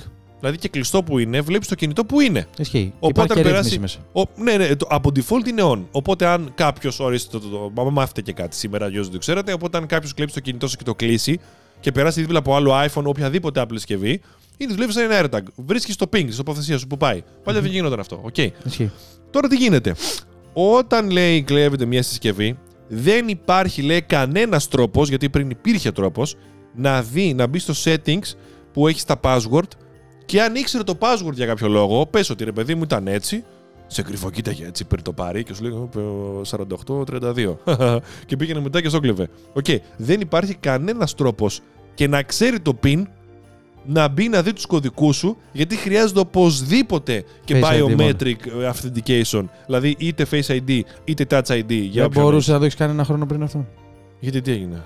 Δηλαδή 0.49 0.59
και 0.59 0.69
κλειστό 0.69 1.03
που 1.03 1.19
είναι, 1.19 1.41
βλέπεις 1.41 1.69
το 1.69 1.75
κινητό 1.75 2.05
που 2.05 2.21
είναι. 2.21 2.47
ισχύει. 2.59 2.93
Οπότε 2.99 3.11
Υπάρχει 3.23 3.33
αν 3.33 3.39
και 3.39 3.43
περάσει- 3.49 3.73
ρύθμιση 3.73 3.99
μέσα. 4.13 4.27
Ο, 4.29 4.43
ναι, 4.43 4.57
ναι, 4.57 4.77
το, 4.77 4.87
από 4.91 5.11
default 5.17 5.47
είναι 5.49 5.63
on. 5.65 5.85
Οπότε 5.91 6.27
αν 6.27 6.53
κάποιος. 6.55 7.01
Ορίστε 7.01 7.39
το. 7.39 7.49
το, 7.49 7.73
το 7.75 7.91
μάθατε 7.91 8.21
και 8.23 8.33
κάτι 8.33 8.57
σήμερα, 8.57 8.85
αλλιώς 8.85 9.03
δεν 9.03 9.13
το 9.13 9.19
ξέρετε. 9.19 9.53
Οπότε 9.53 9.79
αν 9.79 9.87
κάποιος 9.87 10.15
κλέψει 10.15 10.35
το 10.35 10.41
κινητό 10.41 10.69
σου 10.69 10.77
και 10.77 10.85
το 10.85 10.95
κλείσει 10.95 11.41
και 11.81 11.93
περάσει 11.93 12.21
δίπλα 12.21 12.39
από 12.39 12.57
άλλο 12.57 12.73
iPhone, 12.87 13.03
οποιαδήποτε 13.05 13.61
Apple 13.63 13.73
συσκευή, 13.75 14.21
ή 14.57 14.67
τη 14.67 14.75
βλέπεις 14.75 14.95
σαν 14.95 15.11
ένα 15.11 15.25
AirTag. 15.31 15.43
Βρίσκεις 15.55 15.97
το 15.97 16.07
ping 16.13 16.23
στην 16.23 16.37
τοποθεσία 16.37 16.79
σου 16.79 16.87
που 16.87 16.97
πάει. 16.97 17.23
Παλιά 17.45 17.61
δεν 17.61 17.71
γινόταν 17.71 18.01
αυτό. 18.01 18.21
Οκ. 18.23 18.37
Ισχύει. 18.65 18.91
Τώρα 19.31 19.49
τι 19.49 19.57
γίνεται; 19.57 19.95
Όταν 20.53 21.11
λέει 21.11 21.43
κλέβεται 21.43 21.85
μια 21.85 22.03
συσκευή, 22.03 22.59
δεν 22.89 23.29
υπάρχει 23.29 23.83
λέει 23.83 24.03
κανένας 24.03 24.69
τρόπος, 24.69 25.09
γιατί 25.09 25.31
πριν 25.31 25.51
υπήρχε 25.51 25.93
τρόπος, 25.93 26.35
να 26.75 27.03
δει, 27.03 27.35
να 27.35 27.47
μπει 27.47 27.59
στο 27.59 27.75
settings 27.85 28.33
που 28.73 28.89
έχεις 28.89 29.05
τα 29.05 29.21
password 29.23 29.69
και 30.27 30.43
αν 30.43 30.55
ήξερε 30.55 30.83
το 30.83 30.95
password 30.99 31.33
για 31.33 31.47
κάποιο 31.47 31.69
λόγο, 31.69 32.07
πες 32.07 32.31
ότι 32.31 32.45
ρε 32.45 32.53
παιδί 32.53 32.75
μου 32.75 32.83
ήταν 32.83 33.07
έτσι, 33.07 33.45
σε 33.87 34.03
κρυφοκοίταγε 34.03 34.67
έτσι 34.67 34.85
πριν 34.85 35.03
το 35.03 35.13
πάρει 35.13 35.45
και 35.45 35.55
σου 35.55 35.63
λέει 35.63 35.73
«Ω, 35.73 35.91
ε, 36.41 36.67
48-32. 36.87 37.57
και 38.27 38.37
πήγαινε 38.37 38.61
μετά 38.61 38.81
και 38.81 38.89
στο 38.89 39.01
κλεβε. 39.01 39.29
Οκ. 39.53 39.65
Δεν 39.97 40.21
υπάρχει 40.21 40.55
κανένας 40.55 41.15
τρόπος 41.15 41.61
και 41.95 42.09
να 42.09 42.23
ξέρει 42.23 42.61
το 42.61 42.79
PIN 42.83 43.03
να 43.89 44.09
μπει 44.09 44.29
να 44.29 44.43
δει 44.43 44.53
τους 44.53 44.67
κωδικούς 44.67 45.17
σου 45.17 45.37
γιατί 45.53 45.77
χρειάζεται 45.77 46.21
οπωσδήποτε 46.21 47.25
και 47.45 47.61
Face 47.65 47.73
ID 47.73 47.81
μόνο. 47.81 47.97
biometric 47.99 48.37
authentication 48.73 49.45
δηλαδή 49.67 49.95
είτε 49.99 50.27
Face 50.31 50.47
ID 50.67 50.81
είτε 51.05 51.27
Touch 51.31 51.43
ID 51.47 51.65
για 51.69 51.91
Δεν 51.93 52.05
όποιον 52.05 52.25
μπορούσε 52.25 52.53
να 52.53 52.59
το 52.59 52.65
έχεις 52.65 52.77
κάνει 52.77 52.93
ένα 52.93 53.05
χρόνο 53.05 53.27
πριν 53.27 53.43
αυτό. 53.43 53.59
έχει. 53.59 53.67
γιατί 54.21 54.41
τι 54.41 54.51
έγινε; 54.51 54.83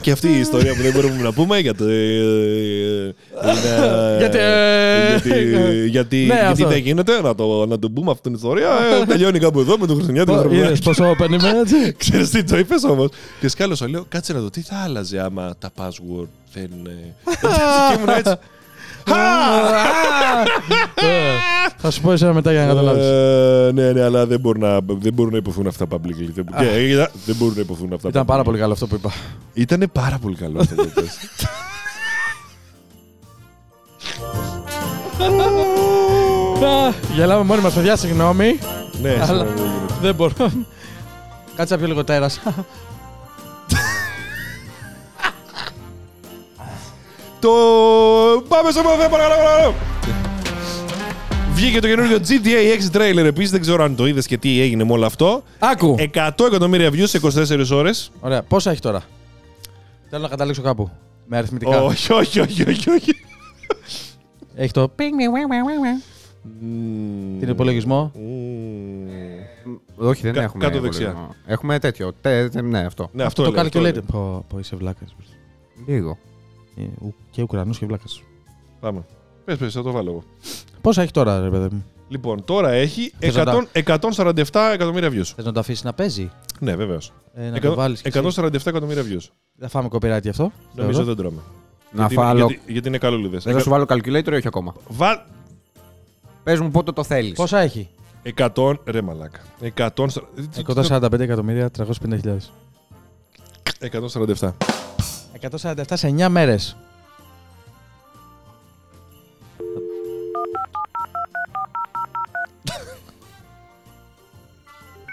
Και 0.00 0.10
αυτή 0.10 0.28
η 0.28 0.38
ιστορία 0.38 0.74
που 0.74 0.82
δεν 0.82 0.92
μπορούμε 0.92 1.22
να 1.22 1.32
πούμε 1.32 1.58
για 1.58 1.74
το. 1.74 1.84
ε, 1.84 1.94
ε, 1.96 3.14
είναι- 3.42 4.16
Γιατί, 4.18 4.38
ε, 4.38 5.08
γιατί, 5.10 5.88
γιατί, 5.88 6.16
ναι, 6.16 6.22
γιατί 6.24 6.44
αυτό. 6.46 6.68
δεν 6.68 6.78
γίνεται 6.78 7.20
να 7.20 7.34
το, 7.34 7.66
να 7.66 7.78
το 7.78 7.90
πούμε 7.90 8.10
αυτή 8.10 8.22
την 8.22 8.34
ιστορία. 8.34 8.68
Ε, 9.02 9.04
τελειώνει 9.06 9.38
κάπου 9.38 9.60
εδώ 9.60 9.76
με 9.78 9.86
το 9.86 9.94
Χριστουγεννιάτικο 9.94 10.54
Είδες 10.54 10.80
τραγουδάκι. 10.80 10.82
πόσο 10.82 11.10
open 11.18 11.32
είμαι 11.32 11.58
έτσι. 11.60 11.92
Ξέρεις 12.02 12.30
τι 12.30 12.44
το 12.44 12.58
είπες 12.58 12.84
όμως. 12.84 13.08
Και 13.40 13.48
σκάλωσα, 13.48 13.88
λέω, 13.88 14.04
κάτσε 14.08 14.32
να 14.32 14.40
δω 14.40 14.50
τι 14.50 14.60
θα 14.60 14.76
άλλαζε 14.84 15.20
άμα 15.20 15.54
τα 15.58 15.70
password 15.78 16.28
δεν... 16.52 16.70
ε, 16.86 17.14
Και 17.88 17.94
ήμουν 17.96 18.08
έτσι. 18.08 18.34
Ε, 20.94 21.04
Θα 21.76 21.90
σου 21.90 22.00
πω 22.00 22.12
εσένα 22.12 22.32
μετά 22.32 22.50
για 22.52 22.60
να 22.60 22.66
καταλάβεις. 22.66 23.04
Ε, 23.04 23.70
Ναι, 23.74 23.92
ναι, 23.92 24.02
αλλά 24.02 24.26
δεν 24.26 24.40
μπορούν 24.40 24.60
να, 24.60 24.78
δεν 24.88 25.12
μπορούν 25.12 25.32
να 25.32 25.38
υποθούν 25.38 25.66
αυτά 25.66 25.86
publicly. 25.90 26.30
Δεν, 26.34 26.44
και, 26.58 26.66
ε, 26.66 27.06
δεν 27.26 27.34
μπορούν 27.38 27.54
να 27.54 27.60
υποθούν 27.60 27.92
αυτά. 27.92 28.08
Ήταν 28.08 28.24
πάρα 28.24 28.42
πολύ 28.42 28.58
καλό 28.58 28.72
αυτό 28.72 28.86
που 28.86 28.94
είπα. 28.94 29.10
Ήτανε 29.54 29.86
πάρα 29.86 30.18
πολύ 30.22 30.36
καλό 30.36 30.60
αυτό 30.60 30.74
που 30.74 30.90
είπες. 30.96 31.18
Α, 36.64 36.92
Γελάμε 37.14 37.44
μόνοι 37.44 37.60
μας, 37.60 37.74
παιδιά, 37.74 37.96
συγγνώμη. 37.96 38.58
Ναι, 39.02 39.10
Αλλά- 39.10 39.24
συγγνώμη, 39.26 39.50
δεν 39.54 39.64
γίνεται. 39.66 39.94
Δεν 40.00 40.14
μπορώ. 40.14 40.32
Κάτσε 41.56 41.74
να 41.74 41.78
πιω 41.78 41.88
λίγο 41.88 42.04
τέρας. 42.04 42.40
Το. 47.42 47.50
Πάμε 48.48 48.70
στο 48.70 48.80
επόμενο 48.80 49.02
θέμα, 49.02 49.16
παρακαλώ, 49.16 49.42
παρακαλώ. 49.44 49.74
Βγήκε 51.54 51.80
το 51.80 51.86
καινούργιο 51.88 52.16
GTA 52.18 52.92
6 52.92 52.96
trailer 52.96 53.24
επίσης. 53.24 53.50
Δεν 53.50 53.60
ξέρω 53.60 53.84
αν 53.84 53.96
το 53.96 54.06
είδες 54.06 54.26
και 54.26 54.36
τι 54.38 54.60
έγινε 54.60 54.84
με 54.84 54.92
όλο 54.92 55.06
αυτό. 55.06 55.42
Άκου. 55.58 55.94
100 55.98 56.04
εκατομμύρια 56.46 56.88
views 56.90 57.04
σε 57.08 57.20
24 57.22 57.70
ώρες. 57.72 58.10
Ωραία, 58.20 58.42
πόσα 58.42 58.70
έχει 58.70 58.80
τώρα; 58.80 59.02
Θέλω 60.10 60.22
να 60.22 60.28
καταλήξω 60.28 60.62
κάπου. 60.62 60.90
Με 61.26 61.36
αριθμητικά. 61.36 61.82
Όχι, 61.82 62.12
όχι, 62.12 62.40
όχι, 62.40 62.62
όχι. 62.68 62.90
όχι. 62.90 63.10
Έχει 64.54 64.72
το. 64.72 64.90
Την 67.38 67.48
υπολογισμό. 67.48 68.12
Μμμ. 68.14 69.76
Όχι, 69.96 70.22
δεν 70.22 70.32
Κα- 70.32 70.42
έχουμε. 70.42 70.64
κάτω 70.64 70.76
υπολογισμό. 70.76 71.06
δεξιά. 71.06 71.36
Έχουμε 71.46 71.78
τέτοιο. 71.78 72.12
Τε- 72.20 72.52
τε- 72.52 72.62
ναι, 72.62 72.78
αυτό. 72.80 73.10
Ναι, 73.12 73.22
αυτό 73.22 73.42
το 73.42 73.50
λέω, 73.50 73.60
αυτό 73.60 73.78
calculator. 73.80 73.82
λέω. 73.92 74.02
Πω, 74.12 74.44
πω, 74.48 74.58
είσαι 74.58 74.76
βλάκας. 74.76 75.14
Λίγο. 75.86 76.18
Και 77.30 77.42
Ουκρανός 77.42 77.78
και 77.78 77.86
βλάκας. 77.86 78.22
Πάμε. 78.80 79.04
Πες, 79.44 79.58
πες, 79.58 79.72
θα 79.72 79.82
το 79.82 79.90
βάλω 79.90 80.10
εγώ. 80.10 80.22
Πόσα 80.80 81.02
έχει 81.02 81.12
τώρα, 81.12 81.40
ρε 81.40 81.50
παιδί 81.50 81.74
μου; 81.74 81.84
Λοιπόν, 82.08 82.44
τώρα 82.44 82.70
έχει 82.70 83.12
Θες 83.18 83.34
να 83.36 83.66
100 83.72 83.98
147 84.14 84.70
εκατομμύρια 84.72 85.08
views. 85.08 85.32
Θες 85.36 85.44
να 85.44 85.52
το 85.52 85.60
αφήσεις 85.60 85.84
να 85.84 85.92
παίζει; 85.92 86.30
Ναι, 86.58 86.76
βεβαίως. 86.76 87.12
Ε, 87.34 87.50
να 87.50 87.60
το 87.60 87.74
βάλεις. 87.74 88.02
147 88.12 88.66
εκατομμύρια 88.66 89.02
views. 89.02 89.26
Θα 89.58 89.68
φάμε 89.68 89.88
copyright 89.92 90.22
γι' 90.22 90.28
αυτό. 90.28 90.52
Νομίζω 90.74 90.98
θεωρώ. 90.98 91.14
δεν 91.14 91.16
τρώμε. 91.16 91.40
Να 91.90 92.00
γιατί, 92.00 92.14
φάλω. 92.14 92.46
γιατί, 92.46 92.72
γιατί 92.72 92.88
είναι 92.88 92.98
καλούλιδες. 92.98 93.44
Δεν 93.44 93.52
θα 93.52 93.60
σου 93.60 93.70
βάλω 93.70 93.84
calculator 93.88 94.32
ή 94.32 94.34
όχι 94.34 94.46
ακόμα; 94.46 94.74
Βάλ. 94.88 95.16
Πες 96.42 96.60
μου 96.60 96.70
πότε 96.70 96.92
το 96.92 97.04
θέλεις. 97.04 97.32
Πόσα 97.32 97.58
έχει; 97.58 97.88
100. 98.36 98.74
Ρε 98.84 99.02
μαλάκα. 99.02 99.40
100. 99.76 100.06
145 100.66 101.20
εκατομμύρια 101.20 101.70
350.000. 101.78 102.36
147. 103.80 104.50
147 105.40 105.82
σε 105.92 106.06
9 106.08 106.28
μέρες. 106.28 106.76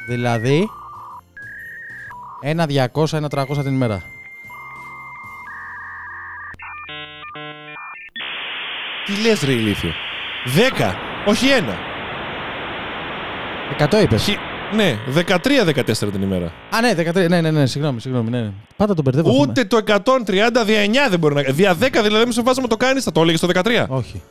δηλαδή, 0.09 0.69
ένα 2.41 2.65
200, 2.93 3.13
ένα 3.13 3.27
300 3.31 3.45
την 3.63 3.73
ημέρα. 3.73 4.01
Τι 9.05 9.21
λες 9.21 9.41
ρε 9.43 9.51
ηλίθιο; 9.51 9.91
10. 10.77 10.93
Όχι 11.25 11.47
ένα. 11.47 11.77
100 13.77 14.01
είπες. 14.01 14.23
Χι- 14.23 14.39
Ναι, 14.75 14.97
13-14 15.15 15.93
την 16.11 16.21
ημέρα. 16.21 16.51
Α, 16.69 16.81
ναι, 16.81 16.93
13. 17.11 17.29
Ναι, 17.29 17.41
ναι, 17.41 17.51
ναι, 17.51 17.65
συγγνώμη, 17.65 18.01
συγγνώμη. 18.01 18.29
Ναι. 18.29 18.41
ναι. 18.41 18.51
Πάντα 18.75 18.93
τον 18.93 19.03
μπερδεύω. 19.03 19.29
αυτό, 19.29 19.41
Ούτε 19.41 19.65
το 19.65 19.77
130 19.85 20.63
δια 20.65 20.85
9 20.85 21.09
δεν 21.09 21.19
μπορεί 21.19 21.35
να. 21.35 21.41
Δια 21.41 21.73
10 21.73 21.75
δηλαδή, 22.03 22.23
μην 22.23 22.31
σε 22.31 22.41
βάζαμε 22.41 22.67
το 22.67 22.77
κάνεις, 22.77 23.03
θα 23.03 23.11
το 23.11 23.21
έλεγες 23.21 23.39
στο 23.39 23.47
13. 23.53 23.65
ναι. 23.65 23.85
Όχι. 23.89 24.21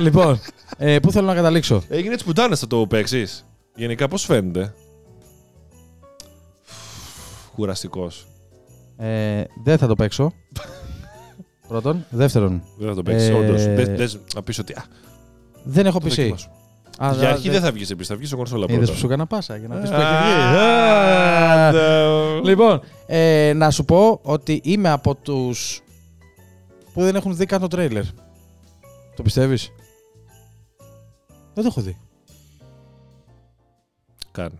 λοιπόν, 0.00 0.40
ε, 0.76 0.98
πού 0.98 1.12
θέλω 1.12 1.26
να 1.26 1.34
καταλήξω; 1.34 1.82
Έγινε 1.88 2.12
έτσι 2.12 2.24
πουτάνα, 2.24 2.56
θα 2.56 2.66
το 2.66 2.86
παίξεις. 2.86 3.46
Γενικά 3.74 4.08
πώς 4.08 4.24
φαίνεται; 4.24 4.74
Κουραστικός. 7.54 8.26
Ε, 8.96 9.42
δεν 9.64 9.78
θα 9.78 9.86
το 9.86 9.94
παίξω. 9.94 10.32
Πρώτον. 11.68 12.04
Δεύτερον, 12.10 12.62
Δεν 12.78 12.88
θα 12.88 12.94
το 12.94 13.02
παίξεις, 13.02 13.28
Ε, 13.28 13.32
όντω. 13.32 13.52
Να 14.34 14.42
πεις 14.42 14.58
ότι. 14.58 14.72
Α, 14.72 14.84
δεν 15.64 15.86
έχω 15.86 15.98
το 15.98 16.06
PC. 16.06 16.16
δοκιμάσου. 16.16 16.48
Α, 16.98 17.12
Για 17.18 17.28
αρχή 17.30 17.50
δεν 17.50 17.60
θα 17.60 17.72
βγεις 17.72 17.90
επίσης, 17.90 18.08
θα 18.08 18.16
βγεις 18.16 18.28
στο 18.28 18.36
κονσόλα 18.36 18.64
Είδες 18.64 18.76
πρώτα. 18.76 18.92
που 18.92 18.98
σου 18.98 19.06
έκανα 19.06 19.26
πάσα 19.26 19.56
για 19.56 19.68
να 19.68 19.76
πεις 19.76 19.90
που 19.90 19.96
Α, 19.96 20.00
έχει 20.00 20.22
βγει. 20.22 20.58
Α, 20.58 21.68
άντε. 21.68 22.40
Λοιπόν, 22.48 22.80
ε, 23.06 23.52
να 23.56 23.70
σου 23.70 23.84
πω 23.84 24.20
ότι 24.22 24.60
είμαι 24.64 24.88
από 24.90 25.14
τους 25.14 25.80
που 26.92 27.02
δεν 27.02 27.16
έχουν 27.16 27.36
δει 27.36 27.46
καν 27.46 27.60
το 27.60 27.68
τρέιλερ. 27.68 28.02
Το 29.16 29.22
πιστεύεις; 29.22 29.70
Δεν 31.54 31.64
το 31.64 31.70
έχω 31.70 31.80
δει. 31.80 31.96
Κάνε. 34.32 34.54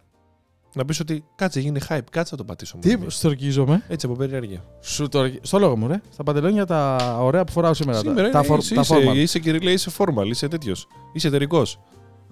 Να 0.75 0.85
πεις 0.85 1.01
ότι 1.01 1.25
κάτσε, 1.35 1.61
γίνει 1.61 1.81
hype, 1.89 1.99
κάτσε 2.11 2.29
να 2.33 2.37
το 2.37 2.45
πατήσω. 2.45 2.77
Τι, 2.81 2.97
μόνο. 2.97 3.11
στορκίζομαι. 3.11 3.83
Έτσι 3.89 4.07
από 4.07 4.15
περιέργεια. 4.15 4.65
Σου 4.81 5.09
το... 5.09 5.19
Στο 5.43 5.59
λόγο 5.59 5.77
μου, 5.77 5.87
ρε. 5.87 6.01
Στα 6.13 6.23
παντελόνια 6.23 6.67
τα 6.67 6.97
ωραία 7.21 7.45
που 7.45 7.53
φοράω 7.53 7.75
σήμερα. 7.75 7.99
Σήμερα 7.99 8.31
τα, 8.31 8.39
είναι, 8.39 8.47
φορ- 8.47 8.61
είσαι, 8.63 8.75
τα 8.75 8.81
είσαι, 8.81 8.95
formal. 8.97 9.17
είσαι, 9.17 9.39
κύριε, 9.39 9.61
λέει, 9.61 9.75
είσαι 9.75 9.91
formal, 9.99 10.27
είσαι 10.27 10.49
τέτοιος. 10.49 10.87
Είσαι 11.13 11.27
εταιρικός. 11.27 11.79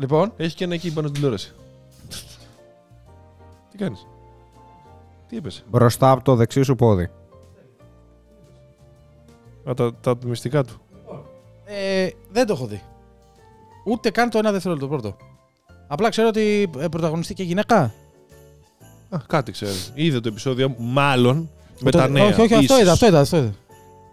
Λοιπόν, 0.00 0.32
Έχει 0.36 0.54
και 0.54 0.64
ένα 0.64 0.74
εκεί 0.74 0.88
πάνω 0.92 1.00
στην 1.06 1.12
τηλεόραση. 1.12 1.52
Τι 3.70 3.76
κάνεις; 3.78 4.06
Τι 5.28 5.36
είπες; 5.36 5.64
Μπροστά 5.70 6.10
από 6.10 6.24
το 6.24 6.34
δεξί 6.34 6.62
σου 6.62 6.74
πόδι. 6.74 7.10
Α, 9.68 9.74
τα, 9.74 9.94
τα 9.94 10.14
μυστικά 10.26 10.64
του. 10.64 10.80
ε, 11.64 12.08
δεν 12.30 12.46
το 12.46 12.52
έχω 12.52 12.66
δει. 12.66 12.82
Ούτε 13.84 14.10
καν 14.10 14.30
το 14.30 14.38
ένα 14.38 14.52
δευτερόλεπτο 14.52 14.88
πρώτο. 14.88 15.16
Απλά 15.86 16.08
ξέρω 16.08 16.28
ότι 16.28 16.70
ε, 16.78 16.88
πρωταγωνιστεί 16.88 17.34
και 17.34 17.42
γυναίκα. 17.42 17.92
Α, 19.10 19.18
κάτι 19.26 19.52
ξέρεις. 19.52 19.92
Είδε 19.94 20.20
το 20.20 20.28
επεισόδιο, 20.28 20.74
μάλλον 20.78 21.50
με 21.80 21.90
Το- 21.90 21.98
τα 21.98 22.08
νέα. 22.08 22.26
Όχι, 22.26 22.40
όχι, 22.40 22.54
αυτό 22.54 22.62
Ίσως. 22.74 22.80
είδα, 22.80 22.92
αυτό 22.92 23.06
είδα. 23.06 23.20
Αυτό 23.20 23.36
είδα. 23.36 23.54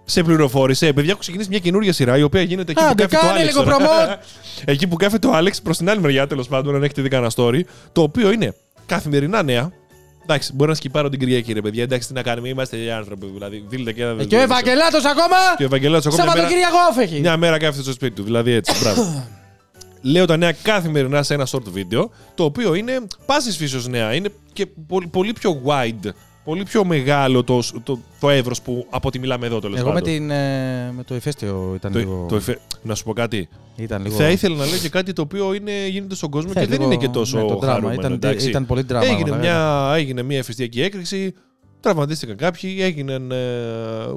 Σε 0.09 0.23
πληροφόρησε. 0.23 0.93
Παιδιά, 0.93 1.11
έχω 1.11 1.19
ξεκινήσει 1.19 1.49
μια 1.49 1.59
καινούργια 1.59 1.93
σειρά 1.93 2.17
η 2.17 2.21
οποία 2.21 2.41
γίνεται 2.41 2.71
εκεί 2.71 2.83
Άντε, 2.83 3.03
που 3.03 3.09
κάθεται 3.09 3.17
ο 3.17 3.19
κάνε 3.19 3.39
Άλεξ. 3.39 3.55
λίγο 3.55 3.63
τώρα. 3.63 3.77
promote. 3.77 4.17
εκεί 4.73 4.87
που 4.87 4.95
κάθεται 4.95 5.27
ο 5.27 5.33
Άλεξ 5.35 5.61
προς 5.61 5.77
την 5.77 5.89
άλλη 5.89 5.99
μεριά, 6.01 6.27
τέλος 6.27 6.47
πάντων, 6.47 6.75
αν 6.75 6.83
έχετε 6.83 7.01
δει 7.01 7.09
κανένα 7.09 7.31
story. 7.35 7.61
Το 7.91 8.01
οποίο 8.01 8.31
είναι 8.31 8.55
καθημερινά 8.85 9.43
νέα. 9.43 9.71
Εντάξει, 10.23 10.53
μπορεί 10.53 10.69
να 10.69 10.75
σκυπάρω 10.75 11.09
την 11.09 11.19
Κυριακή, 11.19 11.53
ρε 11.53 11.61
παιδιά. 11.61 11.83
Εντάξει, 11.83 12.07
τι 12.07 12.13
να 12.13 12.21
κάνουμε, 12.21 12.49
είμαστε 12.49 12.77
οι 12.77 12.91
άνθρωποι. 12.91 13.25
Δηλαδή, 13.33 13.65
δίλετε 13.67 13.91
και 13.93 14.01
ένα. 14.03 14.21
Ε, 14.21 14.25
και 14.25 14.35
ο 14.35 14.39
Ευαγγελάτος 14.41 15.05
ακόμα; 15.05 15.35
Και 15.57 15.63
ο 15.63 15.65
Ευαγγελάτος 15.65 16.05
ακόμα 16.05 16.23
μια 16.23 16.33
μέρα, 16.33 16.47
Σαββατοκυριακό 16.49 17.01
έχει. 17.01 17.19
μια 17.19 17.37
μέρα 17.37 17.57
κάθεται 17.57 17.81
στο 17.83 17.91
σπίτι 17.91 18.13
του. 18.15 18.23
Δηλαδή 18.23 18.51
έτσι. 18.51 18.73
Μπράβο. 18.81 19.27
Λέω 20.01 20.25
τα 20.25 20.37
νέα 20.37 20.51
καθημερινά 20.61 21.23
σε 21.23 21.33
ένα 21.33 21.47
short 21.51 21.63
βίντεο, 21.71 22.11
το 22.35 22.43
οποίο 22.43 22.73
είναι 22.73 23.07
πάσης 23.25 23.57
φύσεως 23.57 23.87
νέα. 23.87 24.13
Είναι 24.13 24.29
και 24.53 24.65
πολύ, 24.87 25.07
πολύ 25.07 25.33
πιο 25.33 25.61
wide, 25.65 26.09
πολύ 26.47 26.63
πιο 26.63 26.85
μεγάλο 26.85 27.43
το, 27.43 27.59
το, 27.83 27.99
το 28.19 28.29
εύρος 28.29 28.61
που 28.61 28.85
από 28.89 29.07
ό,τι 29.07 29.19
μιλάμε 29.19 29.45
εδώ 29.45 29.59
τέλος 29.59 29.77
Εγώ 29.79 29.87
με, 29.87 29.93
πάντων. 29.93 30.09
την, 30.13 30.29
ε, 30.29 30.91
με 30.95 31.03
το 31.03 31.15
ηφαίστειο 31.15 31.71
ήταν 31.75 31.91
Το, 31.91 31.99
λίγο. 31.99 32.25
το 32.29 32.35
εφέ- 32.35 32.59
Να 32.81 32.95
σου 32.95 33.03
πω 33.03 33.13
κάτι. 33.13 33.49
Ήταν 33.75 34.03
λίγο... 34.03 34.15
Θα 34.15 34.29
ήθελα 34.29 34.55
να 34.55 34.65
λέω 34.65 34.77
και 34.77 34.89
κάτι 34.89 35.13
το 35.13 35.21
οποίο 35.21 35.53
είναι, 35.53 35.87
γίνεται 35.87 36.15
στον 36.15 36.29
κόσμο 36.29 36.51
Θέλει 36.51 36.65
και 36.65 36.71
δεν 36.71 36.79
λίγο- 36.79 36.91
είναι 36.91 37.01
και 37.05 37.09
τόσο 37.11 37.37
ναι, 37.37 37.47
το 37.47 37.55
δράμα. 37.57 37.73
χαρούμενο. 37.73 37.99
Ήταν, 37.99 38.13
εντάξει. 38.13 38.49
ήταν 38.49 38.65
πολύ 38.65 38.81
δράμα. 38.81 39.05
έγινε, 39.05 39.29
μαλάκα. 39.29 39.37
μια, 39.39 39.91
έγινε 39.95 40.21
μια 40.23 40.37
εφηστιακή 40.37 40.81
έκρηξη, 40.81 41.33
τραυματίστηκαν 41.79 42.35
κάποιοι, 42.35 42.77
έγιναν. 42.79 43.31
Ε, 43.31 43.35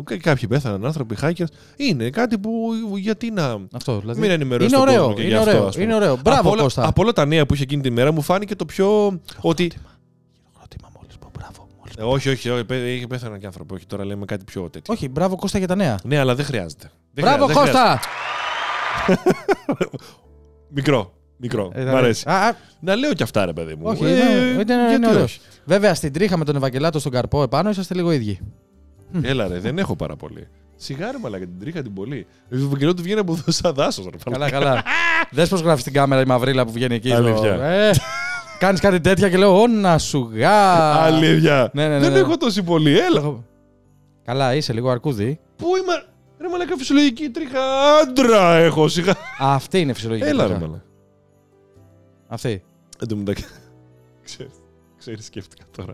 κα- 0.05 0.17
κάποιοι 0.17 0.49
πέθαναν 0.49 0.87
άνθρωποι, 0.87 1.17
hackers. 1.23 1.45
Είναι 1.77 2.11
κάτι 2.11 2.39
που 2.39 2.51
γιατί 2.97 3.31
να. 3.31 3.59
Αυτό, 3.73 3.99
δηλαδή. 4.01 4.21
Μην 4.21 4.31
ενημερώσει 4.31 4.69
είναι 4.69 4.79
τον 4.79 4.89
ωραίο, 4.89 5.01
κόσμο 5.01 5.15
και 5.15 5.21
είναι 5.23 5.31
γι' 5.31 5.37
αυτό, 5.37 5.51
ωραίο, 5.51 5.67
ας 5.67 5.73
πούμε. 5.73 5.85
είναι 5.85 5.95
ωραίο. 5.95 6.19
Μπράβο, 6.25 6.41
από, 6.41 6.51
όλα, 6.51 6.63
Κώστα. 6.63 6.87
από 6.89 7.03
όλα 7.03 7.13
τα 7.13 7.25
νέα 7.27 7.47
που 7.47 7.55
είχε 7.55 7.63
εκείνη 7.63 7.83
τη 7.83 7.91
μέρα 7.91 8.13
μου 8.13 8.23
φάνηκε 8.23 8.55
το 8.55 8.65
πιο. 8.65 9.21
ότι. 9.41 9.71
Ε, 11.99 12.03
όχι, 12.03 12.29
όχι, 12.29 12.51
όχι, 12.51 12.65
πέ- 12.65 12.87
είχε 12.87 13.07
πέθαναν 13.07 13.39
και 13.39 13.47
άνθρωποι. 13.47 13.75
Όχι, 13.75 13.87
τώρα 13.87 14.05
λέμε 14.05 14.25
κάτι 14.25 14.45
πιο 14.45 14.71
τέτοιο. 14.71 14.95
Όχι, 14.95 15.09
μπράβο 15.09 15.37
Κώστα 15.37 15.59
για 15.59 15.67
τα 15.67 15.75
νέα. 15.75 15.99
Ναι, 16.05 16.19
αλλά 16.19 16.35
δεν 16.35 16.45
χρειάζεται. 16.45 16.91
Δεν 17.13 17.25
Μπράβο 17.25 17.47
χρειάζεται, 17.47 17.71
δεν 17.73 17.73
χρειάζεται. 17.73 17.99
Κώστα! 19.07 19.99
Μικρό. 20.77 21.13
Μικρό. 21.37 21.71
Ε, 21.75 21.85
Μ' 21.85 21.97
αρέσει. 21.97 22.29
Α, 22.29 22.47
α, 22.47 22.53
Να 22.81 22.95
λέω 22.97 23.13
κι 23.13 23.23
αυτά, 23.23 23.45
ρε 23.47 23.53
παιδί 23.53 23.75
μου. 23.75 23.83
όχι, 23.85 24.05
Ε, 24.05 24.09
είναι, 24.09 24.21
είναι, 24.41 24.55
γιατί 24.57 24.73
είναι 24.95 25.09
ωραίος. 25.09 25.23
όχι. 25.23 25.41
Βέβαια, 25.65 25.95
στην 25.95 26.13
τρίχα 26.13 26.37
με 26.37 26.45
τον 26.45 26.57
Ευαγγελάτο 26.57 26.99
στον 26.99 27.13
καρπό 27.13 27.43
επάνω 27.43 27.71
είσαστε 27.71 27.95
λίγο 27.95 28.11
ίδιοι. 28.13 28.41
Έλα 29.23 29.49
ρε, 29.49 29.59
δεν 29.59 29.79
έχω 29.79 29.97
πάρα 29.97 30.17
πολύ. 30.17 30.49
Σιγάρι 30.77 31.19
μαλάκα, 31.19 31.45
την 31.45 31.59
τρίχα 31.61 31.83
την 31.83 31.93
πολύ. 31.95 32.27
Ο 32.53 32.57
Ευαγγελό 32.57 32.95
του 32.95 33.03
βγαίνει 33.03 33.21
από 33.21 33.33
εδώ 33.33 33.43
σαν 33.53 33.75
δάσος, 33.75 34.05
ρε. 34.05 34.31
καλά, 34.31 34.51
καλά. 34.51 34.83
Δες 35.31 35.49
πώς 35.49 35.61
γράφεις 35.61 35.81
στην 35.81 35.93
κάμερα 35.93 36.21
η 36.21 36.25
μαυρίλα 36.25 36.65
που 36.67 36.73
βγαίνει 36.73 36.95
εκεί. 36.95 37.09
στο- 37.09 37.17
Αλήθεια. 37.17 37.93
Ε, 38.61 38.65
κάνεις 38.65 38.81
κάτι 38.81 39.01
τέτοια 39.01 39.31
και 39.31 39.37
λέω, 39.37 39.61
Ω 39.63 39.67
να 39.67 39.99
σου 39.99 40.31
γά. 40.33 40.93
Αλήθεια. 41.03 41.71
Ναι, 41.73 41.89
ναι, 41.89 41.95
ναι, 41.95 42.01
Δεν 42.01 42.13
ναι. 42.13 42.19
έχω 42.19 42.37
τόση 42.37 42.63
πολύ. 42.63 42.99
Έλα. 42.99 43.45
Καλά, 44.25 44.55
είσαι 44.55 44.73
λίγο 44.73 44.91
αρκούδι. 44.91 45.41
Πού 45.57 45.67
είμαι; 45.77 46.05
Ρε 46.41 46.49
μαλάκα, 46.49 46.77
φυσιολογική 46.77 47.29
τρίχα. 47.31 47.61
Άντρα 48.01 48.55
έχω, 48.55 48.89
σιγά. 48.89 49.15
Αυτή 49.39 49.81
είναι 49.81 49.93
φυσιολογική. 49.93 50.29
Έλα 50.29 50.43
ρε 50.43 50.49
τρίχα. 50.53 50.67
μαλάκα. 50.67 50.85
Αυτή. 52.29 52.63
Εν 53.01 53.09
τω 53.09 53.17
μεταξύ. 53.17 53.45
Ξέρεις, 54.25 54.53
ξέρεις, 54.99 55.25
σκέφτηκα 55.25 55.65
τώρα. 55.77 55.93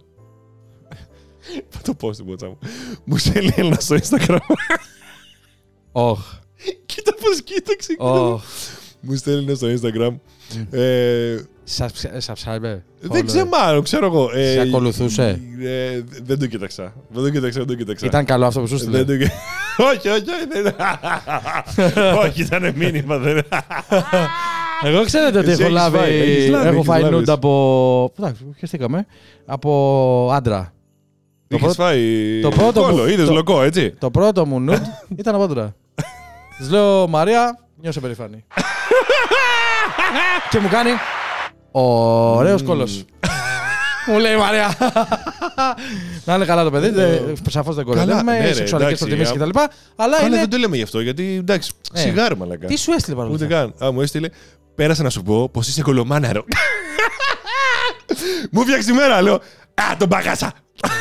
Θα 1.69 1.79
το 1.83 1.95
πω 1.95 2.13
στην 2.13 2.27
πότσα 2.27 2.47
μου. 2.47 2.59
Μου 3.05 3.17
στέλνει 3.17 3.53
ένα 3.57 3.75
στο 3.81 3.97
Instagram. 3.97 4.39
Οχ. 5.93 6.21
Κοίτα 6.87 7.15
πώς 7.15 7.43
κοίταξε. 7.43 7.93
κοίτα. 7.93 8.05
Οχ. 8.11 8.43
Μου 9.09 9.17
στέλνει 9.17 9.45
ένα 9.45 9.55
στο 9.55 9.67
Instagram. 9.69 10.15
Ε, 10.71 11.37
Subscribe. 12.27 12.79
Δεν 13.01 13.27
ξέρω, 13.27 13.47
μάλλον 13.49 13.83
ξέρω 13.83 14.07
εγώ. 14.07 14.31
Ε, 14.35 14.53
Σε 14.53 14.61
ακολουθούσε; 14.61 15.41
ε, 15.63 16.03
δεν 16.25 16.39
το 16.39 16.47
κοίταξα. 16.47 16.93
Δεν 17.09 17.23
το 17.23 17.31
κοίταξα, 17.31 17.59
δεν 17.59 17.67
το 17.69 17.75
κοίταξα. 17.75 18.07
Ήταν 18.07 18.25
καλό 18.25 18.47
αυτό 18.47 18.61
που 18.61 18.67
σου 18.67 18.79
στείλε. 18.79 19.03
Δεν 19.03 19.07
το... 19.07 19.17
κοι- 19.17 19.33
όχι, 19.95 20.09
όχι, 20.09 20.25
όχι. 20.31 20.63
δεν- 20.63 20.75
όχι, 22.25 22.43
ήταν 22.43 22.73
μήνυμα. 22.77 23.19
Δεν... 23.19 23.43
Εγώ 24.85 25.05
ξέρετε 25.05 25.39
ότι 25.39 25.51
Εσύ 25.51 25.63
έχω 25.63 25.71
έχεις 25.71 25.83
λάβει. 25.83 25.97
φάει, 25.97 26.15
έχεις 26.21 26.49
λάβει, 26.49 26.67
Έχω 26.67 26.75
έχεις 26.77 26.87
φάει 26.87 27.01
λάβεις. 27.01 27.17
νούντ 27.17 27.31
από. 27.31 28.13
Εντάξει, 28.19 28.45
χαιρετήκαμε. 28.59 29.07
Από 29.47 30.31
άντρα. 30.33 30.73
Το 31.49 31.57
Είχες 31.57 31.61
πρώτο- 31.75 31.83
φάει 31.83 32.41
το 32.43 32.49
πρώτο 32.49 32.81
κόλλο, 32.83 33.03
που- 33.03 33.09
είδες 33.09 33.27
το- 33.27 33.33
λοκό, 33.35 33.63
έτσι. 33.63 33.91
Το 33.99 34.11
πρώτο 34.11 34.47
μου 34.47 34.61
νούντ 34.61 34.85
ήταν 35.17 35.35
από 35.35 35.45
άντρα. 35.45 35.75
Της 36.59 36.71
λέω 36.71 37.09
Μαρία, 37.09 37.59
νιώσε 37.81 38.01
περήφανη. 38.01 38.45
Και 40.51 40.59
μου 40.59 40.69
κάνει. 40.69 40.91
Ωραίος 41.71 42.63
κόλος. 42.63 43.05
Μου 44.09 44.19
λέει 44.19 44.33
η 44.33 44.37
Μαρία. 44.37 44.75
Να 46.25 46.35
είναι 46.35 46.45
καλά 46.45 46.65
το 46.65 46.71
παιδί. 46.71 46.93
Σαφώς 47.51 47.75
δεν 47.75 47.85
Καλά, 47.85 48.05
ναι, 48.05 48.13
κοροϊδεύουμε. 48.13 48.39
ρε, 48.47 48.53
Σεξουαλικέ 48.55 48.89
εντάξει, 48.89 49.05
προτιμήσεις 49.05 49.35
α- 49.35 49.49
κτλ. 49.49 49.59
Αλλά 49.59 49.71
Αλλά 50.17 50.27
είναι. 50.27 50.37
δεν 50.37 50.51
το 50.51 50.57
λέμε 50.57 50.77
γι' 50.77 50.83
αυτό, 50.83 51.01
γιατί 51.01 51.37
εντάξει, 51.41 51.71
Ε. 51.93 51.99
σιγάρι 51.99 52.37
μαλακά. 52.37 52.67
Τι 52.67 52.77
σου 52.79 52.93
έστειλε 52.93 53.17
παρόλο 53.17 53.35
Ούτε 53.35 53.45
αυτά; 53.45 53.57
καν. 53.79 53.89
Α, 53.89 53.93
μου 53.93 54.01
έστειλε. 54.01 54.29
Πέρασα 54.75 55.03
να 55.03 55.11
σου 55.11 55.23
πω 55.23 55.49
πως 55.49 55.69
είσαι 55.69 55.83
κολομάναρο. 55.83 56.45
μου 58.53 58.61
φτιάξει 58.61 58.87
τη 58.87 58.93
μέρα, 58.93 59.23
λέω. 59.23 59.35
Α, 59.75 59.97
τον 59.99 60.09
παγάσα. 60.09 60.53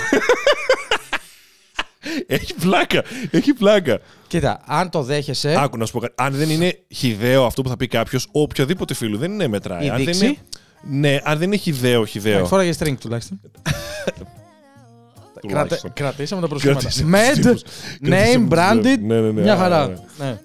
Έχει 2.28 2.54
πλάκα. 2.54 3.04
Έχει 3.32 3.54
πλάκα. 3.54 4.00
Κοίτα, 4.28 4.62
αν 4.66 4.90
το 4.90 5.04
δέχεσαι. 5.04 5.56
Άκου 5.58 5.78
να 5.78 5.86
σου 5.86 5.92
πω 5.92 6.00
κάτι. 6.00 6.14
Αν 6.18 6.34
δεν 6.34 6.50
είναι 6.50 6.80
χιδαίο 6.94 7.46
αυτό 7.46 7.62
που 7.62 7.70
θα 7.70 7.78
πει 7.78 7.88
κάποιος, 7.88 8.28
οποιοδήποτε 8.32 8.94
φίλου 8.94 9.18
δεν 9.18 9.32
είναι 9.32 9.48
μετράει. 9.48 9.86
Η 9.86 9.90
αν 9.90 9.96
δεν 9.96 10.06
δείξη; 10.06 10.26
είναι, 10.26 10.38
ναι, 10.82 11.20
αν 11.24 11.38
δεν 11.38 11.48
είναι 11.48 11.58
χιδαίο, 11.58 12.06
χιδαίο. 12.06 12.46
Φόραγε 12.46 12.74
string 12.80 12.96
τουλάχιστον. 13.00 13.42
τουλάχιστον. 15.48 15.92
Κρατα- 15.94 16.02
Κρατήσαμε 16.16 16.42
τα 16.42 16.48
προσχήματα. 16.48 16.80
Κρατήσαμε 16.80 17.18
τους 17.18 17.40
Med, 17.40 17.42
τύπους. 17.42 17.62
name, 17.62 18.08
Κρατήσαμε 18.10 18.48
τους 18.48 18.58
branded. 18.60 18.82
τύπους. 18.84 19.08
Ναι, 19.08 19.20
ναι, 19.22 19.32
ναι, 19.32 19.42
Μια 19.42 19.54
α, 19.54 19.58
χαρά. 19.58 19.88
ναι. 19.88 19.94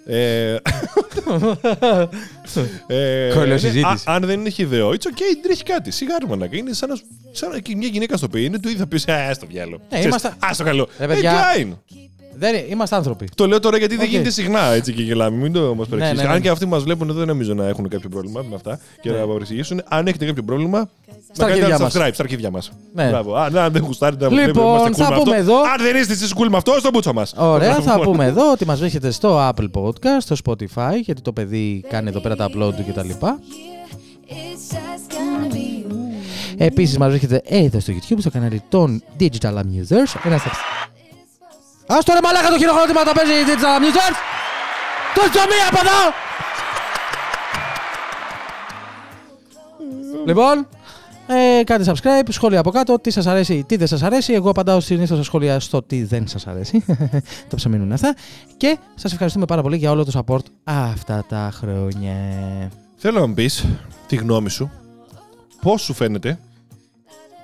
Ναι. 0.07 0.17
Ε, 0.17 0.57
ε, 2.97 3.31
Κολοσυζήτηση. 3.35 3.85
α- 3.85 4.15
Αν 4.15 4.23
δεν 4.27 4.41
είναι 4.41 4.49
χιδαίο, 4.49 4.89
it's 4.91 4.93
okay, 4.93 5.27
δεν 5.33 5.43
τρέχει 5.43 5.63
κάτι. 5.63 5.91
Σιγάρι 5.91 6.27
μαλακά. 6.27 6.57
Είναι 6.57 6.73
σαν 6.73 6.89
να, 6.89 6.95
σου- 6.95 7.05
σαν 7.33 7.51
να- 7.51 7.59
και 7.59 7.77
μια 7.77 7.89
γυναίκα 7.89 8.17
στο 8.17 8.29
πει, 8.29 8.45
είναι 8.45 8.59
το 8.59 8.69
ίδιο 8.69 8.81
θα 8.81 8.87
πει. 8.87 9.13
Α, 9.13 9.35
στο 9.35 9.47
διάλο. 9.47 9.81
Ναι, 9.91 9.99
είμαστε- 10.01 10.35
Α, 10.47 10.53
στο 10.55 10.65
καλό. 10.65 10.89
Ε, 12.47 12.51
παιδιά, 12.51 12.59
Ε, 12.59 12.61
fine. 12.61 12.63
Δεν 12.63 12.65
είναι- 12.65 12.73
είμαστε 12.73 12.97
άνθρωποι. 12.97 13.29
Το 13.35 13.47
λέω 13.47 13.61
τώρα 13.61 13.77
γιατί 13.77 13.97
δεν 13.97 14.05
Οκ. 14.05 14.11
γίνεται 14.11 14.31
συχνά 14.31 14.63
έτσι 14.73 14.93
και 14.93 15.03
γελάμε. 15.03 15.37
Μην 15.37 15.53
το 15.53 15.75
μας 15.75 15.89
παρεξηγήσει. 15.89 16.23
ναι, 16.23 16.29
ναι. 16.29 16.35
Αν 16.35 16.43
και 16.43 16.49
αυτοί 16.49 16.67
μας 16.67 16.83
βλέπουν 16.83 17.09
εδώ, 17.09 17.19
δεν 17.19 17.27
νομίζω 17.29 17.55
να 17.55 17.67
έχουν 17.67 17.89
κάποιο 17.89 18.09
πρόβλημα 18.09 18.45
με 18.49 18.55
αυτά 18.55 18.79
και 19.01 19.11
να 19.11 19.27
παρεξηγήσουν. 19.27 19.83
Αν 19.89 20.07
έχετε 20.07 20.27
κάποιο 20.27 20.43
πρόβλημα, 20.43 20.89
Στα 21.33 21.45
να 21.45 21.51
κάνετε 21.51 21.65
αρχίδια 21.67 21.85
μας. 21.85 21.95
subscribe 21.95 22.11
στα 22.15 22.23
αρχίδια 22.23 22.51
μας. 22.51 22.71
Ναι. 22.95 23.09
Μπράβο. 23.09 23.35
Αν, 23.37 23.57
αν 23.59 23.73
δεν 23.73 23.83
γουστάρετε 23.83 24.25
να 24.25 24.31
Λοιπόν, 24.31 24.45
βλέπετε, 24.53 24.67
είμαστε 24.67 25.03
cool 25.03 25.07
θα 25.07 25.11
με 25.15 25.19
πούμε 25.23 25.37
αυτό. 25.37 25.51
εδώ- 25.53 25.61
Αν 25.63 25.83
δεν 25.83 25.97
είστε 25.97 26.13
εσεί 26.13 26.27
cool 26.37 26.47
με 26.51 26.57
αυτό, 26.57 26.73
στο 26.79 26.91
μπούτσο 26.93 27.13
μας. 27.13 27.35
Ωραία, 27.37 27.81
θα 27.81 28.01
πούμε 28.01 28.25
εδώ 28.25 28.51
ότι 28.53 28.67
μας 28.67 28.79
βρίσκεται 28.81 29.11
στο 29.11 29.49
Apple 29.49 29.71
Podcast, 29.73 30.19
στο 30.19 30.37
Spotify, 30.45 30.95
γιατί 31.03 31.21
το 31.21 31.33
παιδί 31.33 31.85
κάνει 31.89 32.09
εδώ 32.09 32.21
πέρα 32.21 32.37
τα 32.37 32.47
upload 32.49 32.73
του 32.77 32.85
κτλ. 32.89 33.11
Επίσης 36.57 36.99
μας 36.99 37.09
βρίσκεται 37.09 37.43
εδώ 37.45 37.81
στο 37.81 37.93
YouTube, 37.93 38.17
στο 38.19 38.31
κανάλι 38.31 38.63
των 38.69 39.03
Digital 39.21 39.55
Amusers. 39.55 40.15
Ένα 40.25 40.39
στα... 40.39 40.51
Ας 41.97 42.05
το 42.05 42.13
ρε 42.13 42.19
μαλάκα 42.23 42.49
το 42.49 42.59
χειροκρότημα 42.59 43.03
το 43.03 43.13
παίζει 43.15 43.33
η 43.33 43.45
Digital 43.47 43.73
Amusers! 43.79 44.17
Το 45.15 45.21
τσομί 45.31 45.61
από 45.69 45.79
εδώ! 45.85 46.01
Λοιπόν, 50.27 50.67
ε, 51.27 51.65
κάντε 51.65 51.93
subscribe, 51.93 52.29
σχόλια 52.29 52.61
από 52.61 52.71
κάτω, 52.71 52.99
τι 52.99 53.11
σας 53.11 53.27
αρέσει, 53.27 53.65
τι 53.69 53.77
δεν 53.77 53.87
σας 53.87 54.03
αρέσει. 54.03 54.33
Εγώ 54.33 54.51
απαντάω 54.51 54.81
συνήθως 54.81 55.17
στα 55.17 55.25
σχόλια 55.25 55.61
στο 55.61 55.83
τι 55.83 56.05
δεν 56.05 56.29
σας 56.29 56.47
αρέσει. 56.47 56.85
το 57.51 57.57
ψαμίνουν 57.57 57.93
αυτά. 57.93 58.15
Και 58.57 58.79
σας 58.95 59.13
ευχαριστούμε 59.13 59.45
πάρα 59.45 59.63
πολύ 59.63 59.77
για 59.77 59.91
όλο 59.91 60.05
το 60.05 60.25
support 60.27 60.45
αυτά 60.65 61.25
τα 61.29 61.51
χρόνια. 61.53 62.15
Θέλω 62.97 63.21
να 63.21 63.27
μου 63.27 63.35
πεις 63.35 63.67
τη 64.07 64.17
γνώμη 64.17 64.51
σου. 64.51 64.71
Πώς 65.63 65.83
σου 65.83 65.95
φαίνεται 65.95 66.39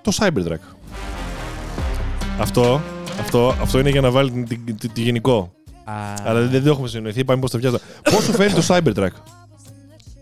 το 0.03 0.13
Cybertruck; 0.21 0.77
Αυτό, 2.39 2.81
αυτό, 3.21 3.55
αυτό 3.61 3.79
είναι 3.79 3.91
για 3.91 4.01
να 4.01 4.11
βάλει 4.11 4.31
την, 4.31 4.47
την, 4.49 4.77
την- 4.77 4.93
τη 4.93 5.01
γενικό. 5.03 5.53
Α, 5.85 5.93
Αλλά 6.25 6.41
δεν, 6.41 6.51
δεν 6.51 6.63
το 6.65 6.71
έχουμε 6.71 6.89
συνοηθεί. 6.89 7.25
Πάμε 7.25 7.41
πώς 7.41 7.51
το 7.51 7.59
πιάσαμε. 7.59 7.81
Πώς 8.03 8.25
σου 8.25 8.33
φαίνεται 8.33 8.61
το 8.61 8.75
Cybertruck; 8.75 9.09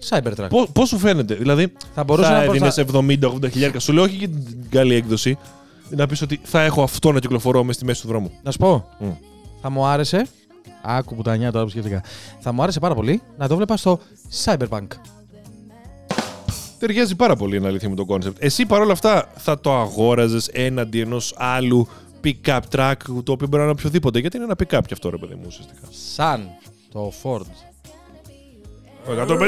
Cybertruck. 0.09 0.47
Πώς 0.49 0.69
πώς 0.73 0.89
σου 0.89 0.99
φαίνεται; 0.99 1.35
Δηλαδή, 1.35 1.73
Θα 1.95 2.05
μπορούσε 2.05 2.29
θα 2.29 2.35
να 2.35 2.43
έδινες 2.43 2.75
προστα... 2.75 3.01
70-80 3.01 3.51
χιλιάρικα. 3.51 3.79
Σου 3.79 3.93
λέω 3.93 4.03
όχι 4.03 4.15
για 4.17 4.29
την 4.29 4.69
καλή 4.71 4.95
έκδοση. 4.95 5.39
Να 5.89 6.07
πεις 6.07 6.23
ότι 6.23 6.41
θα 6.43 6.61
έχω 6.63 6.83
αυτό 6.83 7.13
να 7.13 7.19
κυκλοφορώ 7.19 7.65
μες 7.65 7.75
στη 7.75 7.85
μέση 7.85 8.01
του 8.03 8.09
δρόμου. 8.09 8.31
Να 8.43 8.51
σου 8.51 8.59
πω, 8.59 8.89
Μμ. 8.99 9.09
θα 9.63 9.71
μου 9.71 9.87
άρεσε. 9.87 10.27
Άκου 10.83 11.15
πουτανιά 11.15 11.53
τώρα 11.53 11.65
που 11.65 11.71
σκέφτηκα. 11.71 12.03
Θα 12.41 12.53
μου 12.53 12.63
άρεσε 12.63 12.81
πάρα 12.81 12.95
πολύ 12.95 13.23
να 13.39 13.49
το 13.49 13.57
βλέπα 13.57 13.77
στο 13.77 13.99
Cyberpunk. 14.45 14.87
Ταιριάζει 16.79 17.15
πάρα 17.17 17.37
πολύ 17.37 17.57
είναι 17.57 17.67
αλήθεια 17.67 17.89
με 17.89 17.95
το 17.95 18.05
concept. 18.09 18.33
Εσύ 18.39 18.67
παρόλα 18.67 18.93
αυτά 18.93 19.29
θα 19.37 19.61
το 19.61 19.75
αγόραζες 19.75 20.49
έναντι 20.49 21.01
ενός 21.01 21.35
άλλου 21.37 21.89
pick-up 22.25 22.61
track 22.71 22.95
το 23.25 23.33
οποίο 23.33 23.47
μπορεί 23.47 23.57
να 23.57 23.63
είναι 23.63 23.71
οποιοδήποτε. 23.71 24.19
Γιατί 24.19 24.37
είναι 24.37 24.45
ένα 24.45 24.57
pick-up 24.59 24.83
κι 24.87 24.93
αυτό 24.93 25.11
ρε 25.11 25.17
παιδί 25.17 25.35
μου 25.35 25.45
ουσιαστικά. 25.47 25.81
Σαν 25.91 26.49
το 26.93 27.13
Ford. 27.23 27.47
150! 29.09 29.39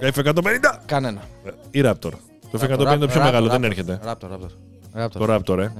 F150! 0.00 0.78
Κανένα. 0.86 1.22
Ή 1.70 1.80
Raptor. 1.84 2.12
Το 2.50 2.58
F150 2.60 2.70
είναι 2.70 3.06
πιο 3.06 3.20
Raptor, 3.20 3.24
μεγάλο, 3.24 3.46
Raptor, 3.46 3.50
δεν 3.50 3.64
έρχεται. 3.64 4.00
Raptor, 4.04 4.30
Raptor. 4.30 4.50
Raptor. 4.96 5.10
Το 5.10 5.34
Raptor, 5.34 5.58
ε. 5.58 5.72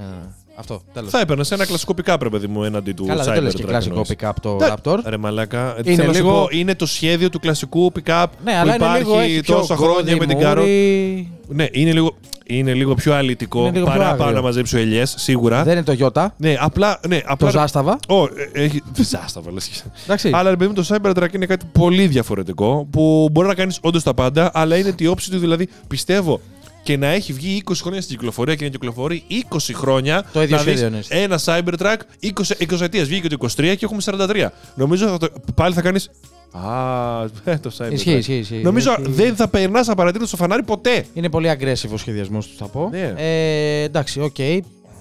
Ε, 0.55 0.59
Αυτό, 0.59 0.81
τέλος. 0.93 1.09
Θα 1.09 1.19
έπαιρνες 1.19 1.51
ένα 1.51 1.65
κλασικό 1.65 1.93
pick-up, 1.97 2.17
ρε 2.21 2.29
παιδί 2.29 2.47
μου, 2.47 2.63
έναντι 2.63 2.91
του 2.91 3.05
Καλά, 3.05 3.23
δεν 3.23 3.33
το 3.35 3.41
λες 3.41 3.53
και 3.53 3.63
Cybertruck 3.63 3.67
κλασικό 3.67 3.89
εννοείς. 3.93 4.15
pick-up 4.19 4.31
το 4.41 4.55
Ναι. 4.55 4.67
Raptor. 4.73 4.99
Ρε 5.05 5.17
μαλάκα, 5.17 5.75
Είναι 5.83 5.95
θέλω 5.95 6.07
να 6.07 6.13
σου 6.13 6.19
λίγο- 6.23 6.31
πω, 6.33 6.47
είναι 6.51 6.75
το 6.75 6.85
σχέδιο 6.85 7.29
του 7.29 7.39
κλασικού 7.39 7.91
pick-up 7.95 8.25
Ναι, 8.43 8.51
που 8.51 8.57
αλλά 8.61 8.75
είναι 8.75 8.97
λίγο 8.97 9.11
υπάρχει 9.13 9.31
έχει 9.31 9.41
πιο 9.41 9.55
τόσα 9.55 9.75
χρόνια 9.75 10.17
με 10.17 10.25
την 10.25 10.37
γκρόδι, 10.37 10.43
καρό. 10.43 10.61
μούρι. 10.61 11.31
Ναι, 11.47 11.67
είναι 11.71 11.91
λίγο, 11.91 12.15
είναι 12.45 12.73
λίγο 12.73 12.93
πιο 12.93 13.13
αλητικό 13.13 13.59
Είναι 13.59 13.71
λίγο 13.71 13.85
πιο 13.85 13.93
παρά 13.93 14.05
άγριο. 14.09 14.23
πάνω 14.23 14.35
να 14.35 14.41
μαζέψει 14.41 14.75
ο 14.75 14.79
ελιές, 14.79 15.13
σίγουρα. 15.17 15.63
Δεν 15.63 15.73
είναι 15.73 15.83
το 15.83 15.91
Γιώτα, 15.93 16.33
Ναι, 16.37 16.55
απλά. 16.59 16.99
Ναι, 17.07 17.17
το 17.19 17.25
απλά 17.27 17.49
Ζάσταβα. 17.49 17.99
Ω, 18.07 18.23
ε, 18.23 18.29
έχει. 18.63 18.81
Zastava, 18.97 19.51
λες. 19.51 19.83
Εντάξει. 20.03 20.29
Αλλά 20.33 20.49
ρε 20.49 20.55
παιδί 20.55 20.69
μου, 20.75 20.83
το 20.83 20.85
Cybertruck 20.95 21.33
είναι 21.35 21.45
κάτι 21.45 21.65
πολύ 21.71 22.07
διαφορετικό 22.07 22.87
που 22.91 23.29
μπορεί 23.31 23.47
να 23.47 23.53
κάνεις 23.55 23.77
όντως 23.81 24.03
τα 24.03 24.13
πάντα, 24.13 24.51
αλλά 24.53 24.77
είναι 24.77 24.91
τη 24.91 25.07
όψη 25.07 25.31
του. 25.31 25.37
Δηλαδή, 25.39 25.67
πιστεύω 25.87 26.39
και 26.83 26.97
να 26.97 27.07
έχει 27.07 27.33
βγει 27.33 27.61
20 27.65 27.73
χρόνια 27.81 28.01
στην 28.01 28.15
κυκλοφορία 28.15 28.55
και 28.55 28.63
να 28.63 28.69
κυκλοφορεί 28.69 29.23
20 29.49 29.57
χρόνια. 29.73 30.25
Το 30.33 30.41
ίδιο 30.43 30.55
να 30.57 30.63
δεις 30.63 30.71
σχέδιο 30.71 30.85
εννοείς. 30.85 31.07
Ένα 31.09 31.39
Cybertruck 31.45 31.95
20, 32.21 32.73
20 32.73 32.81
ετίας 32.81 33.07
βγήκε 33.07 33.27
το 33.29 33.37
23 33.39 33.47
και 33.77 33.85
έχουμε 33.85 34.01
43. 34.05 34.47
Νομίζω 34.75 35.07
θα 35.07 35.17
το, 35.17 35.27
πάλι 35.55 35.73
θα 35.73 35.81
κάνεις. 35.81 36.09
Α, 36.51 37.23
ε, 37.43 37.57
το 37.57 37.71
Cybertruck. 37.77 37.91
Ισχύει, 37.91 38.11
ισχύει, 38.11 38.33
ισχύει. 38.37 38.55
Νομίζω 38.63 38.91
Έχει- 38.99 39.11
δεν 39.11 39.35
θα 39.35 39.47
περνάς 39.47 39.89
απαρατήρητο 39.89 40.27
στο 40.27 40.37
φανάρι 40.37 40.63
ποτέ. 40.63 41.05
Είναι 41.13 41.29
πολύ 41.29 41.51
aggressive 41.59 41.89
ο 41.93 41.97
σχεδιασμός 41.97 42.47
του, 42.47 42.55
θα 42.57 42.65
πω. 42.65 42.89
Ναι. 42.91 43.13
Ε, 43.17 43.81
εντάξει, 43.83 44.21
οκ. 44.21 44.37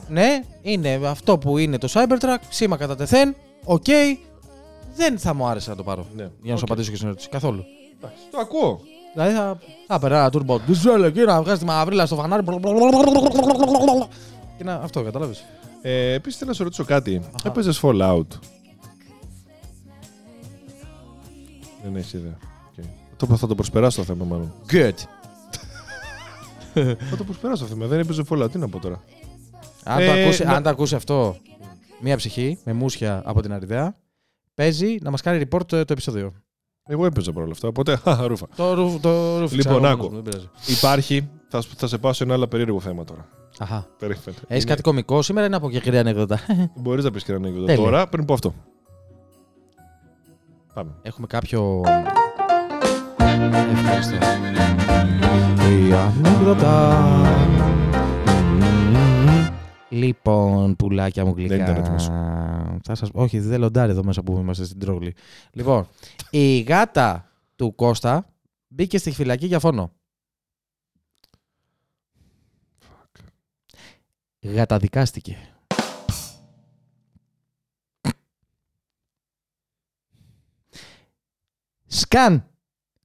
Ναι, 0.08 0.40
είναι 0.62 1.00
αυτό 1.06 1.38
που 1.38 1.58
είναι 1.58 1.78
το 1.78 1.88
Cybertruck. 1.92 2.36
Σήμα 2.48 2.76
κατά 2.76 2.96
τεθέν. 2.96 3.34
Οκ. 3.64 3.84
Δεν 4.96 5.18
θα 5.18 5.34
μου 5.34 5.46
άρεσε 5.46 5.70
να 5.70 5.76
το 5.76 5.82
πάρω. 5.82 6.06
Ναι. 6.16 6.22
Για 6.42 6.52
να 6.52 6.56
σου 6.56 6.62
Οκ. 6.64 6.70
απαντήσω 6.70 6.90
και 6.90 6.96
στην 6.96 7.08
ερώτηση. 7.08 7.28
Καθόλου. 7.28 7.64
Το 8.30 8.38
ακούω. 8.40 8.80
Δηλαδή 9.14 9.34
θα, 9.34 9.58
θα 9.86 9.98
περνά 9.98 10.16
ένα 10.18 10.30
turbo 10.32 10.54
diesel 10.56 11.02
εκεί 11.04 11.20
να 11.20 11.42
βγάζει 11.42 11.58
τη 11.58 11.64
μαυρίλα 11.64 12.06
στο 12.06 12.16
φανάρι. 12.16 12.44
Και 14.56 14.64
να, 14.64 14.74
αυτό, 14.74 15.02
κατάλαβες. 15.02 15.44
Ε, 15.82 16.12
Επίσης 16.12 16.36
θέλω 16.38 16.50
να 16.50 16.56
σε 16.56 16.62
ρωτήσω 16.62 16.84
κάτι. 16.84 17.20
Έπαιζε 17.44 17.70
Fallout. 17.82 18.26
Δεν 21.82 21.96
έχει 21.96 22.16
ιδέα. 22.16 22.36
Okay. 22.76 22.84
Το, 23.16 23.26
θα 23.36 23.46
το 23.46 23.54
προσπεράσω 23.54 23.96
το 23.98 24.04
θέμα, 24.04 24.24
μάλλον. 24.24 24.52
Good. 24.72 24.92
θα 27.10 27.16
το 27.16 27.24
προσπεράσω 27.24 27.62
το 27.62 27.68
θέμα. 27.68 27.86
Δεν 27.86 27.98
έπαιζε 28.00 28.22
Fallout. 28.30 28.48
Τι 28.52 28.58
να 28.58 28.68
πω 28.68 28.78
τώρα. 28.78 29.02
Αν, 29.84 30.00
Ε, 30.00 30.06
το 30.06 30.12
ακούσει, 30.12 30.44
να- 30.44 30.52
αν 30.52 30.62
το 30.62 30.68
ακούσει 30.68 30.94
αυτό 30.94 31.36
μία 32.00 32.16
ψυχή 32.16 32.58
με 32.64 32.72
μουσια 32.72 33.22
από 33.24 33.42
την 33.42 33.52
Αριδέα, 33.52 33.96
παίζει 34.54 34.96
να 35.02 35.10
μας 35.10 35.20
κάνει 35.20 35.44
report 35.50 35.66
το, 35.66 35.84
το 35.84 35.92
επεισόδιο. 35.92 36.32
Εγώ 36.92 37.06
έπαιζα 37.06 37.32
παρόλα 37.32 37.52
αυτά. 37.52 37.68
Οπότε, 37.68 37.96
χα, 38.02 38.26
ρούφα. 38.26 38.46
Το, 38.56 38.74
ρου- 38.74 39.00
το 39.00 39.38
ρούφιξα 39.38 39.70
Λοιπόν, 39.70 39.84
εγώ 39.84 39.92
άκου. 39.94 40.02
μόνος 40.02 40.16
μου, 40.16 40.22
δεν 40.22 40.30
πειράζει. 40.32 40.48
Υπάρχει. 40.78 41.28
Θα, 41.48 41.60
σου- 41.60 41.70
θα 41.76 41.86
σε 41.86 41.98
πάω 41.98 42.12
σε 42.12 42.24
ένα 42.24 42.34
άλλο 42.34 42.46
περίεργο 42.46 42.80
θέμα 42.80 43.04
τώρα. 43.04 43.28
Αχα. 43.58 43.86
Περίμενε. 43.98 44.22
Έχεις 44.48 44.64
κάτι 44.64 44.82
κωμικό 44.82 45.22
σήμερα 45.22 45.46
ή 45.46 45.48
να 45.48 45.60
πω 45.60 45.70
και 45.70 45.80
κρύα 45.80 46.00
ανέκδοτα; 46.00 46.38
Μπορείς 46.82 47.04
να 47.04 47.10
πεις 47.10 47.24
και 47.24 47.32
ένα 47.32 47.40
ανέκδοτο 47.40 47.66
Τέλεια. 47.66 47.84
τώρα 47.84 48.06
πριν 48.08 48.24
πω 48.24 48.32
αυτό. 48.34 48.54
Πάμε. 50.74 50.90
Έχουμε 51.02 51.26
κάποιο. 51.26 51.80
Ευχαριστώ. 53.72 54.16
Κρύα 55.56 56.02
ανέκδοτα. 56.24 56.98
Λοιπόν, 59.92 60.76
πουλάκια 60.76 61.24
μου 61.24 61.34
γλυκά. 61.36 61.56
Δεν 61.56 61.64
ήταν 61.64 61.76
έτοιμος. 61.76 62.04
Θα 62.82 62.94
σας... 62.94 63.08
Όχι, 63.12 63.40
δεν 63.40 63.60
λοντάρει 63.60 63.90
εδώ 63.90 64.04
μέσα 64.04 64.22
που 64.22 64.36
είμαστε 64.36 64.64
στην 64.64 64.78
τρόγλη. 64.78 65.14
Λοιπόν, 65.52 65.88
η 66.30 66.60
γάτα 66.60 67.30
του 67.56 67.74
Κώστα 67.74 68.34
μπήκε 68.68 68.98
στη 68.98 69.10
φυλακή 69.10 69.46
για 69.46 69.58
φόνο. 69.58 69.92
Γαταδικάστηκε. 74.40 75.36
Σκαν 81.86 82.46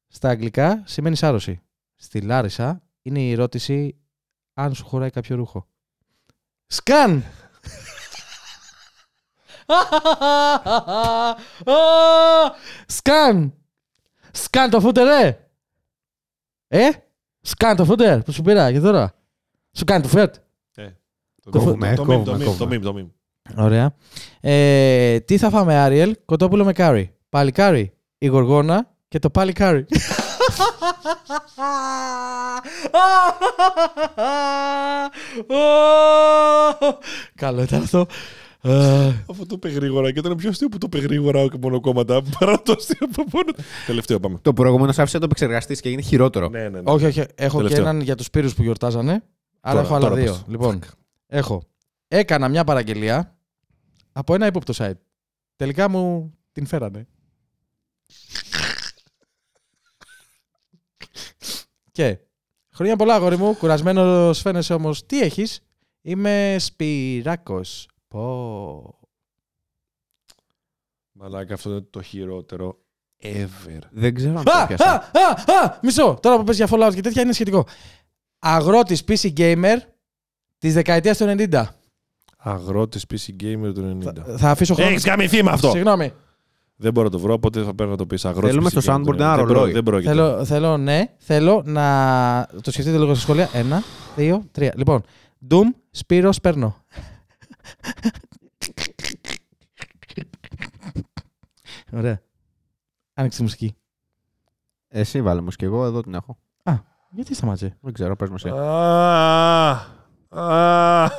στα 0.07 0.29
αγγλικά 0.29 0.83
σημαίνει 0.85 1.15
σάρωση. 1.15 1.61
Στη 1.95 2.21
Λάρισα 2.21 2.81
είναι 3.01 3.19
η 3.19 3.31
ερώτηση 3.31 3.97
αν 4.53 4.73
σου 4.73 4.85
χωράει 4.85 5.09
κάποιο 5.09 5.35
ρούχο. 5.35 5.67
Σκαν! 6.67 7.23
Σκαν! 12.85 13.53
Σκαν 14.31 14.69
το 14.69 14.79
φούτερ, 14.79 15.07
ε! 15.07 15.47
Ε! 16.67 16.89
Σκαν 17.41 17.75
το 17.75 17.85
φούτερ 17.85 18.21
που 18.21 18.31
σου 18.31 18.41
πήρα 18.41 18.71
και 18.71 18.79
τώρα. 18.79 19.13
Σου 19.77 19.83
κάνει 19.83 20.01
το 20.01 20.07
φετ. 20.07 20.35
Το 21.43 21.49
Κόβουμε, 21.49 21.93
το 21.95 22.03
κόβουμε, 22.03 22.21
meme, 22.21 22.25
το 22.25 22.33
meme, 22.33 22.43
κόβουμε. 22.43 22.79
το 22.79 22.89
meme, 22.89 22.93
το 22.93 23.11
meme. 23.55 23.63
Ωραία. 23.63 23.95
Ε, 24.41 25.19
τι 25.19 25.37
θα 25.37 25.49
φάμε, 25.49 25.75
Άριελ, 25.75 26.17
κοτόπουλο 26.25 26.65
με 26.65 26.73
κάρι. 26.73 27.15
Παλικάρι, 27.29 27.93
η 28.17 28.27
γοργόνα 28.27 28.95
και 29.07 29.19
το 29.19 29.29
παλικάρι. 29.29 29.85
Καλό 37.35 37.61
ήταν 37.61 37.81
αυτό. 37.81 38.05
Ε, 38.61 39.07
Αυτό 39.29 39.45
το 39.45 39.53
είπε 39.55 39.69
γρήγορα 39.69 40.11
και 40.11 40.19
ήταν 40.19 40.35
πιο 40.35 40.49
αστείο 40.49 40.69
που 40.69 40.77
το 40.77 40.87
είπε 40.91 41.05
γρήγορα 41.05 41.47
και 41.47 41.57
μονοκόμματα 41.61 42.21
παρά 42.39 42.61
το 42.61 42.73
αστείο 42.77 43.07
από 43.11 43.23
μόνο. 43.33 43.51
Τελευταίο 43.85 44.19
πάμε. 44.19 44.39
Το 44.41 44.53
προηγούμενο 44.53 44.89
άφησε 44.89 45.13
να 45.13 45.19
το 45.19 45.25
επεξεργαστείς 45.25 45.81
και 45.81 45.89
είναι 45.89 46.01
χειρότερο. 46.01 46.49
Ναι, 46.49 46.59
ναι, 46.61 46.69
ναι. 46.69 46.81
όχι, 46.91 47.05
όχι. 47.05 47.23
Έχω 47.35 47.57
Τελευταίο. 47.57 47.83
και 47.83 47.89
έναν 47.89 48.01
για 48.01 48.15
τους 48.15 48.29
πύρους 48.29 48.53
που 48.55 48.63
γιορτάζανε. 48.63 49.23
Άρα 49.59 49.75
Τώρα, 49.75 49.81
έχω 49.85 49.95
άλλα 49.95 50.09
τώρα 50.09 50.21
δύο. 50.21 50.31
πες. 50.31 50.43
Λοιπόν, 50.47 50.79
έχω. 51.27 51.61
Έκανα 52.07 52.47
μια 52.47 52.63
παραγγελία 52.63 53.35
από 54.11 54.33
ένα 54.33 54.45
ύποπτο 54.47 54.73
site. 54.77 54.97
Τελικά 55.55 55.89
μου 55.89 56.33
την 56.51 56.65
φέρανε. 56.65 57.07
Και 61.97 62.19
χρόνια 62.73 62.95
πολλά, 62.95 63.13
αγόρι 63.15 63.37
μου. 63.37 63.55
Κουρασμένος 63.57 64.41
φαίνεσαι 64.41 64.73
όμως. 64.73 65.05
Τι 65.05 65.21
έχεις, 65.21 65.61
Είμαι 66.01 66.55
σπυράκος. 66.59 67.89
Πω. 68.07 68.99
Μαλάκα, 71.11 71.53
αυτό 71.53 71.69
είναι 71.69 71.81
το 71.89 72.01
χειρότερο 72.01 72.77
ever. 73.23 73.79
Δεν 73.91 74.13
ξέρω 74.15 74.37
αν 74.37 74.43
το 74.43 74.51
Α, 74.51 74.61
α, 74.61 74.67
πιάσα. 74.67 74.91
α, 74.93 75.63
α, 75.65 75.79
μισό. 75.81 76.17
Τώρα 76.21 76.37
που 76.37 76.43
πες 76.43 76.55
για 76.55 76.67
Fallout 76.71 76.91
και 76.95 77.01
τέτοια 77.01 77.21
είναι 77.21 77.33
σχετικό. 77.33 77.67
Αγρότης 78.39 79.03
PC 79.07 79.33
Gamer 79.37 79.77
της 80.57 80.73
δεκαετίας 80.73 81.17
του 81.17 81.25
90. 81.51 81.63
Αγρότης 82.37 83.05
PC 83.09 83.43
Gamer 83.43 83.71
του 83.73 83.99
90. 84.03 84.13
Θα, 84.25 84.37
θα 84.37 84.49
αφήσω 84.49 84.73
χρόνο. 84.73 84.89
Έχεις 84.89 85.03
καμηθεί 85.03 85.43
με 85.43 85.51
αυτό. 85.51 85.69
Συγγνώμη. 85.69 86.13
Δεν 86.79 86.91
μπορώ 86.93 87.05
να 87.05 87.11
το 87.11 87.19
βρω, 87.19 87.33
οπότε 87.33 87.63
θα 87.63 87.73
πρέπει 87.75 87.91
να 87.91 87.97
το 87.97 88.05
πει. 88.05 88.27
Αγρότης 88.27 88.49
Θέλουμε 88.49 88.69
PC 88.73 88.81
στο 88.81 88.93
Gamer 88.93 89.01
του 89.05 89.11
soundboard 89.11 89.15
90. 89.15 89.19
ένα 89.19 89.35
Δεν 89.35 89.45
προ- 89.45 89.55
ρολόι. 89.57 89.71
Δεν 89.71 89.83
πρόκειται. 89.83 90.09
Θέλω, 90.09 90.45
θέλω, 90.45 90.77
ναι, 90.77 91.13
θέλω 91.17 91.61
να 91.65 92.47
το 92.61 92.71
σκεφτείτε 92.71 92.97
λίγο 92.97 93.13
στα 93.13 93.21
σχόλια. 93.23 93.49
Ένα, 93.53 93.81
δύο, 94.15 94.43
τρία. 94.51 94.73
Λοιπόν, 94.77 95.01
Doom, 95.49 95.63
Σπύρο, 95.91 96.29
παίρνω. 96.41 96.75
Ωραία. 101.93 102.21
Άνοιξε 103.13 103.37
τη 103.37 103.43
μουσική. 103.43 103.75
Εσύ 104.87 105.21
βάλε 105.21 105.41
μου 105.41 105.49
και 105.49 105.65
εγώ 105.65 105.85
εδώ 105.85 106.01
την 106.01 106.13
έχω. 106.13 106.37
Γιατί 107.11 107.35
σταμάτησε; 107.35 107.77
Δεν 107.81 107.93
ξέρω, 107.93 108.15
πες 108.15 108.29
μου 108.29 108.35
εσύ. 108.35 108.49
Α, 108.49 109.69
α. 110.29 111.09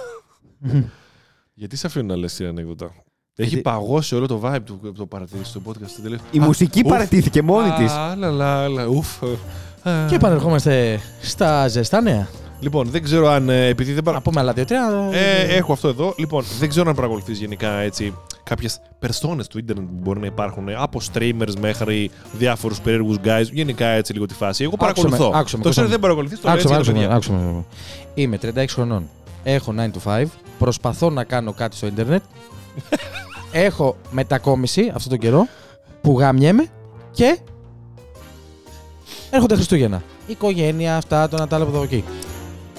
Γιατί 1.55 1.77
σε 1.77 1.87
αφήνω 1.87 2.07
να 2.07 2.17
λες 2.17 2.35
την 2.35 2.47
ανέκδοτα; 2.47 2.95
Έχει 3.41 3.49
Γιατί- 3.49 3.63
παγώσει 3.63 4.15
όλο 4.15 4.27
το 4.27 4.41
vibe 4.45 4.57
του 4.65 4.93
το 4.97 5.07
παρατηρήσεις 5.07 5.49
στο 5.49 5.61
podcast. 5.67 5.87
στο 5.87 6.03
τελευταίο. 6.03 6.29
Η 6.31 6.39
Α, 6.39 6.45
μουσική 6.45 6.83
ουφ. 6.85 6.91
παρατήθηκε 6.91 7.43
μόνη 7.43 7.71
της. 7.71 7.93
Α, 7.93 8.15
λα, 8.17 8.31
λα, 8.31 8.69
λα, 8.69 8.87
ουφ. 8.87 9.23
Α. 9.83 10.07
Και 10.09 10.15
επανερχόμαστε 10.15 11.01
στα 11.21 11.69
ζεστά 11.69 12.01
νέα. 12.01 12.29
Λοιπόν, 12.61 12.89
δεν 12.89 13.03
ξέρω 13.03 13.29
αν. 13.29 13.49
ε, 13.49 13.67
Επειδή 13.67 13.93
δεν 13.93 14.03
παρα... 14.03 14.17
Να 14.17 14.23
πούμε 14.23 14.41
άλλα 14.41 14.53
δύο-τρία. 14.53 15.09
Ε, 15.13 15.57
έχω 15.57 15.73
αυτό 15.73 15.89
εδώ. 15.89 16.15
Λοιπόν, 16.19 16.45
δεν 16.59 16.69
ξέρω 16.69 16.89
αν 16.89 16.95
παρακολουθείς 16.95 17.39
γενικά 17.39 17.71
έτσι 17.73 18.15
κάποιες 18.43 18.81
περστόνε 18.99 19.45
του 19.51 19.59
ίντερνετ 19.59 19.85
που 19.87 19.95
μπορεί 20.03 20.21
να 20.21 20.27
υπάρχουν. 20.27 20.69
ε, 20.69 20.75
Από 20.79 21.01
streamers 21.13 21.55
μέχρι 21.61 22.11
διάφορους 22.33 22.81
περίεργους 22.81 23.17
guys. 23.25 23.45
Γενικά 23.53 23.87
έτσι 23.87 24.13
λίγο 24.13 24.27
τη 24.27 24.35
φάση. 24.35 24.65
Εγώ 24.65 24.73
Άκουσα 24.79 24.87
με, 25.03 25.09
παρακολουθώ. 25.11 25.39
άκουσα 25.39 25.57
με, 25.57 25.63
το 25.63 25.69
άκουσα 25.69 25.71
ξέρω 25.71 25.87
με. 25.87 25.93
δεν 25.93 26.01
παρακολουθείς. 26.01 26.41
Το 26.41 26.49
λέω 26.49 26.57
Άκουσα, 26.57 26.77
έτσι 26.79 26.93
για 26.93 27.09
τα 27.09 27.15
άκουσα, 27.15 27.33
παιδιά. 27.33 27.47
άκουσα. 27.47 27.65
Είμαι 28.15 28.39
36 28.65 28.73
χρονών. 28.75 29.09
Έχω 29.43 29.75
9 29.77 29.91
to 29.91 30.23
5. 30.23 30.25
Προσπαθώ 30.59 31.11
να 31.11 31.25
κάνω 31.25 31.53
κάτι 31.53 31.77
στο 31.77 31.87
ίντερνετ. 31.87 32.23
Έχω 33.53 33.97
μετακόμιση 34.11 34.93
αυτόν 34.95 35.09
τον 35.11 35.19
καιρό 35.19 35.47
που 36.01 36.19
γάμιέμαι 36.19 36.67
και 37.11 37.39
έρχονται 39.31 39.55
Χριστούγεννα. 39.55 40.03
Οικογένεια, 40.27 40.97
αυτά, 40.97 41.29
το 41.29 41.37
να 41.37 41.47
τα 41.47 41.57
άλλα 41.57 41.65
από 41.65 41.75
εδώ 41.75 41.83
εκεί. 41.85 42.05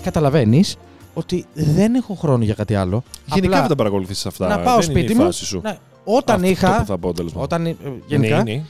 Καταλαβαίνεις 0.03 0.75
ότι 1.13 1.45
δεν 1.53 1.95
έχω 1.95 2.13
χρόνο 2.13 2.43
για 2.43 2.53
κάτι 2.53 2.75
άλλο. 2.75 3.03
Γενικά 3.25 3.47
Απλά 3.47 3.59
δεν 3.59 3.69
τα 3.69 3.75
παρακολουθείς 3.75 4.25
αυτά. 4.25 4.47
να 4.47 4.59
πάω 4.59 4.73
δεν 4.73 4.83
σπίτι 4.83 4.99
είναι 4.99 5.11
η 5.11 5.15
μου. 5.15 5.21
φάση 5.23 5.45
σου. 5.45 5.59
να- 5.63 5.77
όταν 6.03 6.35
Αυτό 6.35 6.47
είχα. 6.47 6.77
που 6.79 6.85
θα 6.85 6.97
πω 6.97 7.13
τέλος 7.13 7.31
πάντων. 7.31 7.45
Όταν, 7.45 7.65
ε, 7.65 7.75
γενικά, 8.07 8.43
Ναι, 8.43 8.51
ναι. 8.53 8.63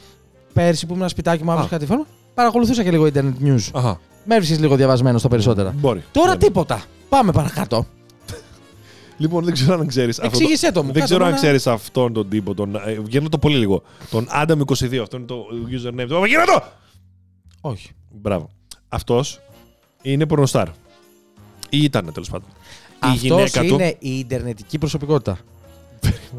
πέρσι 0.54 0.86
που 0.86 0.94
ήμουν 0.94 1.10
σπιτάκι 1.10 1.44
μου, 1.44 1.50
Α. 1.52 1.54
άβρισκα 1.54 1.76
κάτι 1.76 1.86
φόρμα, 1.90 2.06
παρακολουθούσα 2.34 2.84
και 2.84 2.92
λίγο 2.92 3.08
internet 3.14 3.34
news. 3.44 3.70
Αχα. 3.74 4.00
Με 4.24 4.36
έβρισκε 4.36 4.56
λίγο 4.56 4.76
διαβασμένο 4.76 5.18
στα 5.18 5.28
περισσότερα. 5.28 5.74
Μπορεί. 5.78 6.04
Τώρα 6.12 6.28
Ναι, 6.28 6.34
ναι. 6.34 6.40
τίποτα. 6.40 6.82
Πάμε 7.10 7.32
παρακάτω. 7.32 7.86
Λοιπόν, 9.20 9.44
δεν 9.44 9.54
ξέρω 9.54 9.74
αν 9.74 9.88
ξέρεις. 9.88 10.18
Εξήγησέ 10.18 10.72
το 10.72 10.80
μου. 10.84 10.86
Δεν 10.92 10.94
κάτω 11.02 11.06
ξέρω 11.06 11.26
αν 11.26 11.32
να- 11.32 11.38
ξέρεις 11.38 11.68
αυτόν 11.68 12.14
τον 12.14 12.30
τύπο. 12.30 12.54
Τον, 12.54 12.76
ε, 12.76 13.00
βγαίνω 13.04 13.30
το 13.30 13.38
πολύ 13.38 13.58
λίγο. 13.58 13.84
Τον 14.10 14.28
Adam22. 14.44 14.98
Αυτό 15.02 15.18
είναι 15.18 15.26
το 15.26 15.46
username 15.72 16.06
του. 16.08 16.26
Γύρω 16.26 16.44
το! 16.46 16.64
Όχι. 17.62 17.92
Μπράβο. 18.12 18.50
Αυτός 18.90 19.40
είναι 20.02 20.26
πορνοστάρ. 20.26 20.68
Ή 21.70 21.84
ήταν 21.84 22.10
τέλος 22.14 22.30
πάντων. 22.30 22.48
Η 22.50 22.98
Αυτός 23.00 23.20
γυναίκα 23.22 23.60
του. 23.62 23.74
είναι 23.74 23.96
η 24.00 24.18
ιντερνετική 24.20 24.78
προσωπικότητα. 24.78 25.38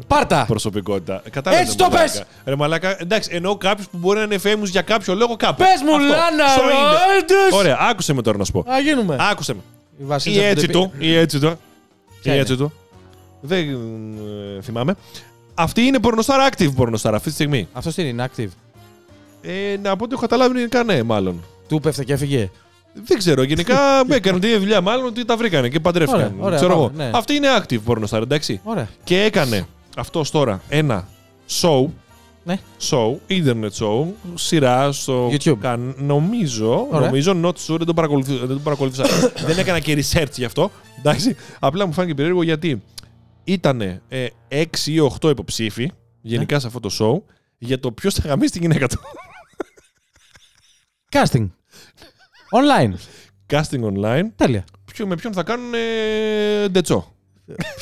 Πάρτα! 0.07 0.45
Προσωπικότητα. 0.47 1.21
Κατάλαβε. 1.31 1.63
Έτσι 1.63 1.77
το 1.77 1.87
πες! 1.91 2.23
Ρε 2.45 2.55
μαλάκα, 2.55 3.01
εντάξει, 3.01 3.29
εννοώ 3.33 3.57
κάποιους 3.57 3.87
που 3.87 3.97
μπορεί 3.97 4.17
να 4.17 4.23
είναι 4.23 4.39
famous 4.43 4.65
για 4.69 4.81
κάποιο 4.81 5.15
λόγο 5.15 5.35
κάπου. 5.35 5.63
Πες 5.63 5.81
μου, 5.85 5.95
Αυτό. 5.95 6.07
Λάνα! 6.07 6.47
Στο 6.47 6.61
ίντερνετ. 6.61 7.29
Ρόντες! 7.31 7.51
Ωραία, 7.59 7.77
άκουσε 7.79 8.13
με 8.13 8.21
τώρα 8.21 8.37
να 8.37 8.43
σου 8.43 8.51
πω. 8.51 8.59
Α, 8.71 8.79
γίνουμε. 8.79 9.15
Άκουσε 9.19 9.53
με. 9.53 9.59
Η 9.99 10.03
Βασίλισσα 10.03 10.41
Ή 10.41 10.43
που 10.45 10.49
έτσι 10.59 10.65
δεν 10.65 10.75
του, 10.75 10.91
ή 10.97 11.15
έτσι 11.15 11.39
του. 11.39 11.59
Ποια 12.21 12.31
Ή 12.31 12.35
είναι; 12.35 12.41
έτσι 12.41 12.55
του. 12.55 12.71
Δεν 13.41 13.69
ε, 14.57 14.61
θυμάμαι. 14.61 14.95
Αυτή 15.53 15.81
είναι 15.81 15.99
πορνοστάρ, 15.99 16.51
active 16.51 16.71
πορνοστάρ 16.75 17.13
αυτή 17.13 17.27
τη 17.27 17.33
στιγμή. 17.33 17.67
Αυτός 17.73 17.93
τι 17.95 18.07
είναι, 18.07 18.29
inactive. 18.35 18.47
Ε, 19.41 19.77
να 19.81 19.95
πω 19.95 20.03
ότι 20.03 20.13
έχω 20.13 20.21
καταλάβει 20.21 20.59
είναι 20.59 20.67
κανένα, 20.67 21.03
μάλλον. 21.03 21.43
Του 21.67 21.79
πέφτε 21.79 22.03
και 22.03 22.13
έφυγε. 22.13 22.49
Δεν 22.93 23.17
ξέρω. 23.17 23.43
Γενικά 23.43 23.75
έκαναν 24.09 24.39
την 24.39 24.49
ίδια 24.49 24.59
δουλειά, 24.61 24.81
μάλλον 24.81 25.05
ότι 25.05 25.25
τα 25.25 25.37
βρήκανε 25.37 25.69
και 25.69 25.79
παντρεύτηκαν. 25.79 26.21
Ωραία, 26.21 26.45
ωραία, 26.45 26.57
ξέρω 26.57 26.73
πάμε, 26.73 26.83
εγώ. 26.83 26.91
ναι. 26.95 27.17
Αυτή 27.17 27.33
είναι 27.33 27.47
active 27.61 27.79
πορνοστάρ, 27.85 28.21
εντάξει. 28.21 28.61
Ωραία. 28.63 28.89
Και 29.03 29.21
έκανε 29.23 29.67
αυτός 29.97 30.31
τώρα 30.31 30.61
ένα 30.69 31.07
show. 31.61 31.85
Ναι. 32.43 32.59
Show, 32.89 33.15
internet 33.29 33.69
show, 33.79 34.05
σειρά 34.33 34.91
στο. 34.91 35.29
YouTube. 35.31 35.57
Καν, 35.61 35.95
νομίζω, 35.97 36.87
Ωραία. 36.91 37.05
νομίζω, 37.05 37.35
not 37.43 37.73
sure, 37.73 37.77
δεν 37.77 37.85
το, 37.85 37.93
παρακολουθούσα, 37.93 38.39
δεν 38.45 38.55
το 38.55 38.61
παρακολουθούσα. 38.63 39.05
δεν 39.47 39.57
έκανα 39.57 39.79
και 39.79 39.97
research 39.97 40.31
γι' 40.35 40.45
αυτό. 40.45 40.71
Εντάξει. 41.03 41.35
Απλά 41.59 41.85
μου 41.85 41.93
φάνηκε 41.93 42.13
περίεργο 42.13 42.43
γιατί 42.43 42.81
ήταν 43.43 43.81
ε, 43.81 44.27
6 44.49 44.65
ή 44.85 44.97
8 45.21 45.29
υποψήφοι 45.29 45.91
γενικά 46.21 46.59
σε 46.59 46.67
αυτό 46.67 46.79
το 46.79 46.89
show 46.99 47.33
για 47.57 47.79
το 47.79 47.91
ποιος 47.91 48.13
θα 48.13 48.27
γαμίσει 48.27 48.51
τη 48.51 48.59
γυναίκα 48.59 48.87
του. 48.87 48.99
Casting. 51.11 51.49
Online. 52.51 52.93
Casting 53.53 53.81
online. 53.93 54.23
Τέλεια. 54.35 54.63
Ποιο, 54.93 55.07
με 55.07 55.15
ποιον 55.15 55.33
θα 55.33 55.43
κάνουν 55.43 55.73
ε, 55.73 56.67
ντετσό. 56.69 57.11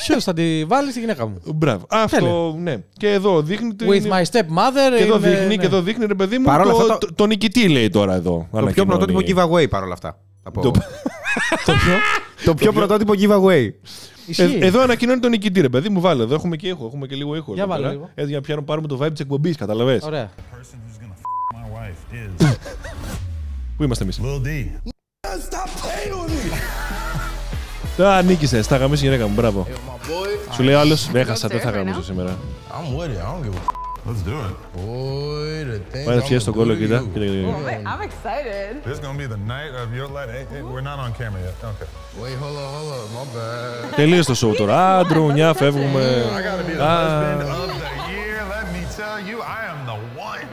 Ποιος 0.06 0.24
θα 0.24 0.34
τη 0.34 0.66
βάλει 0.66 0.92
στη 0.92 1.00
γυναίκα 1.00 1.28
μου. 1.28 1.42
Μπράβο. 1.56 1.86
Αυτό, 1.90 2.56
ναι. 2.58 2.78
Και 2.98 3.12
εδώ 3.12 3.42
δείχνει. 3.42 3.74
το- 3.76 3.86
With 3.90 3.96
είναι- 3.96 4.10
my 4.10 4.24
stepmother. 4.32 4.98
και 4.98 5.04
εδώ 5.04 5.16
in 5.16 5.18
the- 5.18 5.22
δείχνει, 5.22 5.46
ναι. 5.48 5.56
και 5.56 5.66
εδώ 5.66 5.82
δείχνει, 5.82 6.06
ρε 6.06 6.16
παιδί 6.16 6.38
μου, 6.38 6.44
Παρ' 6.46 6.62
όλα 6.62 6.72
το, 6.72 6.78
αυτά 6.78 6.98
το, 6.98 7.14
το 7.14 7.26
νικητή 7.26 7.68
λέει 7.70 7.90
τώρα 7.90 8.14
εδώ. 8.14 8.38
Το 8.38 8.48
πιο 8.52 8.60
ανακοινώνει. 8.60 9.06
πρωτότυπο 9.06 9.20
giveaway 9.54 9.70
παρόλα 9.70 9.94
αυτά. 9.94 10.20
Θα 10.44 10.52
πω. 10.52 10.62
Το- 10.62 10.72
Το 11.66 11.74
πιο. 11.74 11.94
Το 12.46 12.54
πιο 12.56 12.74
πρωτότυπο 12.74 13.14
giveaway. 13.18 13.70
Ισχύει. 14.26 14.58
Ε, 14.62 14.66
εδώ 14.66 14.82
ανακοινώνει 14.82 15.20
τον 15.20 15.30
νικητή, 15.30 15.62
ρε 15.62 15.70
παιδί 15.70 15.90
μου, 15.90 16.02
βάλε. 16.02 16.24
Εδώ 16.24 16.36
έχουμε 16.36 16.56
και 16.56 16.68
ήχο, 16.68 16.86
έχουμε 16.86 17.08
και 17.08 17.16
λίγο 17.16 17.36
ήχο. 17.36 17.54
Για 17.54 17.64
εδώ 17.64 17.72
βάλε 17.72 17.82
πέρα. 17.84 17.94
λίγο. 17.96 18.10
Έτσι 18.16 18.30
για 18.30 18.36
να 18.38 18.44
πιάνουμε 18.44 18.66
πάρουμε 18.66 18.88
το 18.88 19.00
vibe 19.02 19.12
της 19.12 19.20
εκπομπής, 19.20 19.56
καταλαβες. 19.58 20.04
Ωραία. 20.04 20.30
person 20.52 20.56
who's 20.56 21.04
gonna 21.04 21.16
f- 21.16 21.56
my 21.56 21.66
wife 21.78 22.44
is 22.44 22.56
Πού 23.78 23.84
είμαστε 23.84 24.04
εμείς; 24.04 24.20
Lil 24.24 24.42
D. 24.48 24.68
Α, 28.04 28.22
νίκησες, 28.22 28.68
τα 28.68 28.78
γαμίσει 28.78 29.04
η 29.04 29.08
γυναίκα 29.08 29.28
μου, 29.28 29.34
μπράβο. 29.36 29.68
Σου 30.54 30.64
λέει 30.64 30.74
άλλος, 30.74 31.10
έχασα, 31.14 31.48
δεν 31.48 31.60
θα 31.60 31.70
γαμίσω 31.70 32.04
σήμερα. 32.04 32.38
I'm 32.70 33.79
with 34.10 34.28
it. 34.28 34.32
I 34.32 34.32
don't 34.32 34.32
give 34.32 34.32
a 34.32 34.32
Let's 34.32 34.32
do 34.32 34.38
it. 34.48 34.56
boy. 34.76 35.58
The 35.72 35.80
thing 35.92 36.06
Πάει 36.06 36.16
να 36.16 36.22
I'm 36.24 36.28
πιέσει 36.28 36.46
τον 36.46 36.54
gonna 36.54 36.58
κόλλο, 36.58 36.74
do 36.74 36.78
to 36.78 36.82
κοίτα. 36.82 37.00
you. 37.00 37.04
κοίτα, 37.14 37.26
κοίτα, 37.26 37.36
κοίτα. 37.36 37.70
Wait, 37.70 37.82
I'm 37.92 38.02
excited. 38.10 38.72
This 38.88 38.94
is 38.98 39.02
gonna 39.06 39.20
be 39.24 39.28
the 39.36 39.42
night 39.56 39.74
of 39.84 39.88
your 40.00 40.10
life. 40.18 40.30
Hey, 40.36 40.44
hey, 40.54 40.62
we're 40.74 40.88
not 40.92 41.00
on 41.06 41.12
camera 41.20 41.42
yet. 41.48 41.56
Okay. 41.72 41.88
Wait, 42.22 42.36
hold 42.44 42.58
up, 42.64 42.70
hold 42.76 42.92
up. 42.98 43.08
My 43.18 43.26
bad. 43.36 43.96
Τελείωσε 43.96 44.34
το 44.34 44.48
show 44.48 44.56
τώρα. 44.58 44.98
Α, 44.98 45.06
ντρουνιά, 45.06 45.54
φεύγουμε. 45.54 46.02
I 46.02 46.42
gotta 46.48 46.66
be 46.70 46.74
the 46.80 46.84
Ah. 46.84 47.00
husband 47.02 47.42
of 47.62 47.70
the 47.84 47.92
year. 48.14 48.38
Let 48.56 48.66
me 48.76 48.82
tell 49.00 49.18
you, 49.30 49.38
I 49.58 49.62
am 49.72 49.80
the 49.92 49.98
one. 50.30 50.48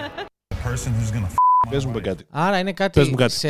The 0.54 0.58
person 0.68 0.90
who's 0.98 1.10
gonna 1.14 1.30
f- 1.32 1.34
my 1.66 1.70
Πες 1.70 1.84
μου 1.84 1.92
wife. 1.96 2.00
κάτι. 2.02 2.24
Άρα 2.30 2.58
είναι 2.58 2.72
κάτι. 2.72 2.98
Πες 3.00 3.08
μου 3.08 3.14
κάτι. 3.16 3.32
Σε 3.32 3.48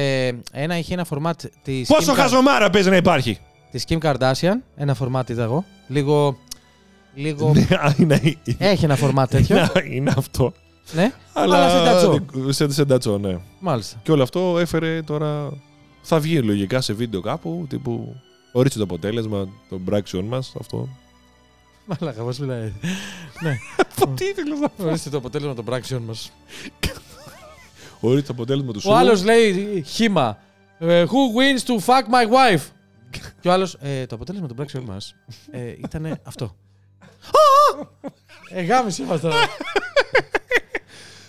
ένα 0.53 0.79
είχε 0.79 0.95
ένα 0.95 1.07
format 1.11 1.33
τη. 1.63 1.83
Πόσο 1.87 2.13
χαζομάρα 2.13 2.71
παίζει 2.71 2.91
να 2.91 2.97
υπάρχει. 2.97 3.39
Τη 3.71 3.83
Kim 3.89 3.99
Kardashian. 4.03 4.55
Ένα 4.77 4.97
format 5.01 5.31
είδα 5.31 5.43
εγώ. 5.43 5.65
Λίγο. 5.87 6.37
Λίγο. 7.19 7.53
Ναι, 7.55 7.67
α, 7.77 7.95
είναι- 7.99 8.37
Έχει 8.59 8.85
ένα 8.85 8.99
format 9.01 9.25
τέτοιο. 9.29 9.57
είναι- 9.57 9.95
Είναι 9.95 10.13
αυτό. 10.17 10.53
ναι. 10.93 11.13
Αλλά 11.33 11.69
σε 11.69 11.85
τατσό. 11.85 12.25
σε, 12.53 12.73
σε 12.73 12.85
τατσό, 12.85 13.19
ναι. 13.19 13.39
Μάλιστα. 13.59 14.01
Και 14.03 14.13
όλο 14.13 14.23
αυτό 14.23 14.59
έφερε 14.59 15.03
τώρα. 15.03 15.53
Θα 16.03 16.21
βγει 16.21 16.43
λογικά 16.43 16.81
σε 16.81 16.93
βίντεο 16.93 17.21
κάπου. 17.21 17.67
Τύπου. 17.69 18.17
Ορίστε 18.53 18.79
το 18.79 18.85
αποτέλεσμα 18.85 19.49
των 19.69 19.85
πράξεων 19.85 20.25
μας. 20.25 20.55
Αυτό. 20.61 20.89
Μαλάκα, 21.87 22.23
πώς 22.23 22.39
μιλάει. 22.39 22.73
ναι. 23.43 23.57
Τι 24.17 24.25
ήθελες 24.25 24.59
να 24.59 24.69
πω. 24.69 24.85
Ορίστε 24.85 25.11
το 25.11 25.17
αποτέλεσμα 25.17 25.55
των 25.55 25.65
πράξεων 25.65 26.03
μας. 26.03 26.33
Ορίστε 28.01 28.27
το 28.27 28.33
αποτέλεσμα 28.33 28.73
του 28.73 28.81
σου. 28.81 28.91
Ο 28.91 28.97
άλλος 28.97 29.25
λέει 29.25 29.83
χήμα. 29.87 30.39
ε, 30.79 31.05
Who 31.05 31.09
wins 31.09 31.63
to 31.67 31.85
fuck 31.85 32.03
my 32.03 32.27
wife? 32.35 32.63
Και 33.41 33.49
ο 33.49 33.53
άλλος. 33.53 33.77
το 34.07 34.15
αποτέλεσμα 34.15 34.47
των 34.47 34.57
πράξεων 34.57 34.85
μας 34.85 35.15
ήταν 35.85 36.21
αυτό. 36.23 36.57
Ε, 38.51 38.63
γάμισε 38.63 39.05
μας 39.05 39.21
τώρα. 39.21 39.37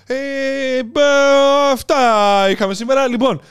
Ε, 0.07 0.83
μπα, 0.83 1.71
αυτά 1.71 2.49
είχαμε 2.49 2.73
σήμερα. 2.73 3.07
Λοιπόν, 3.07 3.41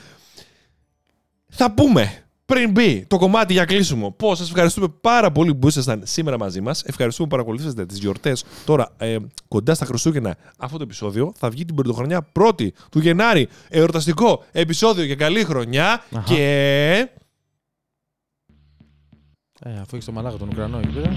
θα 1.49 1.71
πούμε 1.71 2.27
πριν 2.45 2.71
μπει 2.71 3.05
το 3.07 3.17
κομμάτι 3.17 3.53
για 3.53 3.65
κλείσιμο 3.65 4.11
πω 4.11 4.35
σας 4.35 4.47
ευχαριστούμε 4.47 4.87
πάρα 5.01 5.31
πολύ 5.31 5.55
που 5.55 5.67
ήσασταν 5.67 6.01
σήμερα 6.05 6.37
μαζί 6.37 6.61
μας. 6.61 6.83
Ευχαριστούμε 6.83 7.27
που 7.27 7.35
παρακολουθήσατε 7.35 7.85
τις 7.85 7.97
γιορτές 7.97 8.45
τώρα 8.65 8.89
ε, 8.97 9.17
κοντά 9.47 9.73
στα 9.73 9.85
Χριστούγεννα. 9.85 10.37
Αυτό 10.57 10.77
το 10.77 10.83
επεισόδιο 10.83 11.33
θα 11.37 11.49
βγει 11.49 11.65
την 11.65 11.75
πρωτοχρονιά 11.75 12.31
1η 12.39 12.67
του 12.91 12.99
Γενάρη. 12.99 13.47
Εορταστικό 13.69 14.43
επεισόδιο 14.51 15.03
για 15.03 15.15
καλή 15.15 15.43
χρονιά. 15.43 16.03
Αχα. 16.11 16.33
Και. 16.33 17.09
Ε, 19.59 19.69
αφού 19.69 19.89
έχεις 19.91 20.05
το 20.05 20.11
μαλάκα 20.11 20.37
τον 20.37 20.49
Ουκρανό 20.49 20.77
εκεί 20.77 20.93
πέρα. 20.93 21.11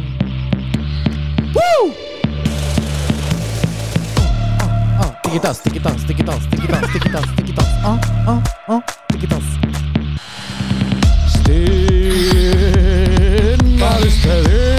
Τι 5.30 5.36
κοιτάς, 5.36 5.60
τι 5.60 5.70
κοιτάς, 5.70 6.04
τι 6.06 6.14
κοιτάς, 6.14 6.38
τι 6.50 6.56
κοιτάς, 6.56 6.80
τι 6.92 6.98
κοιτάς, 6.98 7.22
τι 7.36 7.42
κοιτάς. 7.42 7.66
Α, 7.66 7.88
α, 8.30 8.32
α, 8.74 8.76
τι 9.06 9.16
κοιτάς. 9.16 9.42
Στην 11.28 11.60
αριστερή 13.82 14.70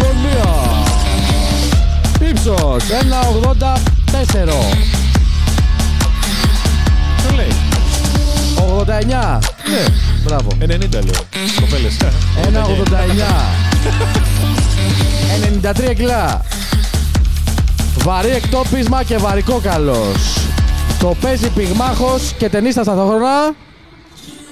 γωνία. 0.00 0.52
Ύψος 2.30 2.84
1,84. 2.90 4.58
Το 7.28 7.34
λέει. 7.34 7.52
89. 8.56 9.38
Ναι, 9.70 9.84
μπράβο. 10.24 10.48
90. 10.60 10.64
1,50 10.64 11.04
λέω. 11.04 11.22
Κοπέλες. 11.60 11.96
1,89. 12.42 14.33
93 15.34 15.94
κιλά. 15.94 16.40
Βαρύ 17.98 18.30
εκτόπισμα 18.30 19.02
και 19.02 19.16
βαρικό 19.16 19.60
καλός. 19.62 20.38
Το 20.98 21.14
παίζει 21.20 21.48
πυγμάχος 21.48 22.34
και 22.38 22.48
ταινίστα 22.48 22.84
ταυτόχρονα. 22.84 23.54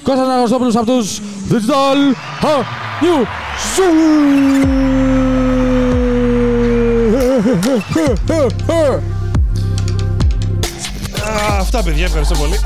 Κώστας 0.02 0.24
Αναγνωστόπουλος 0.26 0.76
από 0.76 0.86
τους 0.86 1.20
Digital 1.50 2.14
Ha 2.42 2.64
New 3.02 3.26
Zoo. 3.76 4.62
Α, 11.22 11.58
Αυτά 11.60 11.82
παιδιά, 11.82 12.04
ευχαριστώ 12.04 12.34
πολύ. 12.34 12.58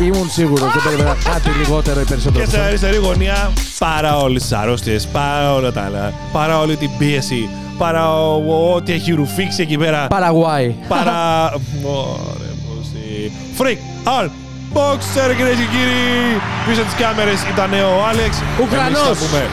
Ήμουν 0.00 0.30
σίγουρος, 0.30 0.72
δεν 0.72 0.82
περίμενα 0.84 1.16
κάτι 1.24 1.48
λιγότερο 1.58 2.00
ή 2.00 2.04
περισσότερο. 2.04 2.44
Και 2.44 2.50
στην 2.50 2.60
αριστερή 2.62 2.96
γωνία 2.96 3.50
παρά 3.78 4.16
όλες 4.16 4.42
τις 4.42 4.52
αρρώστιες, 4.52 5.06
παρά 5.06 5.54
όλα 5.54 5.72
τα 5.72 5.82
άλλα, 5.82 6.12
παρά 6.32 6.58
όλη 6.58 6.76
την 6.76 6.90
πίεση, 6.98 7.48
παρά 7.78 8.12
ο- 8.26 8.72
ό,τι 8.74 8.92
έχει 8.92 9.12
ρουφήξει 9.12 9.62
εκεί 9.62 9.76
πέρα. 9.76 10.06
Παραγουάι. 10.06 10.74
παρά. 10.88 11.52
Ωραία, 11.82 12.54
πόση. 12.66 13.32
Freak 13.58 14.08
All 14.08 14.28
Boxer, 14.74 15.34
κυρίες 15.36 15.56
και 15.56 15.68
κύριοι! 15.76 16.40
Πίσω 16.68 16.82
τις 16.82 16.94
κάμερες 16.94 17.42
ήταν 17.52 17.72
ο 17.72 18.06
Άλεξ. 18.10 18.42
Ουκρανός. 18.62 19.00
Εμείς 19.00 19.18
θα 19.18 19.26
πούμε, 19.26 19.46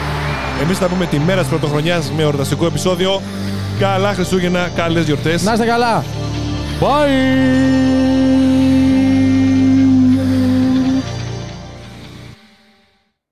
εμείς 0.62 0.78
θα 0.78 0.86
πούμε 0.86 1.06
τη 1.06 1.18
μέρα 1.18 1.40
της 1.40 1.48
πρωτοχρονιάς 1.48 2.10
με 2.16 2.22
εορταστικό 2.22 2.66
επεισόδιο. 2.66 3.20
Καλά 3.78 4.12
Χριστούγεννα, 4.14 4.68
καλές 4.76 5.04
γιορτές. 5.04 5.42
Να 5.42 5.52
είστε 5.52 5.64
καλά. 5.64 6.04
Bye. 6.80 8.07